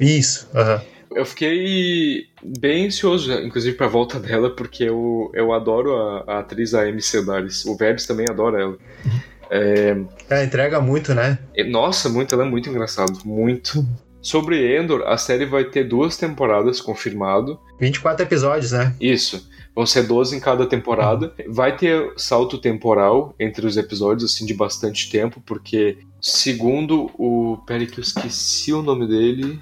Isso, 0.00 0.48
aham. 0.54 0.74
Uhum. 0.74 0.93
Eu 1.14 1.24
fiquei 1.24 2.26
bem 2.42 2.86
ansioso, 2.86 3.32
inclusive, 3.32 3.76
pra 3.76 3.86
volta 3.86 4.18
dela, 4.18 4.50
porque 4.50 4.84
eu, 4.84 5.30
eu 5.34 5.52
adoro 5.52 5.94
a, 5.96 6.24
a 6.26 6.38
atriz 6.40 6.74
Amy 6.74 7.00
Sedaris. 7.00 7.64
O 7.64 7.76
Vebs 7.76 8.06
também 8.06 8.26
adora 8.28 8.60
ela. 8.60 8.78
É... 9.50 9.96
Ela 10.28 10.44
entrega 10.44 10.80
muito, 10.80 11.14
né? 11.14 11.38
Nossa, 11.68 12.08
muito, 12.08 12.34
ela 12.34 12.44
é 12.44 12.48
muito 12.48 12.68
engraçada. 12.68 13.12
Muito. 13.24 13.86
Sobre 14.20 14.76
Endor, 14.76 15.02
a 15.06 15.18
série 15.18 15.44
vai 15.44 15.64
ter 15.64 15.84
duas 15.84 16.16
temporadas 16.16 16.80
confirmado. 16.80 17.60
24 17.78 18.24
episódios, 18.24 18.72
né? 18.72 18.96
Isso. 18.98 19.48
Vão 19.74 19.84
ser 19.84 20.04
12 20.04 20.36
em 20.36 20.40
cada 20.40 20.66
temporada. 20.66 21.34
Vai 21.48 21.76
ter 21.76 22.10
salto 22.16 22.58
temporal 22.58 23.34
entre 23.38 23.66
os 23.66 23.76
episódios, 23.76 24.32
assim, 24.32 24.46
de 24.46 24.54
bastante 24.54 25.10
tempo, 25.10 25.42
porque, 25.44 25.98
segundo 26.20 27.10
o. 27.18 27.58
Peraí, 27.66 27.86
que 27.86 27.98
eu 27.98 28.02
esqueci 28.02 28.72
o 28.72 28.82
nome 28.82 29.06
dele. 29.06 29.60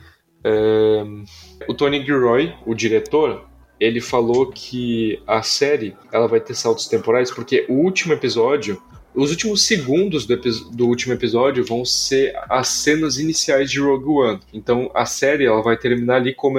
O 1.69 1.75
Tony 1.75 2.05
Gilroy, 2.05 2.53
o 2.67 2.75
diretor, 2.75 3.47
ele 3.79 4.01
falou 4.01 4.47
que 4.47 5.21
a 5.27 5.43
série 5.43 5.97
ela 6.13 6.29
vai 6.29 6.41
ter 6.41 6.55
saltos 6.55 6.87
temporais 6.87 7.31
porque 7.31 7.67
o 7.69 7.75
último 7.75 8.13
episódio, 8.13 8.81
os 9.15 9.31
últimos 9.31 9.67
segundos 9.67 10.25
do, 10.25 10.37
do, 10.71 10.87
último 10.87 11.13
episódio 11.13 11.65
vão 11.65 11.85
ser 11.85 12.33
as 12.49 12.69
cenas 12.69 13.19
iniciais 13.19 13.71
de 13.71 13.81
Rogue 13.81 14.09
One. 14.09 14.41
Então 14.53 14.91
a 14.95 15.05
série 15.05 15.47
ela 15.47 15.63
vai 15.63 15.77
terminar 15.77 16.17
ali 16.17 16.35
com 16.35 16.55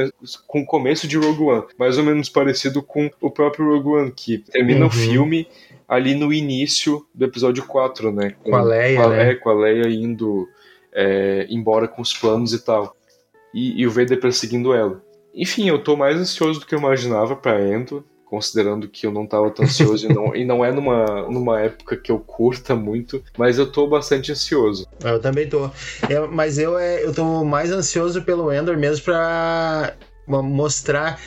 o 0.61 0.65
começo 0.65 1.07
de 1.07 1.17
Rogue 1.17 1.43
One, 1.43 1.63
mais 1.77 1.97
ou 1.97 2.03
menos 2.03 2.29
parecido 2.29 2.83
com 2.83 3.09
o 3.21 3.31
próprio 3.31 3.69
Rogue 3.69 3.89
One, 3.89 4.11
que 4.11 4.39
termina 4.39 4.81
uhum. 4.81 4.87
o 4.87 4.91
filme 4.91 5.47
ali 5.87 6.15
no 6.15 6.33
início 6.33 7.05
do 7.13 7.25
episódio 7.25 7.65
4, 7.65 8.11
né? 8.11 8.35
Com, 8.43 8.51
com 8.51 8.55
a 8.57 8.61
Leia, 8.61 8.97
com 8.97 9.03
a, 9.03 9.09
né? 9.09 9.35
com 9.35 9.49
a 9.49 9.53
Leia 9.53 9.87
indo 9.87 10.47
é, 10.91 11.47
embora 11.49 11.87
com 11.87 12.01
os 12.01 12.13
planos 12.13 12.53
e 12.53 12.63
tal 12.63 12.95
e, 13.53 13.81
e 13.81 13.87
o 13.87 13.91
Vader 13.91 14.19
perseguindo 14.19 14.73
ela. 14.73 15.01
Enfim, 15.33 15.67
eu 15.67 15.83
tô 15.83 15.95
mais 15.95 16.17
ansioso 16.17 16.59
do 16.59 16.65
que 16.65 16.75
eu 16.75 16.79
imaginava 16.79 17.35
para 17.35 17.61
Endo, 17.61 18.05
considerando 18.25 18.87
que 18.87 19.05
eu 19.05 19.11
não 19.11 19.27
tava 19.27 19.51
tão 19.51 19.65
ansioso 19.65 20.09
e, 20.09 20.13
não, 20.13 20.35
e 20.35 20.43
não 20.43 20.65
é 20.65 20.71
numa, 20.71 21.27
numa 21.29 21.59
época 21.61 21.95
que 21.95 22.11
eu 22.11 22.19
curta 22.19 22.75
muito, 22.75 23.23
mas 23.37 23.59
eu 23.59 23.71
tô 23.71 23.87
bastante 23.87 24.31
ansioso. 24.31 24.87
Eu 25.03 25.19
também 25.19 25.47
tô. 25.47 25.69
Eu, 26.09 26.31
mas 26.31 26.57
eu, 26.57 26.77
é, 26.77 27.03
eu 27.03 27.13
tô 27.13 27.43
mais 27.43 27.71
ansioso 27.71 28.23
pelo 28.23 28.51
Endor 28.51 28.77
mesmo 28.77 29.05
pra 29.05 29.95
mostrar. 30.27 31.19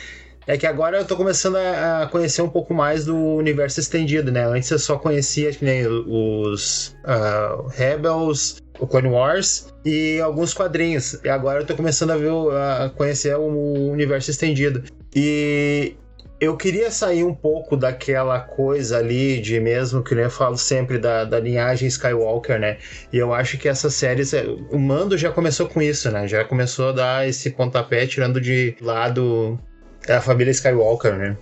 É 0.45 0.57
que 0.57 0.65
agora 0.65 0.99
eu 0.99 1.05
tô 1.05 1.17
começando 1.17 1.57
a 1.57 2.07
conhecer 2.09 2.41
um 2.41 2.47
pouco 2.47 2.73
mais 2.73 3.03
do 3.03 3.15
universo 3.15 3.81
estendido, 3.81 4.31
né? 4.31 4.45
Antes 4.45 4.71
eu 4.71 4.79
só 4.79 4.97
conhecia 4.97 5.51
que 5.51 5.63
nem 5.63 5.85
os 5.85 6.95
uh, 7.03 7.67
Rebels, 7.67 8.55
o 8.79 8.87
Clone 8.87 9.09
Wars 9.09 9.73
e 9.85 10.19
alguns 10.19 10.53
quadrinhos. 10.53 11.19
E 11.23 11.29
agora 11.29 11.61
eu 11.61 11.65
tô 11.65 11.75
começando 11.75 12.11
a 12.11 12.17
ver 12.17 12.31
a 12.31 12.91
conhecer 12.95 13.35
o 13.35 13.91
universo 13.91 14.31
estendido. 14.31 14.83
E 15.15 15.95
eu 16.39 16.55
queria 16.55 16.91
sair 16.91 17.23
um 17.23 17.33
pouco 17.33 17.75
daquela 17.75 18.39
coisa 18.39 18.99
ali 18.99 19.39
de 19.39 19.59
mesmo 19.59 20.03
que 20.03 20.13
eu 20.13 20.29
falo 20.29 20.57
sempre 20.57 20.99
da, 20.99 21.25
da 21.25 21.39
linhagem 21.39 21.87
Skywalker, 21.87 22.59
né? 22.59 22.77
E 23.11 23.17
eu 23.17 23.33
acho 23.33 23.57
que 23.57 23.67
essas 23.67 23.95
séries, 23.95 24.33
é, 24.33 24.45
o 24.71 24.77
Mando 24.77 25.17
já 25.17 25.31
começou 25.31 25.67
com 25.67 25.81
isso, 25.81 26.11
né? 26.11 26.27
Já 26.27 26.43
começou 26.45 26.89
a 26.89 26.91
dar 26.91 27.27
esse 27.27 27.49
pontapé 27.49 28.05
tirando 28.05 28.39
de 28.39 28.75
lado 28.79 29.59
a 30.07 30.21
família 30.21 30.51
Skywalker, 30.51 31.15
né? 31.15 31.37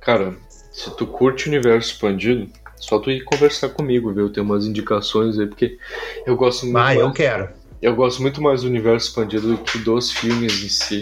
Cara, 0.00 0.34
se 0.72 0.94
tu 0.96 1.06
curte 1.06 1.46
o 1.46 1.48
universo 1.50 1.92
expandido, 1.92 2.48
Só 2.80 2.98
tu 2.98 3.10
ir 3.10 3.22
conversar 3.24 3.68
comigo, 3.68 4.12
viu? 4.12 4.30
Tem 4.30 4.42
umas 4.42 4.66
indicações 4.66 5.38
aí, 5.38 5.46
porque 5.46 5.78
eu 6.26 6.34
gosto 6.34 6.64
muito. 6.64 6.78
Ah, 6.78 6.84
mais, 6.84 6.98
eu 6.98 7.12
quero. 7.12 7.48
Eu 7.80 7.94
gosto 7.94 8.20
muito 8.22 8.42
mais 8.42 8.62
do 8.62 8.68
universo 8.68 9.08
expandido 9.08 9.56
do 9.56 9.58
que 9.58 9.78
dos 9.78 10.10
filmes 10.10 10.64
em 10.64 10.68
si. 10.68 11.00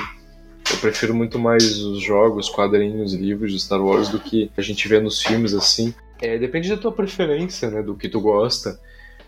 Eu 0.71 0.77
prefiro 0.79 1.15
muito 1.15 1.39
mais 1.39 1.79
os 1.79 2.03
jogos, 2.03 2.51
quadrinhos, 2.51 3.15
livros 3.15 3.53
de 3.53 3.61
Star 3.61 3.81
Wars 3.81 4.09
do 4.09 4.19
que 4.19 4.51
a 4.57 4.61
gente 4.61 4.87
vê 4.87 5.01
nos 5.01 5.23
filmes 5.23 5.55
assim. 5.55 5.95
É, 6.21 6.37
depende 6.37 6.69
da 6.69 6.77
tua 6.77 6.93
preferência, 6.93 7.71
né? 7.71 7.83
Do 7.83 7.95
que 7.95 8.09
tu 8.09 8.21
gosta. 8.21 8.79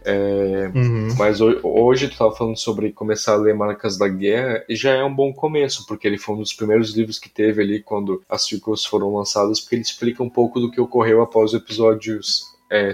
É, 0.04 0.70
Uhum. 0.74 1.08
mas 1.18 1.40
ho- 1.40 1.60
hoje 1.62 2.08
tu 2.08 2.16
tava 2.16 2.34
falando 2.34 2.56
sobre 2.56 2.90
começar 2.92 3.32
a 3.34 3.36
ler 3.36 3.54
Marcas 3.54 3.98
da 3.98 4.08
Guerra 4.08 4.64
e 4.68 4.74
já 4.74 4.92
é 4.94 5.04
um 5.04 5.14
bom 5.14 5.32
começo, 5.32 5.84
porque 5.86 6.06
ele 6.08 6.16
foi 6.18 6.34
um 6.34 6.38
dos 6.38 6.52
primeiros 6.54 6.94
livros 6.96 7.18
que 7.18 7.28
teve 7.28 7.60
ali 7.62 7.82
quando 7.82 8.22
as 8.28 8.46
sequels 8.46 8.84
foram 8.84 9.14
lançadas, 9.14 9.60
porque 9.60 9.74
ele 9.74 9.82
explica 9.82 10.22
um 10.22 10.30
pouco 10.30 10.58
do 10.58 10.70
que 10.70 10.80
ocorreu 10.80 11.20
após 11.20 11.52
o 11.52 11.56
episódio 11.58 12.18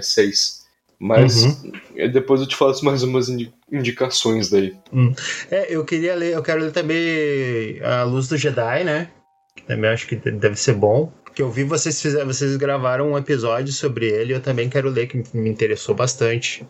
6. 0.01 0.65
Mas 0.99 1.61
eh, 1.95 2.07
depois 2.07 2.41
eu 2.41 2.47
te 2.47 2.55
faço 2.55 2.83
mais 2.83 3.03
umas 3.03 3.29
indi- 3.29 3.53
indicações 3.71 4.49
daí. 4.49 4.75
É, 5.51 5.67
eu 5.73 5.85
queria 5.85 6.15
ler, 6.15 6.33
eu 6.33 6.41
quero 6.41 6.59
ler 6.61 6.71
também 6.71 7.79
A 7.83 8.03
Luz 8.03 8.27
do 8.27 8.35
Jedi, 8.35 8.83
né? 8.83 9.09
Também 9.67 9.89
acho 9.91 10.07
que 10.07 10.15
deve 10.15 10.55
ser 10.55 10.73
bom. 10.73 11.11
Que 11.37 11.43
eu 11.43 11.51
vi 11.51 11.63
vocês 11.63 12.01
fizeram, 12.01 12.25
vocês 12.25 12.57
gravaram 12.57 13.11
um 13.11 13.15
episódio 13.15 13.71
sobre 13.71 14.07
ele, 14.07 14.33
eu 14.33 14.41
também 14.41 14.67
quero 14.67 14.89
ler, 14.89 15.05
que 15.05 15.21
me 15.37 15.47
interessou 15.47 15.93
bastante. 15.93 16.65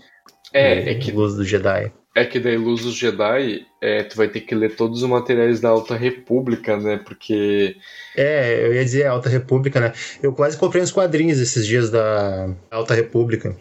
É, 0.52 0.92
é 0.92 0.96
que, 0.96 1.10
Luz 1.10 1.36
do 1.36 1.46
Jedi. 1.46 1.90
é 2.14 2.26
que 2.26 2.38
daí 2.38 2.58
Luz 2.58 2.84
dos 2.84 2.94
Jedi, 2.94 3.66
é, 3.82 4.04
tu 4.04 4.18
vai 4.18 4.28
ter 4.28 4.42
que 4.42 4.54
ler 4.54 4.76
todos 4.76 5.02
os 5.02 5.10
materiais 5.10 5.62
da 5.62 5.70
Alta 5.70 5.96
República, 5.96 6.76
né? 6.76 6.98
Porque 6.98 7.78
É, 8.14 8.66
eu 8.68 8.74
ia 8.74 8.84
dizer 8.84 9.06
Alta 9.06 9.30
República, 9.30 9.80
né? 9.80 9.94
Eu 10.22 10.34
quase 10.34 10.58
comprei 10.58 10.84
uns 10.84 10.92
quadrinhos 10.92 11.40
esses 11.40 11.66
dias 11.66 11.90
da 11.90 12.54
Alta 12.70 12.94
República. 12.94 13.56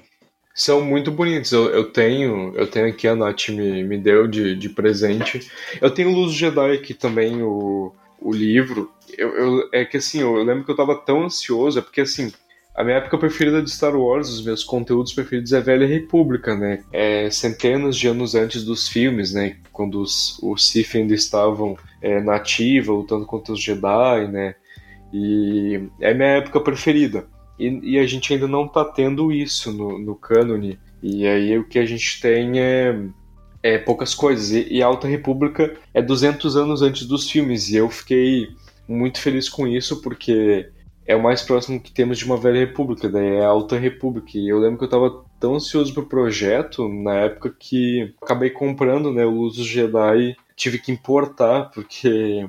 São 0.52 0.80
muito 0.80 1.12
bonitos. 1.12 1.52
Eu, 1.52 1.70
eu 1.70 1.84
tenho, 1.84 2.52
eu 2.56 2.66
tenho 2.66 2.88
aqui 2.88 3.06
a 3.06 3.14
Nath 3.14 3.50
me, 3.50 3.84
me 3.84 3.96
deu 3.96 4.26
de, 4.26 4.56
de 4.56 4.68
presente. 4.70 5.48
Eu 5.80 5.88
tenho 5.88 6.10
Luz 6.10 6.32
do 6.32 6.36
Jedi 6.36 6.72
aqui 6.72 6.94
também, 6.94 7.44
o, 7.44 7.94
o 8.20 8.32
livro. 8.32 8.90
Eu, 9.16 9.28
eu- 9.36 9.68
é 9.72 9.84
que 9.84 9.96
assim, 9.96 10.20
eu, 10.20 10.34
lembro 10.42 10.64
que 10.64 10.70
eu 10.70 10.76
tava 10.76 10.94
tão 10.96 11.24
ansioso, 11.24 11.78
é 11.78 11.82
porque 11.82 12.00
assim, 12.00 12.32
a 12.74 12.84
minha 12.84 12.98
época 12.98 13.16
preferida 13.16 13.62
de 13.62 13.70
Star 13.70 13.96
Wars, 13.96 14.28
os 14.28 14.44
meus 14.44 14.62
conteúdos 14.62 15.12
preferidos 15.12 15.52
é 15.52 15.60
Velha 15.60 15.86
República, 15.86 16.54
né? 16.54 16.82
É 16.92 17.30
centenas 17.30 17.96
de 17.96 18.06
anos 18.06 18.34
antes 18.34 18.64
dos 18.64 18.86
filmes, 18.88 19.32
né? 19.32 19.56
Quando 19.72 20.00
os, 20.00 20.38
os 20.42 20.68
Sith 20.68 20.94
ainda 20.94 21.14
estavam 21.14 21.76
é, 22.02 22.20
na 22.20 22.36
ativa, 22.36 22.92
lutando 22.92 23.24
contra 23.24 23.54
os 23.54 23.62
Jedi, 23.62 24.28
né? 24.28 24.54
E 25.12 25.80
é 26.00 26.10
a 26.10 26.14
minha 26.14 26.28
época 26.28 26.60
preferida. 26.60 27.26
E, 27.58 27.94
e 27.94 27.98
a 27.98 28.06
gente 28.06 28.32
ainda 28.34 28.46
não 28.46 28.68
tá 28.68 28.84
tendo 28.84 29.32
isso 29.32 29.72
no, 29.72 29.98
no 29.98 30.14
cânone. 30.14 30.78
E 31.02 31.26
aí 31.26 31.56
o 31.58 31.64
que 31.66 31.78
a 31.78 31.86
gente 31.86 32.20
tem 32.20 32.60
é, 32.60 32.94
é 33.74 33.78
poucas 33.78 34.14
coisas. 34.14 34.50
E, 34.50 34.74
e 34.74 34.82
a 34.82 34.86
Alta 34.86 35.08
República 35.08 35.74
é 35.92 36.02
200 36.02 36.56
anos 36.56 36.82
antes 36.82 37.06
dos 37.06 37.30
filmes. 37.30 37.68
E 37.70 37.76
eu 37.76 37.88
fiquei 37.88 38.48
muito 38.88 39.20
feliz 39.20 39.48
com 39.48 39.66
isso, 39.66 40.00
porque 40.00 40.70
é 41.06 41.14
o 41.14 41.22
mais 41.22 41.42
próximo 41.42 41.80
que 41.80 41.92
temos 41.92 42.18
de 42.18 42.24
uma 42.24 42.36
velha 42.36 42.58
república, 42.58 43.08
daí 43.08 43.36
é 43.36 43.44
a 43.44 43.48
Alta 43.48 43.78
República. 43.78 44.30
E 44.34 44.48
eu 44.48 44.58
lembro 44.58 44.78
que 44.78 44.84
eu 44.84 44.90
tava 44.90 45.24
tão 45.38 45.54
ansioso 45.54 45.94
pro 45.94 46.06
projeto 46.06 46.88
na 46.88 47.14
época 47.14 47.54
que 47.58 48.14
acabei 48.22 48.50
comprando 48.50 49.12
né, 49.12 49.24
o 49.24 49.30
Luz 49.30 49.56
Jedi. 49.56 50.36
Tive 50.56 50.78
que 50.78 50.90
importar, 50.90 51.70
porque 51.70 52.48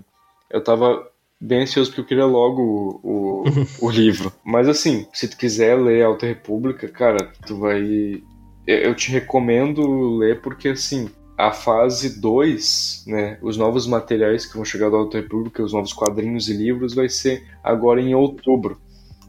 eu 0.50 0.64
tava 0.64 1.08
bem 1.40 1.62
ansioso 1.62 1.92
porque 1.92 2.02
eu 2.02 2.06
queria 2.06 2.26
logo 2.26 3.00
o, 3.04 3.44
o, 3.44 3.44
o 3.88 3.92
livro. 3.92 4.32
Mas 4.44 4.68
assim, 4.68 5.06
se 5.14 5.28
tu 5.28 5.38
quiser 5.38 5.76
ler 5.76 6.04
Alta 6.04 6.26
República, 6.26 6.88
cara, 6.88 7.32
tu 7.46 7.58
vai. 7.58 8.24
Eu 8.68 8.94
te 8.94 9.10
recomendo 9.12 10.18
ler 10.18 10.42
porque 10.42 10.70
assim. 10.70 11.10
A 11.40 11.52
fase 11.52 12.20
2, 12.20 13.04
né, 13.06 13.38
os 13.44 13.58
novos 13.58 13.86
materiais 13.86 14.44
que 14.44 14.56
vão 14.56 14.66
chegar 14.66 14.90
da 14.90 14.98
Alta 14.98 15.20
República, 15.20 15.62
os 15.62 15.72
novos 15.72 15.94
quadrinhos 15.94 16.50
e 16.50 16.54
livros, 16.54 16.96
vai 16.96 17.08
ser 17.08 17.46
agora 17.64 18.02
em 18.02 18.16
outubro. 18.16 18.82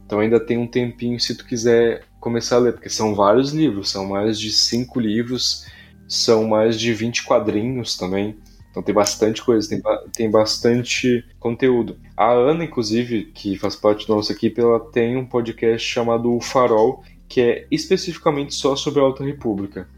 Então 0.06 0.20
ainda 0.20 0.40
tem 0.40 0.56
um 0.56 0.66
tempinho 0.66 1.20
se 1.20 1.36
tu 1.36 1.44
quiser 1.44 2.04
começar 2.18 2.56
a 2.56 2.60
ler, 2.60 2.72
porque 2.72 2.88
são 2.88 3.14
vários 3.14 3.52
livros, 3.52 3.90
são 3.90 4.06
mais 4.06 4.40
de 4.40 4.50
cinco 4.50 4.98
livros, 4.98 5.66
são 6.08 6.48
mais 6.48 6.80
de 6.80 6.94
20 6.94 7.24
quadrinhos 7.24 7.94
também. 7.94 8.38
Então 8.70 8.82
tem 8.82 8.94
bastante 8.94 9.44
coisa, 9.44 9.68
tem, 9.68 9.82
tem 10.14 10.30
bastante 10.30 11.22
conteúdo. 11.38 11.98
A 12.16 12.32
Ana, 12.32 12.64
inclusive, 12.64 13.26
que 13.34 13.58
faz 13.58 13.76
parte 13.76 14.08
da 14.08 14.14
nossa 14.14 14.32
equipe, 14.32 14.60
ela 14.60 14.80
tem 14.80 15.16
um 15.16 15.26
podcast 15.26 15.86
chamado 15.86 16.34
O 16.34 16.40
Farol, 16.40 17.02
que 17.28 17.40
é 17.40 17.66
especificamente 17.70 18.54
só 18.54 18.74
sobre 18.74 19.00
a 19.00 19.04
Alta 19.04 19.24
República. 19.24 19.88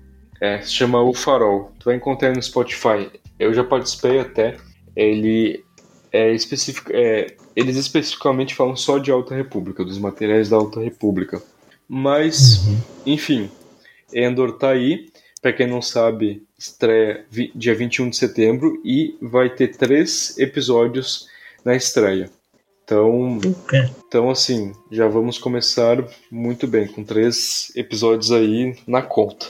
É, 0.41 0.61
se 0.63 0.73
chama 0.73 1.03
O 1.03 1.15
Farol. 1.15 1.73
Tu 1.79 1.85
vai 1.85 1.97
encontrar 1.97 2.35
no 2.35 2.43
Spotify. 2.43 3.11
Eu 3.39 3.53
já 3.53 3.63
participei 3.63 4.19
até. 4.19 4.57
Ele 4.97 5.65
é 6.11 6.33
específico. 6.33 6.91
É, 6.93 7.29
eles 7.55 7.77
especificamente 7.77 8.55
falam 8.55 8.75
só 8.75 8.99
de 8.99 9.11
Alta 9.11 9.35
República, 9.35 9.85
dos 9.85 9.99
materiais 9.99 10.49
da 10.49 10.57
Alta 10.57 10.81
República. 10.81 11.43
Mas, 11.89 12.63
enfim, 13.05 13.51
Endor 14.13 14.53
tá 14.53 14.71
aí. 14.71 15.11
Pra 15.43 15.53
quem 15.55 15.67
não 15.67 15.81
sabe, 15.81 16.43
estreia 16.59 17.25
dia 17.55 17.75
21 17.75 18.11
de 18.11 18.17
setembro 18.17 18.81
e 18.85 19.17
vai 19.23 19.49
ter 19.49 19.69
três 19.69 20.37
episódios 20.39 21.29
na 21.65 21.75
estreia. 21.75 22.31
Então, 22.91 23.39
então 24.09 24.31
assim, 24.31 24.73
já 24.91 25.07
vamos 25.07 25.39
começar 25.39 26.05
muito 26.29 26.67
bem, 26.67 26.89
com 26.89 27.05
três 27.05 27.71
episódios 27.77 28.33
aí 28.33 28.77
na 28.85 29.01
conta. 29.01 29.47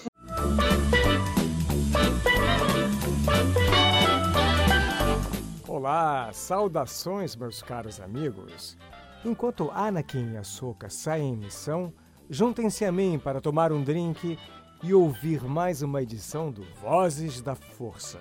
Olá, 5.67 6.29
saudações, 6.35 7.35
meus 7.35 7.63
caros 7.63 7.99
amigos. 7.99 8.77
Enquanto 9.25 9.71
Anakin 9.71 10.35
e 10.35 10.37
Ahsoka 10.37 10.91
saem 10.91 11.33
em 11.33 11.37
missão, 11.39 11.95
juntem-se 12.29 12.85
a 12.85 12.93
mim 12.93 13.19
para 13.19 13.41
tomar 13.41 13.73
um 13.73 13.83
drink 13.83 14.39
e 14.83 14.93
ouvir 14.93 15.43
mais 15.45 15.81
uma 15.81 16.03
edição 16.03 16.51
do 16.51 16.67
Vozes 16.83 17.41
da 17.41 17.55
Força. 17.55 18.19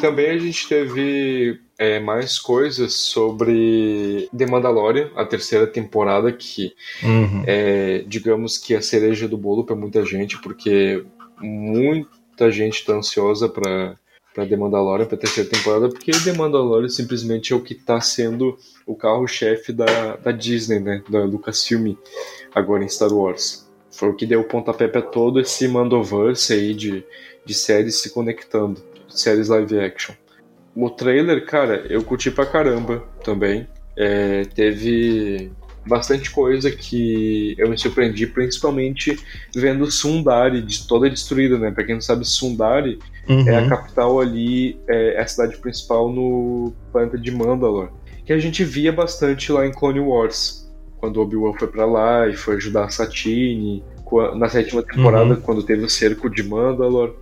Também 0.00 0.30
a 0.30 0.38
gente 0.38 0.68
teve 0.68 1.60
é, 1.76 1.98
mais 1.98 2.38
coisas 2.38 2.94
sobre 2.94 4.28
The 4.36 4.46
Mandalorian, 4.46 5.10
a 5.16 5.24
terceira 5.24 5.66
temporada, 5.66 6.32
que 6.32 6.72
Uhum. 7.02 7.42
é, 7.46 8.04
digamos 8.06 8.58
que 8.58 8.74
a 8.74 8.82
cereja 8.82 9.26
do 9.26 9.36
bolo 9.36 9.64
para 9.64 9.74
muita 9.74 10.04
gente, 10.04 10.40
porque 10.40 11.04
muita 11.40 12.50
gente 12.50 12.84
tá 12.84 12.94
ansiosa 12.94 13.48
para 13.48 13.96
para 14.34 14.46
The 14.46 14.56
Mandalorian, 14.56 15.06
para 15.06 15.16
a 15.16 15.20
terceira 15.20 15.50
temporada, 15.50 15.88
porque 15.88 16.12
The 16.12 16.32
Mandalorian 16.32 16.88
simplesmente 16.88 17.52
é 17.52 17.56
o 17.56 17.60
que 17.60 17.74
tá 17.74 18.00
sendo 18.00 18.56
o 18.86 18.94
carro-chefe 18.94 19.72
da, 19.72 20.14
da 20.14 20.30
Disney, 20.30 20.78
né, 20.78 21.02
da 21.10 21.24
Lucasfilm, 21.24 21.96
agora 22.54 22.84
em 22.84 22.88
Star 22.88 23.12
Wars. 23.12 23.67
Foi 23.98 24.10
o 24.10 24.14
que 24.14 24.24
deu 24.24 24.40
o 24.42 24.44
pontapé 24.44 24.86
para 24.86 25.02
todo 25.02 25.40
esse 25.40 25.66
Mandoverse 25.66 26.52
aí 26.52 26.72
de, 26.72 27.04
de 27.44 27.52
séries 27.52 27.96
se 27.96 28.10
conectando, 28.10 28.80
séries 29.08 29.48
live 29.48 29.80
action. 29.80 30.14
O 30.72 30.88
trailer, 30.88 31.44
cara, 31.44 31.84
eu 31.90 32.04
curti 32.04 32.30
pra 32.30 32.46
caramba 32.46 33.02
também. 33.24 33.66
É, 33.96 34.42
teve 34.54 35.50
bastante 35.84 36.30
coisa 36.30 36.70
que 36.70 37.56
eu 37.58 37.68
me 37.68 37.76
surpreendi, 37.76 38.28
principalmente 38.28 39.18
vendo 39.52 39.90
Sundari 39.90 40.62
de 40.62 40.86
toda 40.86 41.10
destruída, 41.10 41.58
né? 41.58 41.72
Pra 41.72 41.82
quem 41.82 41.96
não 41.96 42.02
sabe, 42.02 42.24
Sundari 42.24 43.00
Uhum. 43.28 43.46
é 43.46 43.56
a 43.56 43.68
capital 43.68 44.20
ali, 44.20 44.78
é, 44.88 45.14
é 45.14 45.20
a 45.20 45.26
cidade 45.26 45.58
principal 45.58 46.10
no 46.10 46.72
planeta 46.92 47.18
de 47.18 47.30
Mandalore. 47.30 47.90
Que 48.24 48.32
a 48.32 48.38
gente 48.38 48.62
via 48.62 48.92
bastante 48.92 49.50
lá 49.50 49.66
em 49.66 49.72
Clone 49.72 50.00
Wars, 50.00 50.67
quando 50.98 51.20
Obi-Wan 51.20 51.54
foi 51.54 51.68
pra 51.68 51.86
lá 51.86 52.28
e 52.28 52.36
foi 52.36 52.56
ajudar 52.56 52.84
a 52.84 52.90
Satine, 52.90 53.82
na 54.36 54.48
sétima 54.48 54.82
temporada, 54.82 55.34
Uhum. 55.34 55.40
quando 55.40 55.62
teve 55.62 55.84
o 55.84 55.88
cerco 55.88 56.30
de 56.30 56.42
Mandalore. 56.42 57.12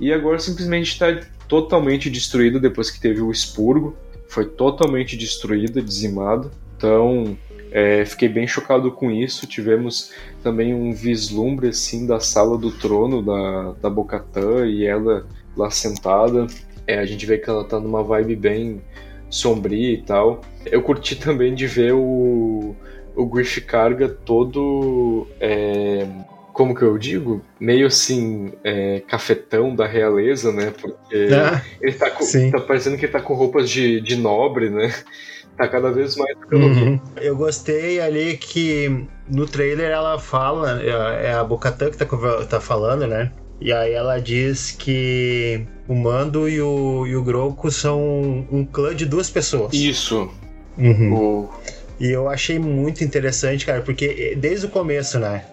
E 0.00 0.12
agora 0.12 0.38
simplesmente 0.38 0.92
está 0.92 1.20
totalmente 1.48 2.08
destruída 2.08 2.60
depois 2.60 2.90
que 2.90 3.00
teve 3.00 3.20
o 3.20 3.30
expurgo. 3.30 3.96
Foi 4.28 4.44
totalmente 4.44 5.16
destruída, 5.16 5.82
dizimada. 5.82 6.50
Então, 6.76 7.36
é, 7.72 8.04
fiquei 8.04 8.28
bem 8.28 8.46
chocado 8.46 8.92
com 8.92 9.10
isso. 9.10 9.46
Tivemos 9.46 10.12
também 10.42 10.72
um 10.72 10.92
vislumbre 10.92 11.68
assim 11.68 12.06
da 12.06 12.20
sala 12.20 12.56
do 12.56 12.70
trono 12.70 13.20
da, 13.22 13.72
da 13.82 13.90
Bocatã 13.90 14.64
e 14.66 14.86
ela 14.86 15.26
lá 15.56 15.70
sentada. 15.70 16.46
É, 16.86 16.98
a 17.00 17.04
gente 17.06 17.26
vê 17.26 17.36
que 17.38 17.50
ela 17.50 17.64
tá 17.64 17.80
numa 17.80 18.02
vibe 18.04 18.36
bem 18.36 18.80
sombria 19.28 19.92
e 19.92 20.02
tal. 20.02 20.40
Eu 20.64 20.82
curti 20.82 21.16
também 21.16 21.54
de 21.54 21.66
ver 21.66 21.92
o, 21.94 22.76
o 23.18 23.26
Griff 23.26 23.60
Carga 23.62 24.08
todo 24.08 25.26
é, 25.40 26.06
como 26.52 26.74
que 26.74 26.82
eu 26.82 26.96
digo? 26.96 27.42
Meio 27.60 27.88
assim, 27.88 28.52
é, 28.62 29.00
cafetão 29.06 29.74
da 29.74 29.86
realeza, 29.86 30.52
né? 30.52 30.72
Porque 30.80 31.28
ah, 31.32 31.62
ele 31.82 31.92
tá, 31.92 32.10
com, 32.10 32.50
tá 32.50 32.60
parecendo 32.60 32.96
que 32.96 33.06
ele 33.06 33.12
tá 33.12 33.20
com 33.20 33.34
roupas 33.34 33.68
de, 33.68 34.00
de 34.00 34.16
nobre, 34.16 34.70
né? 34.70 34.94
Tá 35.56 35.66
cada 35.66 35.90
vez 35.90 36.16
mais 36.16 36.36
uhum. 36.52 37.00
Eu 37.20 37.36
gostei 37.36 38.00
ali 38.00 38.36
que 38.36 39.04
no 39.28 39.44
trailer 39.44 39.90
ela 39.90 40.16
fala, 40.16 40.80
é, 40.80 41.26
é 41.26 41.32
a 41.32 41.42
Bocatan 41.42 41.90
que 41.90 41.96
tá, 41.96 42.06
tá 42.48 42.60
falando, 42.60 43.08
né? 43.08 43.32
E 43.60 43.72
aí 43.72 43.92
ela 43.92 44.20
diz 44.20 44.70
que 44.70 45.66
o 45.88 45.94
Mando 45.96 46.48
e 46.48 46.60
o, 46.60 47.04
e 47.08 47.16
o 47.16 47.24
Groco 47.24 47.72
são 47.72 48.46
um 48.52 48.64
clã 48.64 48.94
de 48.94 49.04
duas 49.04 49.28
pessoas. 49.28 49.72
Isso. 49.74 50.30
Uhum. 50.76 51.12
O... 51.12 51.50
E 52.00 52.10
eu 52.10 52.28
achei 52.28 52.58
muito 52.58 53.02
interessante, 53.02 53.66
cara, 53.66 53.82
porque 53.82 54.36
desde 54.36 54.66
o 54.66 54.68
começo, 54.68 55.18
né? 55.18 55.44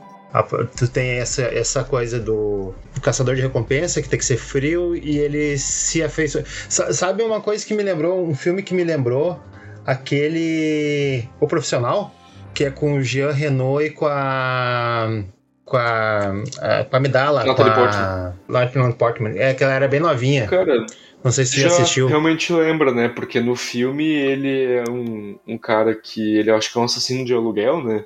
tu 0.77 0.87
tem 0.87 1.19
essa, 1.19 1.43
essa 1.43 1.83
coisa 1.83 2.19
do, 2.19 2.73
do, 2.93 3.01
caçador 3.01 3.35
de 3.35 3.41
recompensa 3.41 4.01
que 4.01 4.09
tem 4.09 4.19
que 4.19 4.25
ser 4.25 4.37
frio 4.37 4.95
e 4.95 5.17
ele 5.17 5.57
se 5.57 6.03
afeiçoa. 6.03 6.43
Sabe 6.69 7.23
uma 7.23 7.39
coisa 7.39 7.65
que 7.65 7.73
me 7.73 7.83
lembrou, 7.83 8.25
um 8.25 8.35
filme 8.35 8.61
que 8.61 8.73
me 8.73 8.83
lembrou? 8.83 9.39
Aquele. 9.85 11.29
O 11.39 11.47
Profissional, 11.47 12.13
que 12.53 12.65
é 12.65 12.71
com 12.71 12.95
o 12.95 13.03
Jean 13.03 13.31
Renault 13.31 13.85
e 13.85 13.89
com 13.91 14.07
a. 14.07 15.23
Com 15.63 15.77
a. 15.77 16.33
a 16.59 16.83
com 16.83 16.95
a 16.95 16.99
Medala. 16.99 17.45
Natalie 17.45 17.73
Portman. 17.73 18.33
Natalie 18.49 18.93
Portman. 18.93 19.33
É 19.37 19.53
que 19.53 19.63
ela 19.63 19.73
era 19.73 19.87
bem 19.87 19.99
novinha. 19.99 20.47
Cara. 20.47 20.85
Não 21.26 21.32
sei 21.32 21.43
se 21.43 21.59
já, 21.59 21.69
já 21.69 21.73
assistiu. 21.73 22.05
Realmente 22.05 22.53
lembra, 22.53 22.93
né? 22.93 23.09
Porque 23.09 23.39
no 23.39 23.55
filme 23.55 24.05
ele 24.05 24.63
é 24.63 24.84
um, 24.88 25.39
um 25.47 25.57
cara 25.57 25.95
que. 25.95 26.21
Ele 26.38 26.51
acho 26.51 26.71
que 26.71 26.78
é 26.78 26.82
um 26.82 26.84
assassino 26.84 27.26
de 27.26 27.34
aluguel, 27.34 27.84
né? 27.84 28.05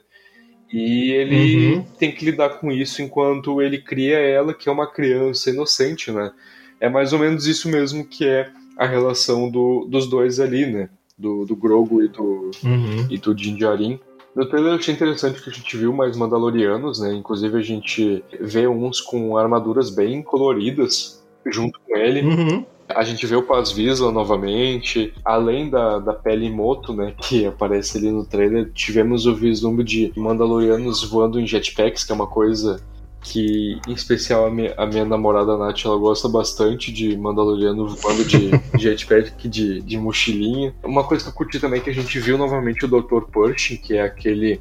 E 0.72 1.11
ele 1.11 1.74
uhum. 1.74 1.86
tem 1.99 2.13
que 2.13 2.24
lidar 2.24 2.49
com 2.51 2.72
isso 2.72 3.01
enquanto 3.01 3.61
ele 3.61 3.82
cria 3.82 4.17
ela, 4.17 4.53
que 4.53 4.70
é 4.70 4.72
uma 4.72 4.88
criança 4.88 5.49
inocente, 5.49 6.13
né? 6.13 6.32
É 6.80 6.88
mais 6.88 7.11
ou 7.11 7.20
menos 7.20 7.45
isso 7.45 7.67
mesmo 7.67 8.05
que 8.05 8.26
é 8.26 8.49
a 8.78 8.86
relação 8.86 9.49
do, 9.49 9.86
dos 9.89 10.09
dois 10.09 10.39
ali, 10.39 10.65
né? 10.65 10.89
Do, 11.17 11.45
do 11.45 11.57
Grogu 11.57 12.01
e 12.01 12.07
do, 12.07 12.51
uhum. 12.63 13.05
e 13.09 13.17
do 13.17 13.36
Din 13.36 13.57
Djarin. 13.57 13.99
No 14.34 14.45
trailer 14.45 14.72
eu 14.72 14.78
achei 14.78 14.93
interessante 14.93 15.41
que 15.41 15.49
a 15.49 15.53
gente 15.53 15.76
viu 15.76 15.91
mais 15.91 16.15
Mandalorianos, 16.15 17.01
né? 17.01 17.13
Inclusive 17.13 17.57
a 17.57 17.63
gente 17.63 18.24
vê 18.39 18.65
uns 18.65 19.01
com 19.01 19.36
armaduras 19.36 19.89
bem 19.89 20.24
coloridas 20.24 21.22
junto 21.51 21.78
com 21.82 21.97
ele. 21.97 22.22
Uhum. 22.22 22.65
A 22.89 23.03
gente 23.03 23.25
vê 23.27 23.35
o 23.35 23.43
Paz 23.43 23.71
Vizsla 23.71 24.11
novamente, 24.11 25.13
além 25.23 25.69
da, 25.69 25.99
da 25.99 26.13
pele 26.13 26.49
Moto, 26.49 26.91
né, 26.91 27.13
que 27.21 27.45
aparece 27.45 27.99
ali 27.99 28.11
no 28.11 28.25
trailer, 28.25 28.71
tivemos 28.73 29.27
o 29.27 29.35
vislumbre 29.35 29.83
de 29.83 30.11
Mandalorianos 30.17 31.03
voando 31.03 31.39
em 31.39 31.45
jetpacks, 31.45 32.03
que 32.03 32.11
é 32.11 32.15
uma 32.15 32.25
coisa 32.25 32.81
que, 33.21 33.79
em 33.87 33.91
especial, 33.93 34.47
a 34.47 34.49
minha, 34.49 34.73
a 34.75 34.85
minha 34.85 35.05
namorada 35.05 35.57
Nath, 35.57 35.85
ela 35.85 35.97
gosta 35.97 36.27
bastante 36.27 36.91
de 36.91 37.15
Mandaloriano 37.15 37.87
voando 37.87 38.25
de 38.25 38.49
jetpack, 38.79 39.47
de, 39.47 39.81
de 39.81 39.97
mochilinha. 39.97 40.73
Uma 40.83 41.03
coisa 41.03 41.23
que 41.23 41.29
eu 41.29 41.33
curti 41.33 41.59
também 41.59 41.79
é 41.79 41.83
que 41.83 41.89
a 41.89 41.93
gente 41.93 42.19
viu 42.19 42.37
novamente 42.37 42.85
o 42.85 42.87
Dr. 42.87 43.23
Pershing, 43.31 43.77
que 43.77 43.97
é 43.97 44.01
aquele 44.01 44.59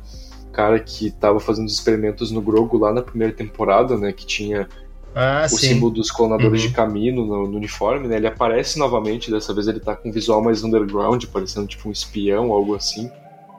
cara 0.52 0.78
que 0.80 1.06
estava 1.06 1.38
fazendo 1.38 1.66
os 1.66 1.74
experimentos 1.74 2.30
no 2.30 2.42
Grogu 2.42 2.78
lá 2.78 2.92
na 2.92 3.00
primeira 3.00 3.32
temporada, 3.32 3.96
né, 3.96 4.12
que 4.12 4.26
tinha 4.26 4.68
ah, 5.14 5.44
o 5.44 5.48
sim. 5.48 5.68
símbolo 5.68 5.92
dos 5.92 6.10
clonadores 6.10 6.62
uhum. 6.62 6.68
de 6.68 6.74
caminho 6.74 7.16
no, 7.16 7.48
no, 7.48 7.56
uniforme, 7.56 8.06
né? 8.06 8.16
Ele 8.16 8.26
aparece 8.26 8.78
novamente, 8.78 9.30
dessa 9.30 9.52
vez 9.54 9.66
ele 9.66 9.80
tá 9.80 9.96
com 9.96 10.08
um 10.08 10.12
visual 10.12 10.42
mais 10.42 10.62
underground, 10.62 11.24
parecendo 11.26 11.66
tipo 11.66 11.88
um 11.88 11.92
espião, 11.92 12.52
algo 12.52 12.74
assim. 12.74 13.10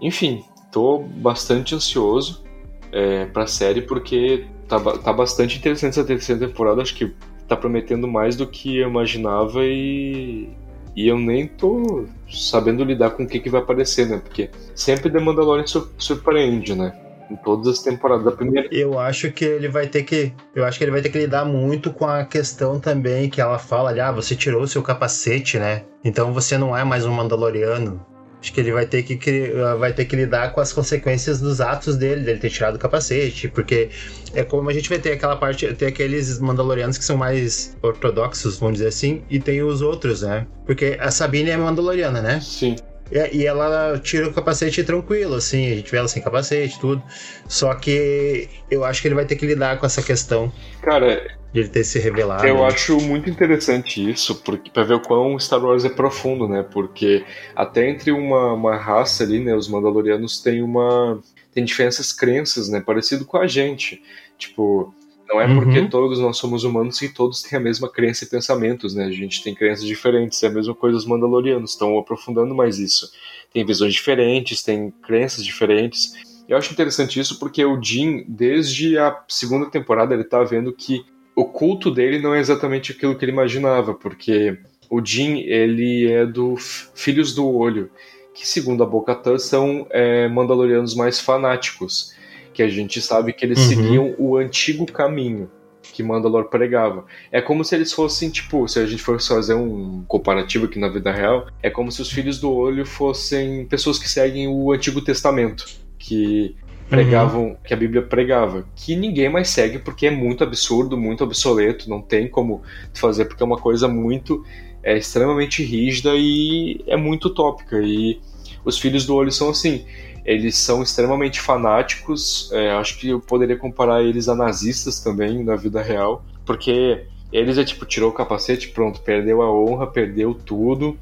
Enfim, 0.02 0.44
tô 0.72 1.00
bastante 1.00 1.76
ansioso 1.76 2.44
é, 2.92 3.26
pra 3.26 3.48
série, 3.48 3.82
porque 3.82 4.46
tá, 4.68 4.80
tá 4.80 5.12
bastante 5.12 5.58
interessante 5.58 5.92
essa 5.92 6.04
terceira 6.04 6.48
temporada, 6.48 6.82
acho 6.82 6.96
que 6.96 7.14
tá 7.48 7.58
prometendo 7.58 8.08
mais 8.08 8.36
do 8.36 8.46
que 8.46 8.78
eu 8.78 8.88
imaginava 8.88 9.66
e, 9.66 10.50
e 10.96 11.08
eu 11.08 11.18
nem 11.18 11.48
tô 11.48 12.06
sabendo 12.30 12.84
lidar 12.84 13.12
com 13.12 13.24
o 13.24 13.28
que, 13.28 13.40
que 13.40 13.50
vai 13.50 13.62
aparecer, 13.62 14.08
né? 14.08 14.22
Porque 14.24 14.50
sempre 14.76 15.10
The 15.10 15.20
Mandalorian 15.20 15.66
surpreende, 15.98 16.76
né? 16.76 16.96
Em 17.30 17.36
todas 17.38 17.68
as 17.68 17.80
temporadas 17.80 18.26
da 18.26 18.32
primeira. 18.32 18.68
Eu 18.72 18.98
acho 19.00 19.32
que 19.32 19.46
ele 19.46 19.68
vai 19.68 19.88
ter 19.88 20.04
que, 20.04 20.34
eu 20.56 20.66
acho 20.66 20.78
que 20.78 20.84
ele 20.84 20.92
vai 20.92 21.02
ter 21.02 21.10
que 21.10 21.18
lidar 21.18 21.46
muito 21.46 21.92
com 21.92 22.06
a 22.06 22.26
questão 22.26 22.80
também 22.80 23.30
que 23.30 23.40
ela 23.40 23.60
fala, 23.60 23.90
ali, 23.90 24.00
ah, 24.00 24.12
você 24.12 24.36
tirou 24.36 24.64
o 24.64 24.68
seu 24.68 24.82
capacete, 24.82 25.60
né? 25.60 25.84
Então 26.04 26.34
você 26.34 26.58
não 26.58 26.76
é 26.76 26.84
mais 26.84 27.06
um 27.06 27.12
Mandaloriano. 27.12 28.06
Acho 28.42 28.54
que 28.54 28.62
ele 28.62 28.72
vai 28.72 28.86
ter 28.86 29.04
que 29.04 29.52
vai 29.78 29.92
ter 29.92 30.06
que 30.06 30.16
lidar 30.16 30.54
com 30.54 30.62
as 30.62 30.72
consequências 30.72 31.42
dos 31.42 31.60
atos 31.60 31.98
dele, 31.98 32.24
dele 32.24 32.40
ter 32.40 32.50
tirado 32.50 32.76
o 32.76 32.80
capacete, 32.80 33.50
porque 33.50 33.90
é 34.34 34.44
como 34.46 34.70
a 34.70 34.74
gente 34.74 34.88
vai 34.88 34.98
ter 34.98 35.12
aquela 35.12 35.36
parte, 35.36 35.74
tem 35.74 35.90
aqueles 35.90 36.40
Mandalorianos 36.40 36.98
que 36.98 37.04
são 37.04 37.18
mais 37.18 37.78
ortodoxos, 37.82 38.58
vamos 38.58 38.76
dizer 38.76 38.88
assim, 38.88 39.24
e 39.30 39.40
tem 39.40 39.62
os 39.62 39.82
outros, 39.82 40.22
né? 40.22 40.48
Porque 40.66 40.98
a 41.02 41.12
Sabine 41.12 41.50
é 41.50 41.58
Mandaloriana, 41.58 42.22
né? 42.22 42.40
Sim. 42.40 42.78
E, 43.12 43.46
ela 43.46 44.00
tira 44.00 44.28
o 44.28 44.34
capacete 44.34 44.84
tranquilo, 44.84 45.36
assim, 45.36 45.72
a 45.72 45.76
gente 45.76 45.92
vê 45.92 45.98
ela 45.98 46.08
sem 46.08 46.22
capacete 46.22 46.80
tudo. 46.80 47.02
Só 47.48 47.74
que 47.74 48.48
eu 48.70 48.84
acho 48.84 49.02
que 49.02 49.08
ele 49.08 49.16
vai 49.16 49.26
ter 49.26 49.36
que 49.36 49.46
lidar 49.46 49.80
com 49.80 49.86
essa 49.86 50.02
questão. 50.02 50.52
Cara, 50.82 51.22
de 51.52 51.62
ele 51.62 51.70
ter 51.70 51.84
se 51.84 52.00
revelado. 52.00 52.46
Eu 52.46 52.58
né? 52.58 52.66
acho 52.66 52.98
muito 53.00 53.30
interessante 53.30 54.08
isso, 54.10 54.36
porque 54.44 54.70
para 54.70 54.84
ver 54.84 54.96
o 54.96 55.00
quão 55.00 55.40
Star 55.40 55.64
Wars 55.64 55.84
é 55.84 55.90
profundo, 55.90 56.48
né? 56.48 56.64
Porque 56.64 57.26
até 57.56 57.90
entre 57.90 58.12
uma, 58.12 58.54
uma 58.54 58.76
raça 58.76 59.24
ali, 59.24 59.40
né, 59.40 59.56
os 59.56 59.68
Mandalorianos 59.68 60.42
têm 60.42 60.62
uma 60.62 61.20
tem 61.52 61.66
diferenças 61.66 62.14
crenças, 62.14 62.70
né, 62.70 62.80
parecido 62.80 63.26
com 63.26 63.38
a 63.38 63.48
gente. 63.48 64.02
Tipo, 64.38 64.94
não 65.30 65.40
é 65.40 65.54
porque 65.54 65.80
uhum. 65.80 65.90
todos 65.90 66.20
nós 66.20 66.38
somos 66.38 66.64
humanos 66.64 66.98
que 66.98 67.08
todos 67.08 67.44
têm 67.44 67.60
a 67.60 67.62
mesma 67.62 67.88
crença 67.88 68.24
e 68.24 68.28
pensamentos, 68.28 68.96
né? 68.96 69.06
A 69.06 69.12
gente 69.12 69.44
tem 69.44 69.54
crenças 69.54 69.86
diferentes, 69.86 70.42
é 70.42 70.48
a 70.48 70.52
mesma 70.52 70.74
coisa 70.74 70.98
os 70.98 71.06
mandalorianos, 71.06 71.72
estão 71.72 72.00
aprofundando 72.00 72.56
mais 72.56 72.80
isso. 72.80 73.12
Tem 73.54 73.64
visões 73.64 73.94
diferentes, 73.94 74.64
tem 74.64 74.92
crenças 75.04 75.46
diferentes. 75.46 76.14
Eu 76.48 76.58
acho 76.58 76.74
interessante 76.74 77.20
isso 77.20 77.38
porque 77.38 77.64
o 77.64 77.80
Jim, 77.80 78.26
desde 78.28 78.98
a 78.98 79.24
segunda 79.28 79.70
temporada, 79.70 80.16
ele 80.16 80.24
tá 80.24 80.44
vendo 80.44 80.74
que 80.74 81.06
o 81.36 81.46
culto 81.46 81.92
dele 81.92 82.20
não 82.20 82.34
é 82.34 82.40
exatamente 82.40 82.92
aquilo 82.92 83.16
que 83.16 83.24
ele 83.24 83.32
imaginava, 83.32 83.94
porque 83.94 84.58
o 84.90 85.00
Jim, 85.06 85.42
ele 85.42 86.12
é 86.12 86.26
do 86.26 86.56
Filhos 86.58 87.36
do 87.36 87.48
Olho, 87.48 87.92
que 88.34 88.48
segundo 88.48 88.82
a 88.82 88.86
Bo-Katan 88.88 89.38
são 89.38 89.86
é, 89.92 90.28
mandalorianos 90.28 90.96
mais 90.96 91.20
fanáticos 91.20 92.18
que 92.60 92.64
a 92.64 92.68
gente 92.68 93.02
sabe 93.02 93.32
que 93.32 93.46
eles 93.46 93.58
uhum. 93.58 93.68
seguiam 93.68 94.16
o 94.18 94.36
antigo 94.36 94.86
caminho 94.86 95.50
que 95.94 96.04
Mandalor 96.04 96.50
pregava. 96.50 97.06
É 97.32 97.42
como 97.42 97.64
se 97.64 97.74
eles 97.74 97.94
fossem, 97.94 98.30
tipo, 98.30 98.68
se 98.68 98.80
a 98.80 98.86
gente 98.86 99.02
fosse 99.02 99.30
fazer 99.30 99.54
um 99.54 100.04
comparativo 100.06 100.66
aqui 100.66 100.78
na 100.78 100.90
vida 100.90 101.10
real, 101.10 101.48
é 101.64 101.70
como 101.70 101.90
se 101.90 102.02
os 102.02 102.12
filhos 102.12 102.38
do 102.38 102.52
olho 102.52 102.86
fossem 102.86 103.66
pessoas 103.66 103.98
que 103.98 104.10
seguem 104.10 104.50
o 104.50 104.74
Antigo 104.74 105.00
Testamento, 105.00 105.66
que 105.98 106.54
pregavam, 106.90 107.52
uhum. 107.52 107.56
que 107.64 107.74
a 107.74 107.78
Bíblia 107.78 108.02
pregava, 108.02 108.68
que 108.76 108.94
ninguém 108.94 109.30
mais 109.30 109.48
segue 109.48 109.80
porque 109.80 110.08
é 110.08 110.12
muito 110.12 110.44
absurdo, 110.44 110.98
muito 110.98 111.24
obsoleto, 111.24 111.90
não 111.90 112.02
tem 112.02 112.28
como 112.28 112.62
fazer 112.94 113.24
porque 113.24 113.42
é 113.42 113.46
uma 113.46 113.58
coisa 113.58 113.88
muito 113.88 114.44
é 114.84 114.98
extremamente 114.98 115.64
rígida 115.64 116.12
e 116.14 116.84
é 116.88 116.98
muito 116.98 117.30
utópica 117.30 117.80
e 117.82 118.20
os 118.66 118.78
filhos 118.78 119.06
do 119.06 119.16
olho 119.16 119.32
são 119.32 119.50
assim 119.50 119.86
eles 120.26 120.58
são 120.58 120.82
extremamente 120.84 121.40
fanáticos. 121.40 122.50
É, 122.52 122.72
acho 122.72 122.98
que 122.98 123.10
eu 123.10 123.20
poderia 123.20 123.58
comparar 123.58 124.04
eles 124.04 124.28
a 124.28 124.36
nazistas 124.36 125.00
também 125.00 125.44
na 125.44 125.56
vida 125.56 125.82
real, 125.82 126.24
porque 126.46 127.06
eles 127.32 127.58
é 127.58 127.64
tipo, 127.64 127.86
tirou 127.86 128.10
o 128.10 128.14
capacete, 128.14 128.70
pronto, 128.70 129.02
perdeu 129.02 129.42
a 129.42 129.52
honra, 129.52 129.88
perdeu 129.88 130.34
tudo. 130.34 130.98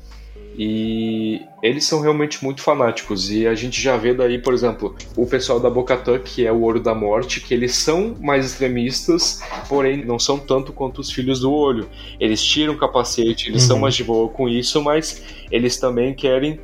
E 0.60 1.40
eles 1.62 1.86
são 1.86 2.02
realmente 2.02 2.44
muito 2.44 2.62
fanáticos. 2.62 3.30
E 3.30 3.46
a 3.46 3.54
gente 3.54 3.80
já 3.80 3.96
vê 3.96 4.12
daí, 4.12 4.40
por 4.40 4.56
exemplo, 4.56 4.96
o 5.16 5.28
pessoal 5.28 5.60
da 5.60 5.70
Bocatã, 5.70 6.18
que 6.18 6.48
é 6.48 6.52
o 6.52 6.62
Ouro 6.62 6.80
da 6.80 6.96
Morte, 6.96 7.42
que 7.42 7.54
eles 7.54 7.76
são 7.76 8.16
mais 8.20 8.44
extremistas, 8.48 9.40
porém 9.70 10.04
não 10.04 10.18
são 10.18 10.40
tanto 10.40 10.74
quanto 10.74 11.00
os 11.00 11.12
Filhos 11.12 11.42
do 11.42 11.54
Olho. 11.54 11.88
Eles 12.20 12.44
tiram 12.44 12.74
o 12.74 12.78
capacete, 12.78 13.50
eles 13.50 13.62
uhum. 13.64 13.68
são 13.68 13.80
mais 13.80 13.94
de 13.94 14.04
boa 14.04 14.30
com 14.30 14.50
isso, 14.50 14.82
mas 14.82 15.22
eles 15.52 15.78
também 15.78 16.16
querem 16.16 16.60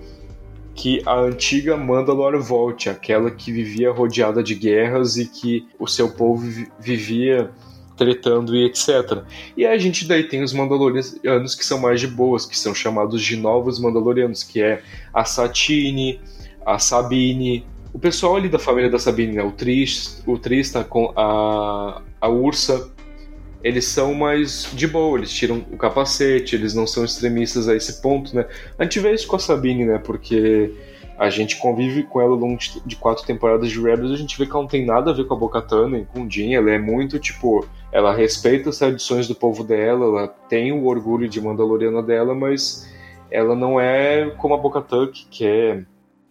que 0.76 1.02
a 1.06 1.20
antiga 1.20 1.78
Mandalore 1.78 2.38
volte, 2.38 2.90
aquela 2.90 3.30
que 3.30 3.52
vivia 3.52 3.92
rodeada 3.92 4.42
de 4.42 4.56
guerras 4.56 5.18
e 5.18 5.26
que 5.26 5.68
o 5.80 5.88
seu 5.88 6.10
povo 6.10 6.46
vivia 6.80 7.52
tretando 7.96 8.56
e 8.56 8.66
etc. 8.66 9.24
E 9.56 9.66
a 9.66 9.78
gente 9.78 10.08
daí 10.08 10.24
tem 10.24 10.44
os 10.44 10.54
Mandalorianos 10.54 11.56
que 11.56 11.66
são 11.66 11.80
mais 11.80 12.00
de 12.00 12.08
boas, 12.08 12.46
que 12.46 12.58
são 12.58 12.74
chamados 12.74 13.22
de 13.22 13.36
novos 13.36 13.80
Mandalorianos, 13.80 14.44
que 14.44 14.62
é 14.62 14.82
a 15.14 15.24
Satine, 15.26 16.20
a 16.66 16.80
Sabine, 16.80 17.66
o 17.94 18.00
pessoal 18.00 18.36
ali 18.36 18.50
da 18.50 18.58
família 18.58 18.90
da 18.90 18.98
Sabine, 18.98 19.34
né? 19.34 19.44
o, 19.44 19.52
Tris, 19.52 20.24
o 20.26 20.38
Trista 20.38 20.84
com 20.84 21.14
a, 21.16 22.02
a 22.20 22.28
Ursa, 22.28 22.92
eles 23.64 23.86
são 23.86 24.14
mais 24.14 24.70
de 24.74 24.88
boa, 24.88 25.18
eles 25.18 25.32
tiram 25.32 25.66
o 25.72 25.78
capacete, 25.78 26.56
eles 26.56 26.74
não 26.74 26.86
são 26.86 27.06
extremistas 27.06 27.70
a 27.70 27.76
esse 27.76 28.02
ponto, 28.02 28.36
né? 28.36 28.46
A 28.78 28.84
gente 28.84 29.00
vê 29.00 29.14
isso 29.14 29.26
com 29.28 29.38
a 29.38 29.40
Sabine, 29.40 29.86
né? 29.86 29.98
Porque 29.98 30.72
a 31.18 31.30
gente 31.30 31.58
convive 31.58 32.04
com 32.04 32.20
ela 32.20 32.32
ao 32.32 32.38
longo 32.38 32.58
de 32.86 32.96
quatro 32.96 33.26
temporadas 33.26 33.70
de 33.70 33.80
Rebels, 33.80 34.12
a 34.12 34.18
gente 34.18 34.38
vê 34.38 34.46
que 34.46 34.52
ela 34.52 34.62
não 34.62 34.68
tem 34.68 34.86
nada 34.86 35.12
a 35.12 35.14
ver 35.14 35.26
com 35.26 35.34
a 35.34 35.38
Bo-Katan, 35.38 35.90
nem 35.90 36.06
com 36.06 36.24
o 36.24 36.30
Jean, 36.30 36.58
ela 36.58 36.72
é 36.72 36.80
muito, 36.80 37.20
tipo, 37.20 37.66
ela 37.92 38.14
respeita 38.14 38.70
as 38.70 38.78
tradições 38.78 39.28
do 39.28 39.36
povo 39.36 39.64
dela, 39.64 40.06
ela 40.06 40.28
tem 40.28 40.72
o 40.72 40.86
orgulho 40.86 41.30
de 41.30 41.40
Mandaloriana 41.40 42.02
dela, 42.02 42.36
mas 42.36 42.92
ela 43.32 43.56
não 43.56 43.80
é 43.80 44.32
como 44.38 44.54
a 44.56 44.58
Bo-Katan, 44.58 45.08
que 45.08 45.26
quer 45.30 45.86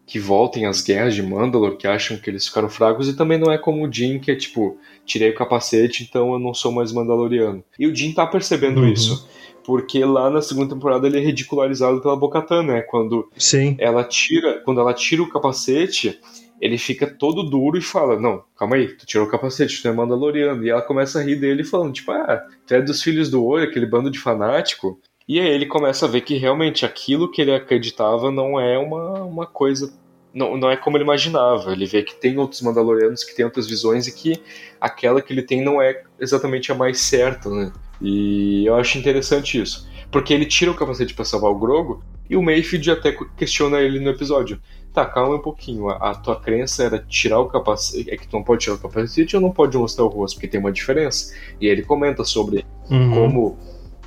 que 0.07 0.19
voltem 0.19 0.67
as 0.67 0.83
guerras 0.83 1.15
de 1.15 1.23
Mandalor, 1.23 1.77
que 1.77 1.87
acham 1.87 2.17
que 2.17 2.29
eles 2.29 2.47
ficaram 2.47 2.69
fracos, 2.69 3.09
e 3.09 3.17
também 3.17 3.39
não 3.39 3.53
é 3.53 3.59
como 3.59 3.87
o 3.87 3.93
Jin, 3.93 4.19
que 4.19 4.31
é 4.31 4.37
tipo, 4.37 4.79
tirei 5.05 5.31
o 5.31 5.35
capacete, 5.35 6.03
então 6.03 6.33
eu 6.33 6.39
não 6.39 6.53
sou 6.53 6.73
mais 6.73 6.93
Mandaloriano. 6.93 7.65
E 7.79 7.87
o 7.87 7.95
Jin 7.95 8.13
tá 8.13 8.27
percebendo 8.27 8.81
uhum. 8.81 8.93
isso, 8.93 9.29
porque 9.65 10.05
lá 10.05 10.29
na 10.29 10.43
segunda 10.43 10.75
temporada 10.75 11.07
ele 11.07 11.19
é 11.19 11.21
ridicularizado 11.21 12.01
pela 12.01 12.17
Bo-Katan, 12.17 12.65
né? 12.65 12.83
Quando 12.83 13.31
Sim. 13.37 13.77
ela 13.79 14.05
tira, 14.05 14.61
quando 14.65 14.81
ela 14.81 14.93
tira 14.93 15.23
o 15.23 15.29
capacete, 15.29 16.19
ele 16.61 16.79
fica 16.79 17.07
todo 17.07 17.43
duro 17.43 17.77
e 17.77 17.83
fala: 17.83 18.19
Não, 18.19 18.45
calma 18.57 18.77
aí, 18.77 18.89
tu 18.97 19.05
tirou 19.05 19.27
o 19.27 19.31
capacete, 19.31 19.83
tu 19.83 19.89
é 19.89 19.93
Mandaloriano. 19.93 20.65
E 20.65 20.71
ela 20.71 20.81
começa 20.81 21.19
a 21.19 21.23
rir 21.23 21.37
dele 21.37 21.65
falando: 21.65 21.93
Tipo, 21.93 22.13
ah, 22.13 22.41
tu 22.65 22.75
é 22.75 22.81
dos 22.81 23.03
filhos 23.03 23.29
do 23.29 23.45
olho, 23.45 23.65
aquele 23.65 23.85
bando 23.85 24.09
de 24.09 24.19
fanático. 24.19 25.01
E 25.33 25.41
aí 25.41 25.49
ele 25.49 25.65
começa 25.65 26.05
a 26.05 26.09
ver 26.11 26.21
que 26.21 26.37
realmente 26.37 26.85
aquilo 26.85 27.27
que 27.27 27.41
ele 27.41 27.55
acreditava 27.55 28.31
não 28.31 28.61
é 28.61 28.77
uma, 28.77 29.23
uma 29.23 29.47
coisa 29.47 29.91
não, 30.35 30.59
não 30.59 30.71
é 30.71 30.77
como 30.77 30.99
ele 30.99 31.05
imaginava. 31.05 31.73
Ele 31.73 31.87
vê 31.87 32.03
que 32.03 32.15
tem 32.15 32.37
outros 32.37 32.61
Mandalorianos 32.61 33.25
que 33.25 33.35
têm 33.35 33.43
outras 33.43 33.67
visões 33.67 34.07
e 34.07 34.13
que 34.13 34.43
aquela 34.79 35.23
que 35.23 35.33
ele 35.33 35.41
tem 35.41 35.65
não 35.65 35.81
é 35.81 36.03
exatamente 36.21 36.71
a 36.71 36.75
mais 36.75 37.01
certa, 37.01 37.49
né? 37.49 37.73
E 37.99 38.67
eu 38.67 38.75
acho 38.75 38.99
interessante 38.99 39.59
isso. 39.59 39.89
Porque 40.11 40.35
ele 40.35 40.45
tira 40.45 40.71
o 40.71 40.75
capacete 40.75 41.15
para 41.15 41.25
salvar 41.25 41.51
o 41.51 41.59
Grogo 41.59 42.05
e 42.29 42.37
o 42.37 42.43
Mayfield 42.43 42.91
até 42.91 43.17
questiona 43.35 43.81
ele 43.81 44.01
no 44.01 44.11
episódio. 44.11 44.61
Tá, 44.93 45.07
calma 45.07 45.37
um 45.37 45.43
pouquinho. 45.43 45.89
A, 45.89 46.11
a, 46.11 46.15
tua 46.15 46.39
crença 46.39 46.85
era 46.85 46.99
tirar 46.99 47.39
o 47.39 47.47
capacete. 47.47 48.11
É 48.11 48.19
que 48.19 48.29
tu 48.29 48.37
não 48.37 48.45
pode 48.45 48.65
tirar 48.65 48.77
o 48.77 48.79
capacete 48.79 49.35
ou 49.35 49.41
não 49.41 49.51
pode 49.51 49.79
mostrar 49.79 50.05
o 50.05 50.09
rosto, 50.09 50.35
porque 50.35 50.49
tem 50.49 50.61
uma 50.61 50.71
diferença. 50.71 51.35
E 51.59 51.67
ele 51.67 51.81
comenta 51.81 52.23
sobre 52.23 52.67
uhum. 52.91 53.15
como, 53.15 53.59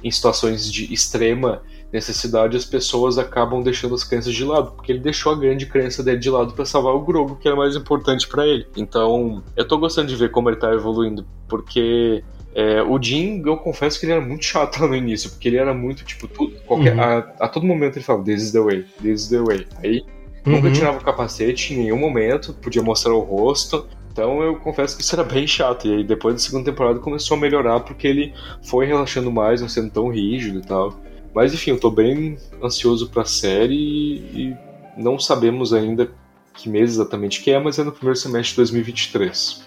em 0.05 0.11
situações 0.11 0.71
de 0.71 0.93
extrema 0.93 1.63
necessidade, 1.91 2.55
as 2.55 2.63
pessoas 2.63 3.17
acabam 3.17 3.63
deixando 3.63 3.95
as 3.95 4.03
crenças 4.03 4.35
de 4.35 4.43
lado, 4.43 4.73
porque 4.73 4.91
ele 4.91 4.99
deixou 4.99 5.31
a 5.31 5.35
grande 5.35 5.65
crença 5.65 6.03
dele 6.03 6.19
de 6.19 6.29
lado 6.29 6.53
para 6.53 6.63
salvar 6.63 6.93
o 6.93 6.99
Grogu, 6.99 7.37
que 7.37 7.47
era 7.47 7.57
mais 7.57 7.75
importante 7.75 8.27
para 8.27 8.45
ele. 8.45 8.67
Então, 8.77 9.43
eu 9.57 9.67
tô 9.67 9.79
gostando 9.79 10.07
de 10.07 10.15
ver 10.15 10.29
como 10.29 10.47
ele 10.47 10.57
tá 10.57 10.71
evoluindo, 10.71 11.25
porque 11.47 12.23
é, 12.53 12.83
o 12.83 13.01
Jin, 13.01 13.41
eu 13.43 13.57
confesso 13.57 13.99
que 13.99 14.05
ele 14.05 14.13
era 14.13 14.21
muito 14.21 14.45
chato 14.45 14.79
lá 14.79 14.85
no 14.87 14.95
início, 14.95 15.31
porque 15.31 15.47
ele 15.47 15.57
era 15.57 15.73
muito, 15.73 16.05
tipo, 16.05 16.27
tudo, 16.27 16.55
qualquer, 16.67 16.93
uhum. 16.93 17.01
a, 17.01 17.17
a, 17.39 17.47
todo 17.47 17.65
momento 17.65 17.97
ele 17.97 18.05
falava, 18.05 18.23
this 18.23 18.43
is 18.43 18.51
the 18.51 18.59
way, 18.59 18.85
this 19.01 19.23
is 19.23 19.29
the 19.29 19.39
way. 19.39 19.65
Aí, 19.83 20.03
uhum. 20.45 20.53
nunca 20.53 20.71
tirava 20.71 20.99
o 20.99 21.03
capacete 21.03 21.73
em 21.73 21.77
nenhum 21.77 21.97
momento, 21.97 22.53
podia 22.53 22.83
mostrar 22.83 23.15
o 23.15 23.21
rosto, 23.21 23.87
então 24.15 24.41
eu 24.41 24.55
confesso 24.55 24.95
que 24.95 25.03
isso 25.03 25.13
era 25.13 25.25
bem 25.25 25.45
chato. 25.45 25.89
E 25.89 25.93
aí 25.93 26.03
depois 26.05 26.35
da 26.35 26.39
segunda 26.39 26.71
temporada 26.71 26.99
começou 26.99 27.35
a 27.35 27.39
melhorar 27.39 27.81
porque 27.81 28.07
ele 28.07 28.33
foi 28.63 28.85
relaxando 28.85 29.29
mais, 29.29 29.59
não 29.59 29.67
sendo 29.67 29.91
tão 29.91 30.07
rígido 30.07 30.59
e 30.59 30.61
tal. 30.61 30.97
Mas 31.33 31.53
enfim, 31.53 31.71
eu 31.71 31.79
tô 31.81 31.91
bem 31.91 32.37
ansioso 32.63 33.09
pra 33.09 33.25
série 33.25 33.75
e, 33.75 34.55
não 34.97 35.19
sabemos 35.19 35.73
ainda 35.73 36.09
que 36.53 36.69
mês 36.69 36.91
exatamente 36.91 37.43
que 37.43 37.51
é, 37.51 37.59
mas 37.59 37.77
é 37.77 37.83
no 37.83 37.91
primeiro 37.91 38.17
semestre 38.17 38.51
de 38.51 38.55
2023. 38.55 39.65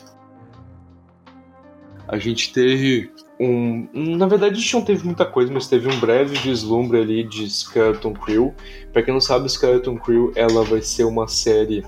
A 2.09 2.16
gente 2.16 2.51
teve 2.51 3.12
um. 3.38 3.86
Na 4.16 4.26
verdade, 4.26 4.55
a 4.55 4.59
gente 4.59 4.72
não 4.72 4.82
teve 4.82 5.05
muita 5.05 5.26
coisa, 5.26 5.53
mas 5.53 5.68
teve 5.68 5.94
um 5.94 6.01
breve 6.01 6.38
vislumbre 6.38 7.03
ali 7.03 7.22
de 7.22 7.44
Skeleton 7.51 8.14
Crew. 8.14 8.55
Pra 8.94 9.03
quem 9.03 9.12
não 9.12 9.20
sabe, 9.20 9.46
Skeleton 9.46 9.99
Crew 9.99 10.32
ela 10.34 10.64
vai 10.64 10.80
ser 10.80 11.05
uma 11.05 11.28
série 11.28 11.84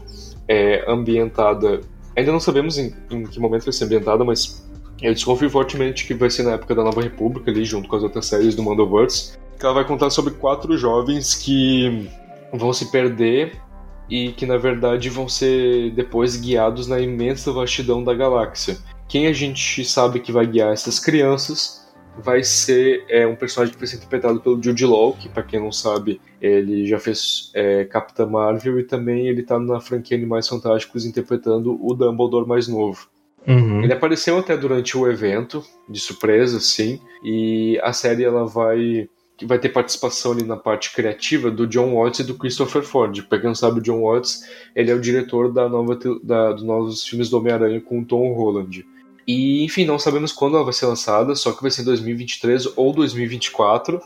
é, 0.47 0.85
ambientada. 0.87 1.81
Ainda 2.17 2.33
não 2.33 2.41
sabemos 2.41 2.79
em, 2.79 2.95
em 3.11 3.25
que 3.25 3.39
momento 3.41 3.65
vai 3.65 3.73
ser 3.73 3.85
ambientada, 3.85 4.25
mas 4.25 4.67
eu 5.01 5.15
desconfio 5.15 5.49
fortemente 5.49 6.07
que 6.07 6.15
vai 6.15 6.31
ser 6.31 6.43
na 6.43 6.53
época 6.53 6.75
da 6.75 6.83
Nova 6.83 7.01
República, 7.01 7.51
ali, 7.51 7.65
junto 7.65 7.89
com 7.89 7.97
as 7.97 8.03
outras 8.03 8.27
séries 8.27 8.55
do 8.55 8.63
Mandoverse 8.63 9.39
que 9.61 9.67
ela 9.67 9.75
vai 9.75 9.85
contar 9.85 10.09
sobre 10.09 10.33
quatro 10.33 10.77
jovens 10.77 11.35
que 11.35 12.09
vão 12.53 12.73
se 12.73 12.91
perder 12.91 13.61
e 14.09 14.33
que 14.33 14.47
na 14.47 14.57
verdade 14.57 15.11
vão 15.11 15.29
ser 15.29 15.93
depois 15.93 16.35
guiados 16.35 16.89
na 16.89 16.99
imensa 16.99 17.53
vastidão 17.53 18.03
da 18.03 18.15
galáxia. 18.15 18.79
Quem 19.07 19.27
a 19.27 19.33
gente 19.33 19.85
sabe 19.85 20.19
que 20.19 20.33
vai 20.33 20.47
guiar 20.47 20.73
essas 20.73 20.99
crianças 20.99 21.87
vai 22.19 22.43
ser 22.43 23.05
é, 23.09 23.27
um 23.27 23.37
personagem 23.37 23.73
que 23.73 23.81
vai 23.81 23.89
ser 23.89 23.97
interpretado 23.97 24.41
pelo 24.41 24.63
Jude 24.63 24.85
Law, 24.85 25.15
que 25.15 25.29
para 25.29 25.43
quem 25.43 25.61
não 25.61 25.73
sabe, 25.73 26.21
ele 26.41 26.87
já 26.87 26.99
fez 26.99 27.51
é, 27.55 27.85
Capitã 27.85 28.27
Marvel 28.27 28.79
e 28.79 28.85
também 28.85 29.29
ele 29.29 29.43
tá 29.43 29.59
na 29.59 29.81
franquia 29.81 30.17
Animais 30.17 30.49
Fantásticos 30.49 31.07
interpretando 31.07 31.79
o 31.81 31.95
Dumbledore 31.95 32.47
mais 32.47 32.69
novo. 32.69 33.09
Uhum. 33.47 33.83
Ele 33.83 33.93
apareceu 33.93 34.37
até 34.39 34.57
durante 34.57 34.97
o 34.99 35.11
evento, 35.11 35.65
de 35.89 35.99
surpresa, 35.99 36.61
sim, 36.61 37.01
e 37.25 37.79
a 37.83 37.93
série 37.93 38.25
ela 38.25 38.45
vai 38.47 39.09
vai 39.47 39.59
ter 39.59 39.71
participação 39.71 40.33
ali 40.33 40.45
na 40.45 40.57
parte 40.57 40.95
criativa 40.95 41.51
do 41.51 41.67
John 41.67 41.95
Watts 41.95 42.21
e 42.21 42.25
do 42.25 42.35
Christopher 42.35 42.83
Ford. 42.83 43.23
Pra 43.23 43.39
quem 43.39 43.49
não 43.49 43.55
sabe, 43.55 43.81
o 43.81 43.83
John 43.83 44.03
Watts 44.03 44.43
ele 44.77 44.91
é 44.91 44.95
o 44.95 45.01
diretor 45.01 45.51
da 45.51 45.67
nova, 45.67 45.99
da, 46.23 46.53
dos 46.53 46.63
novos 46.63 47.07
filmes 47.07 47.31
do 47.31 47.39
Homem-Aranha 47.39 47.81
com 47.81 48.01
o 48.01 48.05
Tom 48.05 48.35
Holland. 48.35 48.85
E, 49.31 49.63
enfim, 49.63 49.85
não 49.85 49.97
sabemos 49.97 50.33
quando 50.33 50.57
ela 50.57 50.65
vai 50.65 50.73
ser 50.73 50.87
lançada, 50.87 51.37
só 51.37 51.53
que 51.53 51.63
vai 51.63 51.71
ser 51.71 51.83
em 51.83 51.85
2023 51.85 52.73
ou 52.75 52.93
2024, 52.93 54.01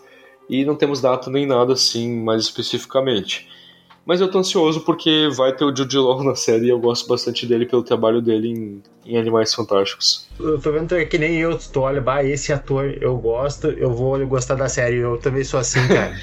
e 0.50 0.66
não 0.66 0.76
temos 0.76 1.00
data 1.00 1.30
nem 1.30 1.46
nada 1.46 1.72
assim 1.72 2.20
mais 2.20 2.42
especificamente. 2.42 3.48
Mas 4.04 4.20
eu 4.20 4.30
tô 4.30 4.38
ansioso 4.38 4.82
porque 4.82 5.30
vai 5.34 5.56
ter 5.56 5.64
o 5.64 5.74
Jude 5.74 5.96
Law 5.96 6.22
na 6.22 6.34
série 6.34 6.66
e 6.66 6.68
eu 6.68 6.78
gosto 6.78 7.08
bastante 7.08 7.46
dele 7.46 7.64
pelo 7.64 7.82
trabalho 7.82 8.20
dele 8.20 8.48
em, 8.48 8.82
em 9.06 9.16
Animais 9.16 9.54
Fantásticos. 9.54 10.28
Eu 10.38 10.60
tô 10.60 10.70
vendo 10.70 10.94
que 11.06 11.16
nem 11.16 11.36
eu, 11.36 11.58
tu 11.58 11.80
olha, 11.80 12.02
bah, 12.02 12.22
esse 12.22 12.52
ator 12.52 12.98
eu 13.00 13.16
gosto, 13.16 13.68
eu 13.68 13.94
vou 13.94 14.26
gostar 14.26 14.56
da 14.56 14.68
série. 14.68 14.96
Eu 14.96 15.16
também 15.16 15.42
sou 15.42 15.58
assim, 15.58 15.80
cara. 15.88 16.14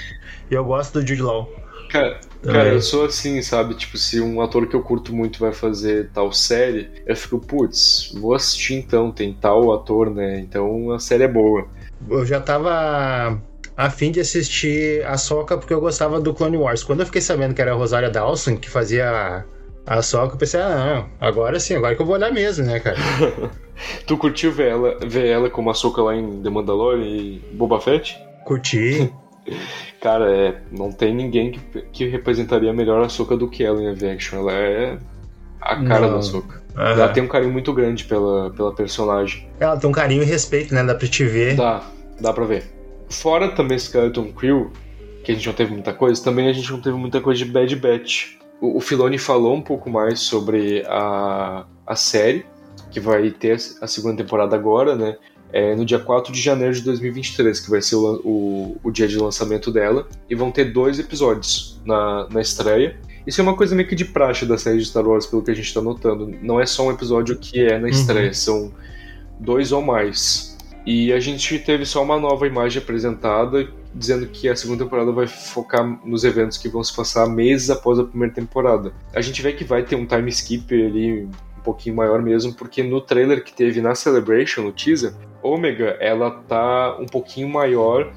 eu 0.51 0.63
gosto 0.63 1.01
do 1.01 1.07
Jude 1.07 1.23
Law. 1.23 1.49
Cara, 1.91 2.21
cara, 2.41 2.69
eu 2.69 2.81
sou 2.81 3.05
assim, 3.05 3.41
sabe? 3.41 3.75
Tipo, 3.75 3.97
se 3.97 4.21
um 4.21 4.41
ator 4.41 4.65
que 4.65 4.75
eu 4.75 4.81
curto 4.81 5.13
muito 5.13 5.39
vai 5.39 5.51
fazer 5.51 6.09
tal 6.13 6.31
série, 6.31 6.89
eu 7.05 7.15
fico, 7.15 7.37
putz, 7.37 8.13
vou 8.15 8.33
assistir 8.33 8.75
então, 8.75 9.11
tem 9.11 9.33
tal 9.33 9.73
ator, 9.73 10.09
né? 10.09 10.39
Então 10.39 10.91
a 10.91 10.99
série 10.99 11.23
é 11.23 11.27
boa. 11.27 11.67
Eu 12.09 12.25
já 12.25 12.39
tava 12.39 13.37
a 13.75 13.89
fim 13.89 14.11
de 14.11 14.21
assistir 14.21 15.05
a 15.05 15.17
Soca 15.17 15.57
porque 15.57 15.73
eu 15.73 15.81
gostava 15.81 16.21
do 16.21 16.33
Clone 16.33 16.57
Wars. 16.57 16.81
Quando 16.83 17.01
eu 17.01 17.05
fiquei 17.05 17.21
sabendo 17.21 17.53
que 17.53 17.61
era 17.61 17.73
a 17.73 17.75
Rosária 17.75 18.09
Dawson 18.09 18.55
que 18.55 18.69
fazia 18.69 19.45
a 19.85 20.01
Soca, 20.01 20.35
eu 20.35 20.37
pensei, 20.37 20.61
ah, 20.61 21.09
não, 21.19 21.27
agora 21.27 21.59
sim, 21.59 21.75
agora 21.75 21.93
que 21.93 22.01
eu 22.01 22.05
vou 22.05 22.15
olhar 22.15 22.31
mesmo, 22.31 22.65
né, 22.65 22.79
cara? 22.79 22.97
tu 24.07 24.17
curtiu 24.17 24.51
ver 24.51 24.69
ela, 24.69 24.97
ver 25.05 25.27
ela 25.27 25.49
como 25.49 25.69
a 25.69 25.73
Soca 25.73 26.01
lá 26.01 26.15
em 26.15 26.41
The 26.41 26.49
Mandalorian 26.49 27.05
e 27.05 27.41
Boba 27.53 27.81
Fett? 27.81 28.17
Curti. 28.45 29.13
cara, 29.99 30.35
é, 30.35 30.61
não 30.71 30.91
tem 30.91 31.13
ninguém 31.13 31.51
que, 31.51 31.81
que 31.91 32.07
representaria 32.07 32.73
melhor 32.73 33.03
a 33.03 33.09
Soca 33.09 33.35
do 33.35 33.49
que 33.49 33.63
ela 33.63 33.81
em 33.81 33.85
live 33.85 34.09
action. 34.09 34.39
Ela 34.39 34.53
é 34.53 34.97
a 35.61 35.83
cara 35.83 36.07
não. 36.07 36.15
da 36.15 36.21
Soca. 36.21 36.61
Uhum. 36.75 36.81
Ela 36.81 37.09
tem 37.09 37.23
um 37.23 37.27
carinho 37.27 37.51
muito 37.51 37.73
grande 37.73 38.05
pela, 38.05 38.49
pela 38.51 38.73
personagem. 38.73 39.47
Ela 39.59 39.77
tem 39.77 39.89
um 39.89 39.93
carinho 39.93 40.23
e 40.23 40.25
respeito, 40.25 40.73
né? 40.73 40.83
Dá 40.83 40.95
pra 40.95 41.07
te 41.07 41.23
ver. 41.25 41.55
Dá, 41.55 41.83
dá 42.19 42.33
pra 42.33 42.45
ver. 42.45 42.63
Fora 43.09 43.49
também 43.49 43.77
Skeleton 43.77 44.31
Crew, 44.31 44.71
que 45.23 45.31
a 45.31 45.35
gente 45.35 45.45
não 45.45 45.53
teve 45.53 45.71
muita 45.71 45.93
coisa, 45.93 46.23
também 46.23 46.47
a 46.47 46.53
gente 46.53 46.71
não 46.71 46.81
teve 46.81 46.95
muita 46.95 47.19
coisa 47.19 47.43
de 47.43 47.51
Bad 47.51 47.75
Batch. 47.75 48.37
O, 48.61 48.77
o 48.77 48.79
Filoni 48.79 49.17
falou 49.17 49.53
um 49.53 49.61
pouco 49.61 49.89
mais 49.89 50.21
sobre 50.21 50.83
a, 50.87 51.65
a 51.85 51.95
série, 51.95 52.45
que 52.89 52.99
vai 52.99 53.29
ter 53.31 53.57
a 53.81 53.87
segunda 53.87 54.17
temporada 54.23 54.55
agora, 54.55 54.95
né? 54.95 55.17
É, 55.53 55.75
no 55.75 55.85
dia 55.85 55.99
4 55.99 56.31
de 56.31 56.41
janeiro 56.41 56.73
de 56.73 56.81
2023, 56.81 57.59
que 57.59 57.69
vai 57.69 57.81
ser 57.81 57.95
o, 57.95 58.21
o, 58.23 58.77
o, 58.83 58.91
dia 58.91 59.07
de 59.07 59.17
lançamento 59.17 59.71
dela, 59.71 60.07
e 60.29 60.35
vão 60.35 60.51
ter 60.51 60.71
dois 60.71 60.97
episódios 60.97 61.81
na, 61.85 62.27
na 62.29 62.41
estreia. 62.41 62.97
Isso 63.27 63.41
é 63.41 63.43
uma 63.43 63.55
coisa 63.55 63.75
meio 63.75 63.87
que 63.87 63.95
de 63.95 64.05
praxe 64.05 64.45
da 64.45 64.57
série 64.57 64.77
de 64.77 64.85
Star 64.85 65.05
Wars, 65.05 65.25
pelo 65.25 65.43
que 65.43 65.51
a 65.51 65.53
gente 65.53 65.65
está 65.65 65.81
notando. 65.81 66.33
Não 66.41 66.59
é 66.59 66.65
só 66.65 66.87
um 66.87 66.91
episódio 66.91 67.37
que 67.37 67.59
é 67.59 67.77
na 67.77 67.89
estreia, 67.89 68.27
uhum. 68.27 68.33
são 68.33 68.73
dois 69.39 69.71
ou 69.71 69.81
mais. 69.81 70.57
E 70.85 71.13
a 71.13 71.19
gente 71.19 71.59
teve 71.59 71.85
só 71.85 72.01
uma 72.01 72.19
nova 72.19 72.47
imagem 72.47 72.81
apresentada 72.81 73.67
dizendo 73.93 74.25
que 74.27 74.47
a 74.47 74.55
segunda 74.55 74.83
temporada 74.83 75.11
vai 75.11 75.27
focar 75.27 75.85
nos 76.05 76.23
eventos 76.23 76.57
que 76.57 76.69
vão 76.69 76.83
se 76.83 76.95
passar 76.95 77.27
meses 77.27 77.69
após 77.69 77.99
a 77.99 78.03
primeira 78.03 78.33
temporada. 78.33 78.93
A 79.13 79.21
gente 79.21 79.41
vê 79.41 79.51
que 79.53 79.63
vai 79.63 79.83
ter 79.83 79.95
um 79.95 80.05
time 80.05 80.29
skip 80.29 80.73
ali 80.73 81.27
um 81.61 81.63
pouquinho 81.63 81.95
maior 81.95 82.21
mesmo, 82.21 82.53
porque 82.53 82.81
no 82.81 82.99
trailer 82.99 83.43
que 83.43 83.53
teve 83.53 83.79
na 83.79 83.93
Celebration, 83.95 84.63
no 84.63 84.71
teaser, 84.71 85.13
Omega, 85.43 85.97
ela 85.99 86.31
tá 86.31 86.97
um 86.99 87.05
pouquinho 87.05 87.47
maior 87.47 88.11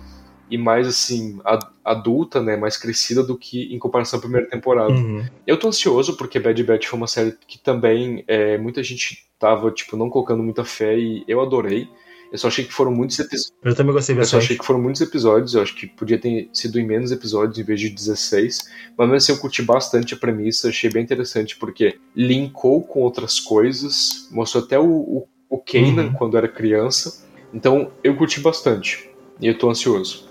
e 0.51 0.59
mais 0.59 0.87
assim 0.89 1.39
adulta, 1.85 2.43
né, 2.43 2.57
mais 2.57 2.77
crescida 2.77 3.23
do 3.23 3.37
que 3.37 3.75
em 3.75 3.79
comparação 3.79 4.19
à 4.19 4.23
primeira 4.23 4.49
temporada. 4.49 4.93
Uhum. 4.93 5.25
Eu 5.47 5.59
tô 5.59 5.69
ansioso 5.69 6.17
porque 6.17 6.41
Bad 6.41 6.63
Batch 6.65 6.87
foi 6.87 6.97
uma 6.97 7.07
série 7.07 7.37
que 7.47 7.59
também 7.59 8.25
é, 8.27 8.57
muita 8.59 8.83
gente 8.83 9.27
tava 9.39 9.71
tipo 9.71 9.97
não 9.97 10.09
colocando 10.09 10.43
muita 10.43 10.65
fé 10.65 10.97
e 10.99 11.25
eu 11.29 11.41
adorei. 11.41 11.89
Eu 12.35 12.39
só 12.39 12.49
achei 12.49 12.65
que 12.65 12.73
foram 12.73 12.91
muitos 12.91 13.17
episódios. 13.21 13.53
Eu 13.63 13.77
também 13.77 13.93
gostei 13.93 14.13
Eu 14.15 14.17
só 14.17 14.23
bastante. 14.23 14.43
achei 14.43 14.59
que 14.59 14.65
foram 14.67 14.83
muitos 14.83 15.01
episódios, 15.01 15.55
eu 15.55 15.63
acho 15.63 15.73
que 15.77 15.87
podia 15.87 16.19
ter 16.19 16.49
sido 16.53 16.81
em 16.81 16.85
menos 16.85 17.13
episódios 17.13 17.57
em 17.61 17.63
vez 17.63 17.79
de 17.79 17.89
16. 17.89 18.59
Mas 18.99 19.07
mesmo 19.07 19.15
assim 19.15 19.33
eu 19.33 19.39
curti 19.39 19.63
bastante 19.63 20.15
a 20.15 20.17
premissa, 20.17 20.69
achei 20.69 20.91
bem 20.91 21.05
interessante, 21.05 21.55
porque 21.57 21.97
linkou 22.17 22.83
com 22.83 23.03
outras 23.03 23.39
coisas, 23.39 24.27
mostrou 24.33 24.65
até 24.65 24.77
o, 24.77 24.85
o, 24.85 25.29
o 25.49 25.59
Kanan 25.59 26.07
Uhum. 26.09 26.13
quando 26.15 26.37
era 26.37 26.49
criança. 26.49 27.25
Então 27.53 27.93
eu 28.03 28.17
curti 28.17 28.41
bastante. 28.41 29.09
E 29.41 29.47
eu 29.47 29.57
tô 29.57 29.71
ansioso. 29.71 30.29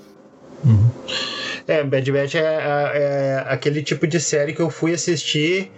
É, 1.68 1.84
Bad 1.86 2.12
Batch 2.12 2.36
é, 2.36 2.40
é- 2.40 2.92
é 2.94 3.46
aquele 3.48 3.82
tipo 3.82 4.06
de 4.06 4.20
série 4.20 4.54
que 4.54 4.62
eu 4.62 4.70
fui 4.70 4.94
assistir. 4.94 5.72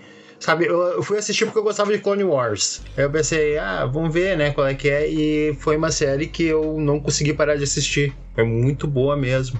Sabe, 0.46 0.68
eu, 0.68 0.80
eu 0.80 1.02
fui 1.02 1.18
assistir 1.18 1.44
porque 1.46 1.58
eu 1.58 1.64
gostava 1.64 1.92
de 1.92 1.98
Clone 1.98 2.24
Wars. 2.24 2.84
Aí 2.96 3.04
eu 3.04 3.10
pensei, 3.10 3.58
ah, 3.58 3.84
vamos 3.88 4.14
ver, 4.14 4.38
né, 4.38 4.52
qual 4.52 4.68
é 4.68 4.76
que 4.76 4.88
é. 4.88 5.10
E 5.10 5.56
foi 5.56 5.76
uma 5.76 5.90
série 5.90 6.28
que 6.28 6.44
eu 6.44 6.80
não 6.80 7.00
consegui 7.00 7.34
parar 7.34 7.56
de 7.56 7.64
assistir. 7.64 8.14
É 8.38 8.44
muito 8.44 8.86
boa 8.86 9.18
mesmo. 9.18 9.60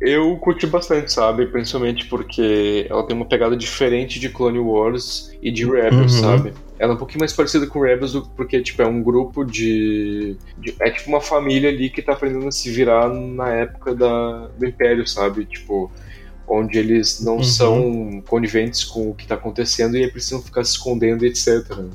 Eu 0.00 0.36
curti 0.36 0.68
bastante, 0.68 1.12
sabe? 1.12 1.46
Principalmente 1.46 2.06
porque 2.06 2.86
ela 2.88 3.04
tem 3.04 3.16
uma 3.16 3.24
pegada 3.26 3.56
diferente 3.56 4.20
de 4.20 4.28
Clone 4.28 4.60
Wars 4.60 5.32
e 5.42 5.50
de 5.50 5.64
Rebels, 5.64 6.14
Uhum. 6.14 6.20
sabe? 6.20 6.52
Ela 6.78 6.92
é 6.92 6.94
um 6.94 6.98
pouquinho 6.98 7.18
mais 7.20 7.32
parecida 7.32 7.66
com 7.66 7.80
Rebels 7.80 8.14
porque, 8.36 8.60
tipo, 8.62 8.82
é 8.82 8.86
um 8.86 9.02
grupo 9.02 9.44
de, 9.44 10.36
de- 10.58 10.76
É 10.78 10.90
tipo 10.90 11.08
uma 11.08 11.20
família 11.20 11.70
ali 11.70 11.90
que 11.90 12.02
tá 12.02 12.12
aprendendo 12.12 12.46
a 12.46 12.52
se 12.52 12.70
virar 12.70 13.08
na 13.08 13.48
época 13.50 13.94
da, 13.96 14.48
do 14.56 14.64
Império, 14.64 15.06
sabe? 15.08 15.44
Tipo, 15.44 15.90
onde 16.46 16.78
eles 16.78 17.20
não 17.22 17.36
Uhum. 17.36 17.42
são 17.44 18.22
coniventes 18.28 18.84
com 18.84 19.10
o 19.10 19.14
que 19.14 19.26
tá 19.26 19.34
acontecendo 19.34 19.96
e 19.96 20.10
precisam 20.10 20.42
ficar 20.42 20.64
se 20.64 20.72
escondendo 20.72 21.24
etc. 21.24 21.48
né? 21.76 21.88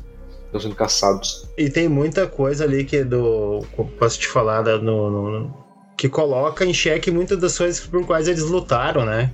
Estão 0.46 0.60
sendo 0.62 0.76
caçados. 0.76 1.48
E 1.58 1.70
tem 1.70 1.88
muita 1.88 2.26
coisa 2.26 2.64
ali 2.64 2.84
que 2.84 3.04
do. 3.04 3.60
Posso 4.00 4.20
te 4.20 4.28
falar 4.28 4.62
da- 4.64 4.78
no, 4.80 5.10
no- 5.10 5.40
no- 5.40 5.54
que 5.96 6.10
coloca 6.10 6.66
em 6.66 6.74
xeque 6.74 7.12
muitas 7.12 7.38
das 7.38 7.58
coisas 7.58 7.80
por 7.86 8.06
quais 8.06 8.28
eles 8.28 8.44
lutaram, 8.44 9.06
né? 9.06 9.32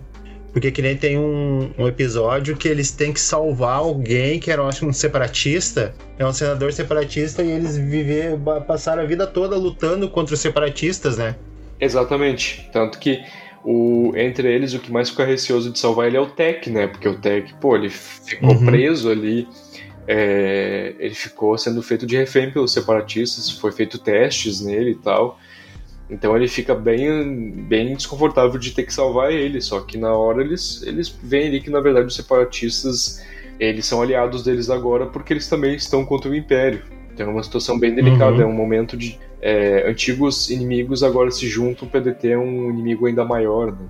Porque 0.51 0.71
que 0.71 0.81
nem 0.81 0.95
tem 0.97 1.17
um, 1.19 1.69
um 1.77 1.87
episódio 1.87 2.55
que 2.57 2.67
eles 2.67 2.89
têm 2.91 3.11
que 3.13 3.19
salvar 3.19 3.77
alguém 3.77 4.39
que 4.39 4.49
era 4.49 4.63
um 4.63 4.93
separatista, 4.93 5.93
é 6.17 6.25
um 6.25 6.31
senador 6.33 6.71
separatista, 6.73 7.43
e 7.43 7.51
eles 7.51 7.77
viver, 7.77 8.37
passaram 8.65 9.03
a 9.03 9.05
vida 9.05 9.27
toda 9.27 9.55
lutando 9.57 10.09
contra 10.09 10.33
os 10.33 10.39
separatistas, 10.39 11.17
né? 11.17 11.35
Exatamente. 11.79 12.69
Tanto 12.73 12.97
que 12.99 13.21
o, 13.65 14.13
entre 14.15 14.47
eles, 14.53 14.73
o 14.73 14.79
que 14.79 14.91
mais 14.91 15.09
fica 15.09 15.25
receoso 15.25 15.71
de 15.71 15.79
salvar 15.79 16.07
ele 16.07 16.17
é 16.17 16.21
o 16.21 16.27
Tech, 16.27 16.69
né? 16.69 16.85
Porque 16.87 17.07
o 17.09 17.15
Tech, 17.19 17.51
pô, 17.59 17.75
ele 17.75 17.89
ficou 17.89 18.51
Uhum. 18.51 18.65
preso 18.65 19.09
ali. 19.09 19.47
é, 20.07 20.93
ele 20.99 21.15
ficou 21.15 21.57
sendo 21.57 21.81
feito 21.81 22.05
de 22.05 22.15
refém 22.15 22.51
pelos 22.51 22.71
separatistas, 22.71 23.49
foi 23.49 23.71
feito 23.71 23.97
testes 23.97 24.61
nele 24.61 24.91
e 24.91 24.95
tal. 24.95 25.39
Então 26.07 26.35
ele 26.37 26.47
fica 26.47 26.75
bem, 26.75 27.49
bem 27.67 27.95
desconfortável 27.95 28.59
de 28.59 28.69
ter 28.69 28.83
que 28.83 28.93
salvar 28.93 29.31
ele. 29.33 29.59
Só 29.61 29.79
que 29.81 29.97
na 29.97 30.13
hora 30.13 30.43
eles, 30.43 30.83
eles 30.85 31.09
veem 31.23 31.47
ali 31.47 31.59
que 31.59 31.71
na 31.71 31.79
verdade 31.79 32.05
os 32.05 32.15
separatistas 32.15 33.25
eles 33.59 33.85
são 33.87 33.99
aliados 34.01 34.43
deles 34.43 34.69
agora 34.69 35.07
porque 35.07 35.33
eles 35.33 35.47
também 35.47 35.73
estão 35.75 36.05
contra 36.05 36.29
o 36.29 36.35
Império. 36.35 36.83
Então 37.11 37.27
é 37.27 37.29
uma 37.31 37.41
situação 37.41 37.79
bem 37.79 37.95
delicada, 37.95 38.35
Uhum. 38.35 38.41
é 38.41 38.45
um 38.45 38.53
momento 38.53 38.95
de 38.95 39.17
é, 39.45 39.87
antigos 39.87 40.49
inimigos 40.49 41.03
agora 41.03 41.29
se 41.29 41.47
juntam 41.47 41.87
para 41.87 41.99
deter 41.99 42.35
um 42.35 42.71
inimigo 42.71 43.05
ainda 43.05 43.23
maior. 43.23 43.71
Né? 43.71 43.87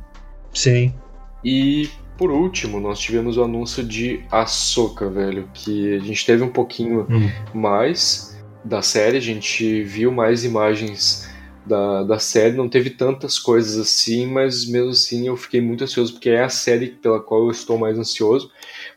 Sim. 0.53 0.93
E 1.41 1.89
por 2.17 2.29
último, 2.29 2.77
nós 2.81 2.99
tivemos 2.99 3.37
o 3.37 3.43
anúncio 3.43 3.81
de 3.81 4.21
Ahsoka, 4.29 5.09
velho, 5.09 5.49
que 5.53 5.95
a 5.95 5.99
gente 5.99 6.25
teve 6.25 6.43
um 6.43 6.49
pouquinho 6.49 7.07
Hum. 7.09 7.29
mais 7.53 8.37
da 8.65 8.81
série, 8.81 9.15
a 9.15 9.21
gente 9.21 9.81
viu 9.83 10.11
mais 10.11 10.43
imagens 10.43 11.29
da, 11.65 12.03
da 12.03 12.19
série, 12.19 12.57
não 12.57 12.67
teve 12.67 12.89
tantas 12.89 13.39
coisas 13.39 13.77
assim, 13.77 14.25
mas 14.25 14.67
mesmo 14.67 14.89
assim 14.89 15.27
eu 15.27 15.37
fiquei 15.37 15.61
muito 15.61 15.85
ansioso, 15.85 16.13
porque 16.13 16.31
é 16.31 16.43
a 16.43 16.49
série 16.49 16.87
pela 16.87 17.21
qual 17.21 17.45
eu 17.45 17.51
estou 17.51 17.77
mais 17.77 17.97
ansioso, 17.97 18.51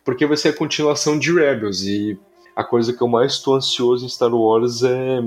porque 0.04 0.26
vai 0.26 0.36
ser 0.36 0.48
a 0.48 0.56
continuação 0.56 1.16
de 1.18 1.32
Rebels, 1.32 1.82
e 1.82 2.18
a 2.56 2.64
coisa 2.64 2.92
que 2.92 3.00
eu 3.00 3.09
mais 3.09 3.34
estou 3.34 3.54
ansioso 3.54 4.04
em 4.04 4.09
Star 4.09 4.34
Wars 4.34 4.82
é, 4.82 5.20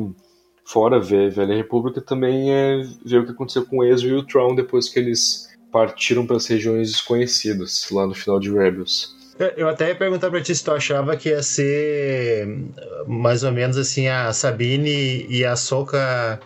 fora 0.72 1.00
ver 1.00 1.32
Velha 1.32 1.56
República, 1.56 2.00
também 2.02 2.54
é 2.54 2.82
ver 3.06 3.20
o 3.20 3.26
que 3.26 3.32
aconteceu 3.32 3.66
com 3.66 3.78
o 3.80 3.84
Ezra 3.84 4.08
e 4.10 4.14
o 4.14 4.24
Tron 4.26 4.56
depois 4.56 4.88
que 4.90 5.00
eles 5.00 5.50
partiram 5.72 6.26
para 6.26 6.38
as 6.38 6.48
regiões 6.48 6.92
desconhecidas, 6.92 7.88
lá 7.92 8.06
no 8.08 8.14
final 8.14 8.40
de 8.40 8.52
Rebels. 8.52 9.16
Eu- 9.58 9.68
até 9.70 9.90
ia 9.90 9.96
perguntar 9.96 10.30
pra 10.30 10.42
ti 10.42 10.54
se 10.54 10.64
tu 10.64 10.72
achava 10.72 11.16
que 11.18 11.30
ia 11.30 11.42
ser 11.42 12.48
uh, 12.48 13.10
mais 13.10 13.44
ou 13.44 13.52
menos 13.52 13.78
assim 13.78 14.08
a 14.08 14.32
Sabine 14.34 15.26
e 15.30 15.44
a 15.44 15.56
Soka 15.56 16.40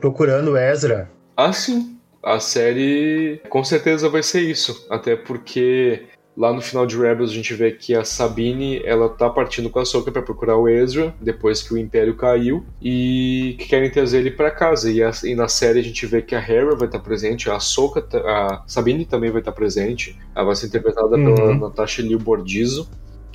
procurando 0.00 0.52
o 0.52 0.56
Ezra. 0.56 1.10
Ah, 1.36 1.52
sim. 1.52 1.96
A 2.22 2.40
série 2.40 3.40
com 3.48 3.62
certeza 3.64 4.08
vai 4.08 4.22
ser 4.22 4.40
isso. 4.40 4.86
Até 4.90 5.16
porque 5.16 6.02
lá 6.38 6.52
no 6.52 6.62
final 6.62 6.86
de 6.86 6.96
Rebels 6.96 7.32
a 7.32 7.34
gente 7.34 7.52
vê 7.52 7.72
que 7.72 7.94
a 7.96 8.04
Sabine 8.04 8.80
ela 8.84 9.08
tá 9.08 9.28
partindo 9.28 9.68
com 9.68 9.80
a 9.80 9.82
Ahsoka 9.82 10.12
para 10.12 10.22
procurar 10.22 10.56
o 10.56 10.68
Ezra 10.68 11.12
depois 11.20 11.60
que 11.62 11.74
o 11.74 11.78
Império 11.78 12.14
caiu 12.16 12.64
e 12.80 13.56
que 13.58 13.66
querem 13.66 13.90
trazer 13.90 14.18
ele 14.18 14.30
para 14.30 14.48
casa. 14.50 14.88
E, 14.90 15.02
a- 15.02 15.10
e 15.24 15.34
na 15.34 15.48
série 15.48 15.80
a 15.80 15.82
gente 15.82 16.06
vê 16.06 16.22
que 16.22 16.36
a 16.36 16.38
Hera 16.40 16.76
vai 16.76 16.86
estar 16.86 17.00
presente, 17.00 17.50
a 17.50 17.58
ta- 17.58 18.18
a 18.20 18.62
Sabine 18.68 19.04
também 19.04 19.30
vai 19.32 19.40
estar 19.40 19.50
presente. 19.52 20.16
Ela 20.34 20.46
vai 20.46 20.54
ser 20.54 20.66
interpretada 20.68 21.10
pela 21.10 21.44
Uhum. 21.50 21.58
Natasha 21.58 22.02
Liu 22.02 22.18
Bordizo. 22.20 22.88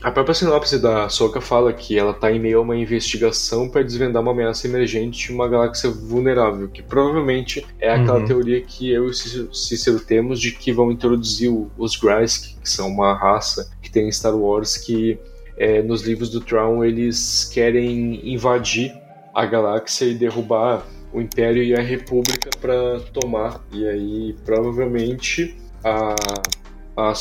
A 0.04 0.12
própria 0.12 0.36
sinopse 0.36 0.78
da 0.80 1.06
Ahsoka 1.06 1.40
fala 1.40 1.72
que 1.72 1.98
ela 1.98 2.12
está 2.12 2.30
em 2.30 2.38
meio 2.38 2.58
a 2.60 2.62
uma 2.62 2.76
investigação 2.76 3.70
para 3.70 3.82
desvendar 3.84 4.22
uma 4.22 4.32
ameaça 4.32 4.68
emergente 4.68 5.32
em 5.32 5.36
uma 5.36 5.48
galáxia 5.48 5.90
vulnerável, 5.90 6.68
que 6.68 6.84
provavelmente 6.84 7.66
é 7.80 7.90
aquela 7.90 8.20
Uhum. 8.20 8.26
teoria 8.26 8.60
que 8.62 8.92
eu 8.92 9.10
e 9.10 9.14
Cícero- 9.14 10.02
temos 10.02 10.42
de 10.42 10.52
que 10.52 10.74
vão 10.74 10.92
introduzir 10.92 11.50
os 11.78 11.96
Grysk, 11.96 12.60
que 12.62 12.70
são 12.70 12.90
uma 12.90 13.14
raça 13.14 13.72
que 13.82 13.90
tem 13.90 14.08
em 14.10 14.12
Star 14.12 14.36
Wars 14.36 14.76
que 14.76 15.18
é, 15.58 15.82
nos 15.82 16.02
livros 16.02 16.30
do 16.30 16.42
Tron 16.42 16.84
eles 16.84 17.46
querem 17.54 18.20
invadir 18.34 18.92
a 19.34 19.46
galáxia 19.46 20.06
e 20.06 20.16
derrubar 20.16 20.86
o 21.14 21.22
Império 21.22 21.64
e 21.64 21.74
a 21.76 21.82
República 21.82 22.50
para 22.60 23.00
tomar. 23.14 23.62
E 23.72 23.88
aí 23.88 24.36
provavelmente 24.44 25.56
a 25.84 26.14
a 26.96 27.16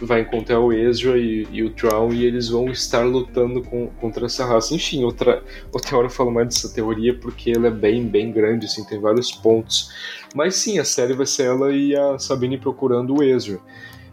vai 0.00 0.22
encontrar 0.22 0.60
o 0.60 0.72
Ezra 0.72 1.18
e, 1.18 1.46
e 1.50 1.62
o 1.62 1.70
Traum 1.70 2.12
e 2.12 2.24
eles 2.24 2.48
vão 2.48 2.68
estar 2.70 3.04
lutando 3.04 3.62
com- 3.62 3.88
contra 4.00 4.26
essa 4.26 4.44
raça. 4.44 4.74
Enfim, 4.74 5.04
outra, 5.04 5.42
outra 5.72 5.96
hora 5.96 6.06
eu 6.06 6.10
falo 6.10 6.30
mais 6.30 6.48
dessa 6.48 6.72
teoria 6.72 7.14
porque 7.14 7.52
ela 7.54 7.68
é 7.68 7.70
bem, 7.70 8.06
bem 8.06 8.32
grande, 8.32 8.66
assim, 8.66 8.84
tem 8.84 8.98
vários 8.98 9.30
pontos. 9.30 9.90
Mas 10.34 10.56
sim, 10.56 10.78
a 10.78 10.84
série 10.84 11.12
vai 11.12 11.26
ser 11.26 11.44
ela 11.44 11.72
e 11.72 11.94
a 11.94 12.18
Sabine 12.18 12.58
procurando 12.58 13.18
o 13.18 13.22
Ezra. 13.22 13.60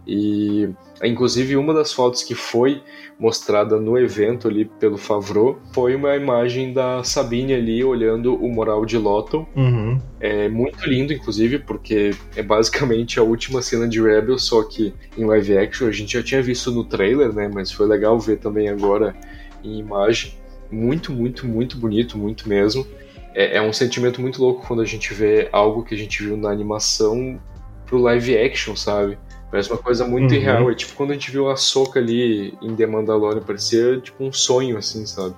E 0.07 0.69
inclusive 1.03 1.57
uma 1.57 1.73
das 1.73 1.91
fotos 1.91 2.23
que 2.23 2.33
foi 2.33 2.81
mostrada 3.19 3.79
no 3.79 3.97
evento 3.97 4.47
ali 4.47 4.65
pelo 4.65 4.97
Favreau 4.97 5.59
foi 5.73 5.95
uma 5.95 6.15
imagem 6.15 6.71
da 6.71 7.03
Sabine 7.03 7.53
ali 7.53 7.83
olhando 7.83 8.33
o 8.35 8.49
moral 8.49 8.85
de 8.85 8.97
Lothal 8.97 9.47
Uhum. 9.55 9.99
é 10.19 10.47
muito 10.47 10.87
lindo, 10.87 11.11
inclusive, 11.11 11.59
porque 11.59 12.11
é 12.35 12.41
basicamente 12.41 13.19
a 13.19 13.23
última 13.23 13.61
cena 13.61 13.87
de 13.87 14.01
Rebel, 14.01 14.39
só 14.39 14.63
que 14.63 14.93
em 15.17 15.25
live 15.25 15.57
action. 15.57 15.87
A 15.87 15.91
gente 15.91 16.13
já 16.13 16.23
tinha 16.23 16.41
visto 16.41 16.71
no 16.71 16.83
trailer, 16.83 17.33
né? 17.33 17.49
Mas 17.53 17.71
foi 17.71 17.85
legal 17.87 18.17
ver 18.19 18.37
também 18.37 18.69
agora 18.69 19.15
em 19.63 19.79
imagem. 19.79 20.33
Muito, 20.71 21.11
muito, 21.11 21.45
muito 21.45 21.77
bonito, 21.77 22.17
muito 22.17 22.47
mesmo. 22.47 22.85
É, 23.33 23.57
é 23.57 23.61
um 23.61 23.73
sentimento 23.73 24.21
muito 24.21 24.41
louco 24.41 24.65
quando 24.65 24.81
a 24.81 24.85
gente 24.85 25.13
vê 25.13 25.49
algo 25.51 25.83
que 25.83 25.93
a 25.93 25.97
gente 25.97 26.23
viu 26.23 26.37
na 26.37 26.49
animação 26.49 27.39
pro 27.85 27.99
live 27.99 28.37
action, 28.37 28.75
sabe? 28.75 29.17
Parece 29.49 29.69
uma 29.71 29.77
coisa 29.77 30.05
muito 30.05 30.31
Uhum. 30.31 30.37
irreal. 30.37 30.71
É 30.71 30.75
tipo 30.75 30.93
quando 30.93 31.11
a 31.11 31.13
gente 31.13 31.31
viu 31.31 31.49
a 31.49 31.55
Soca 31.55 31.99
ali 31.99 32.57
em 32.61 32.75
The 32.75 32.85
Mandalorian, 32.85 33.41
parecia 33.41 33.99
tipo 33.99 34.23
um 34.23 34.31
sonho, 34.31 34.77
assim, 34.77 35.05
sabe? 35.05 35.35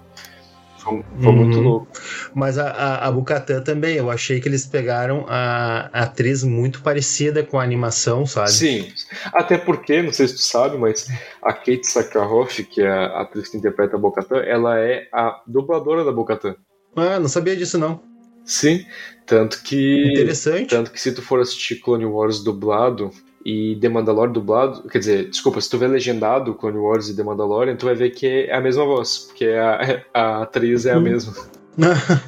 Foi, 0.79 1.03
foi 1.21 1.31
muito 1.33 1.57
Uhum. 1.57 1.63
louco. 1.63 1.87
Mas 2.33 2.57
a, 2.57 2.69
a, 2.71 3.07
a 3.07 3.11
Bukatan 3.11 3.61
também, 3.61 3.95
eu 3.97 4.09
achei 4.09 4.39
que 4.39 4.47
eles 4.47 4.65
pegaram 4.65 5.25
a, 5.27 5.89
a 5.93 6.03
atriz 6.03 6.41
muito 6.43 6.81
parecida 6.81 7.43
com 7.43 7.59
a 7.59 7.63
animação, 7.63 8.25
sabe? 8.25 8.49
Sim, 8.51 8.91
até 9.33 9.57
porque, 9.57 10.01
não 10.01 10.13
sei 10.13 10.27
se 10.29 10.35
tu 10.35 10.41
sabe, 10.41 10.77
mas 10.77 11.07
a 11.43 11.51
Kate 11.51 11.83
Sakharoff, 11.85 12.63
que 12.63 12.81
é 12.81 12.89
a 12.89 13.21
atriz 13.21 13.49
que 13.49 13.57
interpreta 13.57 13.97
a 13.97 13.99
Bocatan, 13.99 14.37
ela 14.39 14.79
é 14.79 15.07
a 15.13 15.41
dubladora 15.45 16.03
da 16.05 16.11
Bocatan. 16.13 16.55
Ah, 16.95 17.19
não 17.19 17.27
sabia 17.27 17.55
disso 17.57 17.77
não. 17.77 18.01
Sim, 18.45 18.83
tanto 19.27 19.61
que 19.61 20.11
Interessante. 20.13 20.69
tanto 20.69 20.91
que 20.91 20.99
se 20.99 21.11
tu 21.11 21.21
for 21.21 21.39
assistir 21.41 21.75
Clone 21.81 22.05
Wars 22.05 22.41
dublado 22.43 23.11
e 23.45 23.77
The 23.79 23.89
Mandalorian 23.89 24.33
dublado, 24.33 24.83
quer 24.89 24.99
dizer, 24.99 25.29
desculpa, 25.29 25.61
se 25.61 25.69
tu 25.69 25.77
vê 25.77 25.87
legendado 25.87 26.53
Clone 26.53 26.77
Wars 26.77 27.09
e 27.09 27.15
The 27.15 27.23
Mandalorian, 27.23 27.75
tu 27.75 27.85
vai 27.85 27.95
ver 27.95 28.09
que 28.11 28.27
é 28.27 28.53
a 28.53 28.61
mesma 28.61 28.85
voz, 28.85 29.19
porque 29.27 29.45
a, 29.45 30.03
a 30.13 30.41
atriz 30.43 30.85
é 30.85 30.93
a 30.93 30.97
Hum. 30.97 31.01
mesma. 31.01 31.33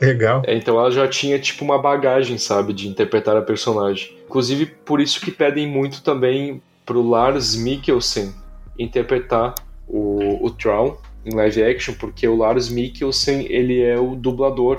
Legal. 0.00 0.42
É, 0.46 0.54
Então 0.56 0.78
ela 0.78 0.90
já 0.90 1.06
tinha 1.06 1.38
tipo 1.38 1.64
uma 1.64 1.78
bagagem, 1.78 2.38
sabe, 2.38 2.72
de 2.72 2.88
interpretar 2.88 3.36
a 3.36 3.42
personagem. 3.42 4.16
Inclusive 4.26 4.66
por 4.66 5.00
isso 5.00 5.20
que 5.20 5.30
pedem 5.30 5.66
muito 5.66 6.02
também 6.02 6.62
pro 6.86 7.06
Lars 7.06 7.54
Mikkelsen 7.54 8.32
interpretar 8.78 9.54
o, 9.86 10.44
o 10.44 10.50
Traum, 10.50 10.96
em 11.24 11.34
live 11.34 11.62
action, 11.62 11.94
porque 12.00 12.26
o 12.26 12.34
Lars 12.34 12.70
Mikkelsen 12.70 13.46
ele 13.50 13.80
é 13.82 13.98
o 13.98 14.16
dublador 14.16 14.76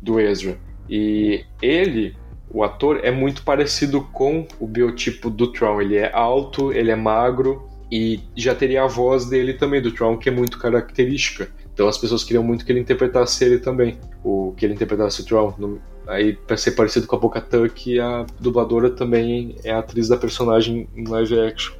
do 0.00 0.20
Ezra. 0.20 0.56
E 0.88 1.44
ele, 1.60 2.16
o 2.52 2.64
ator, 2.64 3.00
é 3.02 3.10
muito 3.10 3.42
parecido 3.42 4.02
com 4.12 4.46
o 4.58 4.66
biotipo 4.66 5.30
do 5.30 5.52
Tron. 5.52 5.80
Ele 5.80 5.96
é 5.96 6.10
alto, 6.12 6.72
ele 6.72 6.90
é 6.90 6.96
magro 6.96 7.68
e 7.90 8.20
já 8.36 8.54
teria 8.54 8.82
a 8.84 8.86
voz 8.86 9.26
dele 9.26 9.54
também, 9.54 9.80
do 9.80 9.92
Tron, 9.92 10.16
que 10.18 10.28
é 10.28 10.32
muito 10.32 10.58
característica. 10.58 11.48
Então 11.72 11.88
as 11.88 11.96
pessoas 11.96 12.24
queriam 12.24 12.42
muito 12.42 12.64
que 12.64 12.72
ele 12.72 12.80
interpretasse 12.80 13.44
ele 13.44 13.58
também, 13.58 13.98
o 14.24 14.52
que 14.56 14.66
ele 14.66 14.74
interpretasse 14.74 15.22
o 15.22 15.24
Tron. 15.24 15.54
No, 15.58 15.80
aí, 16.06 16.34
para 16.34 16.56
ser 16.56 16.72
parecido 16.72 17.06
com 17.06 17.16
a 17.16 17.18
Boca 17.18 17.40
Tuck, 17.40 17.98
a 17.98 18.26
dubladora 18.38 18.90
também 18.90 19.56
é 19.64 19.70
a 19.70 19.78
atriz 19.78 20.08
da 20.08 20.16
personagem 20.16 20.88
em 20.94 21.04
live 21.04 21.38
action. 21.40 21.74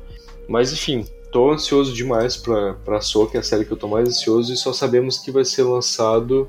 Mas 0.48 0.72
enfim, 0.72 1.04
tô 1.30 1.50
ansioso 1.50 1.92
demais 1.92 2.36
pra, 2.36 2.74
pra 2.74 3.00
Soul, 3.00 3.26
que 3.26 3.36
é 3.36 3.40
a 3.40 3.42
série 3.42 3.64
que 3.64 3.72
eu 3.72 3.76
tô 3.76 3.88
mais 3.88 4.08
ansioso, 4.08 4.52
e 4.52 4.56
só 4.56 4.72
sabemos 4.72 5.18
que 5.18 5.30
vai 5.30 5.44
ser 5.44 5.64
lançado. 5.64 6.48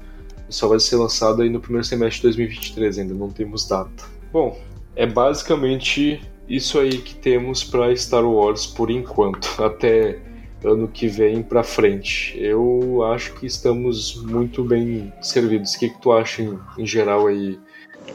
Só 0.52 0.68
vai 0.68 0.80
ser 0.80 0.98
lançado 0.98 1.42
aí 1.42 1.50
no 1.50 1.60
primeiro 1.60 1.86
semestre 1.86 2.18
de 2.18 2.38
2023, 2.38 3.00
ainda 3.00 3.14
não 3.14 3.30
temos 3.30 3.68
data. 3.68 4.06
Bom, 4.32 4.60
é 4.96 5.06
basicamente 5.06 6.22
isso 6.48 6.80
aí 6.80 6.98
que 6.98 7.16
temos 7.16 7.64
para 7.64 7.96
Star 7.96 8.26
Wars 8.26 8.66
por 8.66 8.92
enquanto, 8.92 9.50
até 9.64 10.20
ano 10.64 10.88
que 10.88 11.08
vem 11.08 11.42
para 11.42 11.64
frente. 11.64 12.38
Eu 12.38 13.04
acho 13.04 13.34
que 13.34 13.46
estamos 13.46 14.22
muito 14.24 14.64
bem 14.64 15.12
servidos. 15.22 15.74
O 15.74 15.80
que, 15.80 15.90
que 15.90 16.02
tu 16.02 16.12
acha 16.12 16.44
em, 16.44 16.60
em 16.78 16.86
geral 16.86 17.28
aí? 17.28 17.58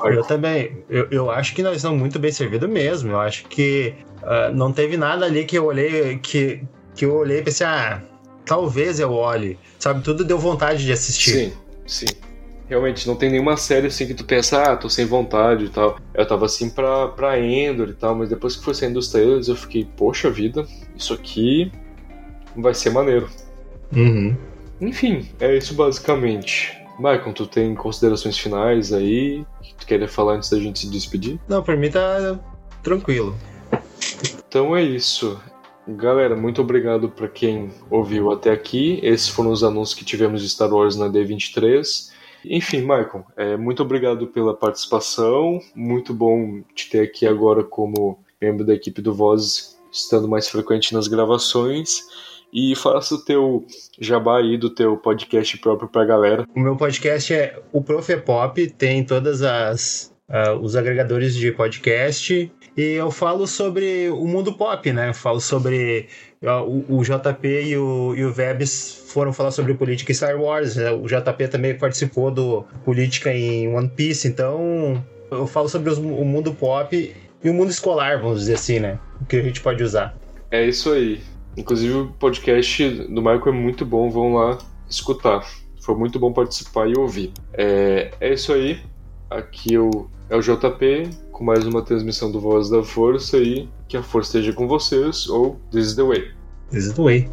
Eu 0.05 0.23
também. 0.23 0.85
Eu, 0.89 1.09
eu 1.11 1.31
acho 1.31 1.55
que 1.55 1.63
nós 1.63 1.77
estamos 1.77 1.99
muito 1.99 2.19
bem 2.19 2.31
servidos 2.31 2.69
mesmo. 2.69 3.13
Eu 3.13 3.21
acho 3.21 3.47
que 3.47 3.95
uh, 4.23 4.55
não 4.55 4.73
teve 4.73 4.97
nada 4.97 5.27
ali 5.27 5.45
que 5.45 5.57
eu 5.57 5.65
olhei 5.65 6.19
que, 6.19 6.63
que 6.95 7.05
eu 7.05 7.15
olhei 7.17 7.39
e 7.39 7.43
pensei, 7.43 7.67
ah, 7.67 8.03
talvez 8.45 9.01
eu 9.01 9.13
olhe. 9.13 9.59
Sabe, 9.79 10.03
tudo 10.03 10.25
deu 10.25 10.39
vontade 10.39 10.85
de 10.85 10.93
assistir. 10.93 11.31
Sim, 11.31 11.53
sim. 11.87 12.26
Realmente, 12.69 13.07
não 13.07 13.15
tem 13.15 13.31
nenhuma 13.31 13.57
série 13.57 13.87
assim 13.87 14.07
que 14.07 14.15
tu 14.15 14.25
pensa, 14.25 14.63
ah, 14.63 14.77
tô 14.77 14.89
sem 14.89 15.07
vontade 15.07 15.67
e 15.67 15.69
tal. 15.69 15.99
Eu 16.13 16.27
tava 16.27 16.47
assim 16.47 16.69
pra, 16.69 17.09
pra 17.09 17.39
Endor 17.39 17.89
e 17.89 17.95
tal, 17.95 18.15
mas 18.15 18.29
depois 18.29 18.57
que 18.57 18.65
foi 18.65 18.75
saindo 18.75 18.99
os 18.99 19.09
trailers 19.09 19.47
eu 19.49 19.55
fiquei, 19.55 19.87
poxa 19.97 20.31
vida, 20.31 20.67
isso 20.97 21.15
aqui 21.15 21.71
vai 22.57 22.75
ser 22.75 22.91
maneiro. 22.91 23.29
Uhum. 23.95 24.37
Enfim, 24.81 25.29
é 25.39 25.57
isso 25.57 25.75
basicamente. 25.75 26.77
Michael, 26.99 27.33
tu 27.35 27.47
tem 27.47 27.75
considerações 27.75 28.39
finais 28.39 28.93
aí 28.93 29.45
que 29.63 29.75
tu 29.75 29.87
queria 29.87 30.09
falar 30.09 30.35
antes 30.35 30.51
da 30.51 30.59
gente 30.59 30.81
se 30.81 30.91
despedir? 30.91 31.39
Não, 31.47 31.63
pra 31.63 31.77
mim 31.77 31.91
tá 31.91 32.39
tranquilo. 32.83 33.37
Então 34.49 34.77
é 34.77 34.83
isso. 34.83 35.41
Galera, 35.87 36.35
muito 36.35 36.61
obrigado 36.61 37.09
para 37.09 37.29
quem 37.29 37.71
ouviu 37.91 38.33
até 38.33 38.51
aqui. 38.51 38.99
Esses 39.03 39.29
foram 39.29 39.51
os 39.51 39.63
anúncios 39.63 39.97
que 39.97 40.05
tivemos 40.05 40.43
de 40.43 40.49
Star 40.49 40.73
Wars 40.73 40.97
na 40.97 41.09
D23. 41.09 42.11
Enfim, 42.49 42.81
Michael, 42.81 43.25
é, 43.37 43.57
muito 43.57 43.83
obrigado 43.83 44.27
pela 44.29 44.55
participação. 44.55 45.61
Muito 45.75 46.15
bom 46.15 46.63
te 46.75 46.91
ter 46.91 47.01
aqui 47.01 47.27
agora 47.27 47.63
como 47.65 48.19
membro 48.41 48.65
da 48.65 48.75
equipe 48.75 49.01
do 49.01 49.15
Voz, 49.15 49.79
estando 49.93 50.29
mais 50.29 50.49
frequente 50.49 50.93
nas 50.93 51.09
gravações 51.09 52.03
e 52.53 52.75
faça 52.77 53.15
o 53.15 53.25
teu 53.25 53.67
jabá 54.01 54.39
aí 54.39 54.57
do 54.57 54.71
teu 54.71 54.97
podcast 54.97 55.59
próprio 55.59 55.89
pra 55.89 56.05
galera. 56.05 56.47
O 56.55 56.61
meu 56.61 56.77
podcast 56.77 57.35
é 57.35 57.61
o 57.73 57.83
Prof 57.83 58.17
Pop, 58.19 58.67
tem 58.73 59.05
todas 59.05 59.43
as 59.43 60.15
uh, 60.29 60.59
os 60.61 60.77
agregadores 60.77 61.35
de 61.35 61.53
podcast 61.53 62.51
e 62.77 62.83
eu 62.83 63.11
falo 63.11 63.47
sobre 63.47 64.09
o 64.11 64.27
mundo 64.27 64.53
pop, 64.53 64.93
né? 64.93 65.09
Eu 65.11 65.15
falo 65.15 65.41
sobre 65.41 66.09
o, 66.43 66.99
o, 66.99 67.03
JP 67.03 67.47
e 67.47 67.77
o, 67.77 68.15
e 68.15 68.25
o 68.25 68.33
Vebs 68.33 69.05
foram 69.09 69.33
falar 69.33 69.51
sobre 69.51 69.75
política 69.75 70.13
em 70.13 70.15
Star 70.15 70.41
Wars. 70.41 70.77
Né? 70.77 70.91
O 70.91 71.07
JP 71.07 71.49
também 71.49 71.77
participou 71.77 72.31
do 72.31 72.65
política 72.85 73.33
em 73.33 73.75
One 73.75 73.89
Piece, 73.89 74.29
então 74.29 75.03
eu 75.31 75.47
falo 75.47 75.69
sobre 75.69 75.91
os, 75.91 75.99
o 75.99 76.25
mundo 76.25 76.53
pop 76.53 77.15
e 77.43 77.51
o 77.51 77.55
mundo 77.55 77.71
escolar, 77.71 78.21
vamos 78.21 78.41
dizer 78.41 78.55
assim, 78.55 78.81
né? 78.81 78.99
O 79.21 79.25
que 79.25 79.37
a 79.37 79.43
gente 79.43 79.61
pode 79.61 79.83
usar. 79.83 80.17
É 80.51 80.65
isso 80.67 80.93
aí. 80.93 81.21
Inclusive 81.57 81.95
o 81.95 82.07
podcast 82.19 82.89
do 83.09 83.23
Michael 83.23 83.49
é 83.49 83.53
muito 83.53 83.85
bom, 83.85 84.11
vão 84.11 84.35
lá 84.35 84.59
escutar. 84.89 85.45
Foi 85.81 85.95
muito 85.95 86.19
bom 86.19 86.33
participar 86.33 86.89
e 86.89 86.99
ouvir. 86.99 87.33
É, 87.55 88.11
é 88.21 88.35
isso 88.35 88.53
aí. 88.53 88.81
Aqui 89.31 89.75
é 89.75 89.81
o, 89.81 90.09
é 90.29 90.39
JP 90.39 91.11
com 91.33 91.45
mais 91.45 91.67
uma 91.67 91.83
transmissão 91.83 92.31
do 92.31 92.41
Voz 92.41 92.69
da 92.69 92.83
Força 92.83 93.39
e 93.39 93.69
que 93.89 93.97
a 93.97 94.03
força 94.03 94.39
esteja 94.39 94.53
com 94.53 94.67
vocês 94.67 95.29
ou 95.29 95.61
This 95.71 95.87
is 95.87 95.95
the 95.97 96.03
Way. 96.03 96.31
This 96.71 96.87
is 96.87 96.93
the 96.93 97.03
Way. 97.03 97.29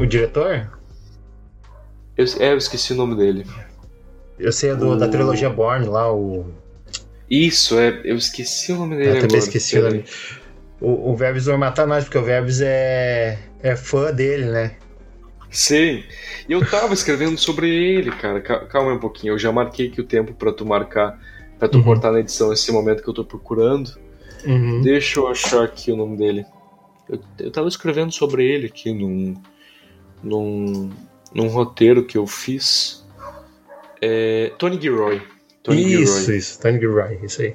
O 0.00 0.06
diretor? 0.06 0.78
Eu, 2.16 2.26
é, 2.38 2.52
eu 2.52 2.58
esqueci 2.58 2.92
o 2.92 2.96
nome 2.96 3.16
dele. 3.16 3.46
Eu 4.38 4.52
sei 4.52 4.74
do, 4.74 4.90
o... 4.90 4.96
da 4.96 5.08
trilogia 5.08 5.50
Born 5.50 5.86
lá, 5.86 6.12
o 6.12 6.44
isso, 7.34 7.78
é, 7.78 8.02
eu 8.04 8.16
esqueci 8.16 8.72
o 8.72 8.76
nome 8.76 8.94
dele 8.96 9.06
eu 9.06 9.12
agora. 9.12 9.28
também 9.28 9.38
esqueci 9.38 9.78
o 9.78 9.82
nome. 9.82 10.04
O, 10.78 11.12
o 11.12 11.16
Verbs 11.16 11.46
vai 11.46 11.56
matar 11.56 11.86
nós, 11.86 12.04
porque 12.04 12.18
o 12.18 12.22
Verbs 12.22 12.60
é, 12.60 13.38
é 13.62 13.74
fã 13.74 14.12
dele, 14.12 14.44
né? 14.50 14.72
Sim. 15.52 16.02
E 16.48 16.52
eu 16.52 16.68
tava 16.68 16.94
escrevendo 16.94 17.38
sobre 17.38 17.68
ele, 17.68 18.10
cara. 18.10 18.40
Calma 18.40 18.94
um 18.94 18.98
pouquinho. 18.98 19.34
Eu 19.34 19.38
já 19.38 19.52
marquei 19.52 19.88
aqui 19.88 20.00
o 20.00 20.04
tempo 20.04 20.32
para 20.32 20.50
tu 20.50 20.64
marcar, 20.64 21.20
para 21.58 21.68
tu 21.68 21.78
uhum. 21.78 21.84
cortar 21.84 22.10
na 22.10 22.20
edição 22.20 22.52
esse 22.52 22.72
momento 22.72 23.02
que 23.02 23.08
eu 23.08 23.14
tô 23.14 23.24
procurando. 23.24 23.92
Uhum. 24.46 24.80
Deixa 24.80 25.20
eu 25.20 25.28
achar 25.28 25.62
aqui 25.62 25.92
o 25.92 25.96
nome 25.96 26.16
dele. 26.16 26.46
Eu, 27.08 27.20
eu 27.38 27.50
tava 27.50 27.68
escrevendo 27.68 28.10
sobre 28.10 28.44
ele 28.44 28.66
aqui 28.66 28.92
num, 28.92 29.34
num, 30.22 30.90
num 31.34 31.48
roteiro 31.48 32.04
que 32.04 32.16
eu 32.16 32.26
fiz. 32.26 33.06
É, 34.00 34.52
Tony 34.58 34.80
Gilroy. 34.80 35.20
Tony 35.62 35.82
isso, 35.82 36.20
Gilroy. 36.20 36.38
isso, 36.38 36.60
Tony 36.60 36.80
Gilroy, 36.80 37.18
isso 37.22 37.42
aí. 37.42 37.54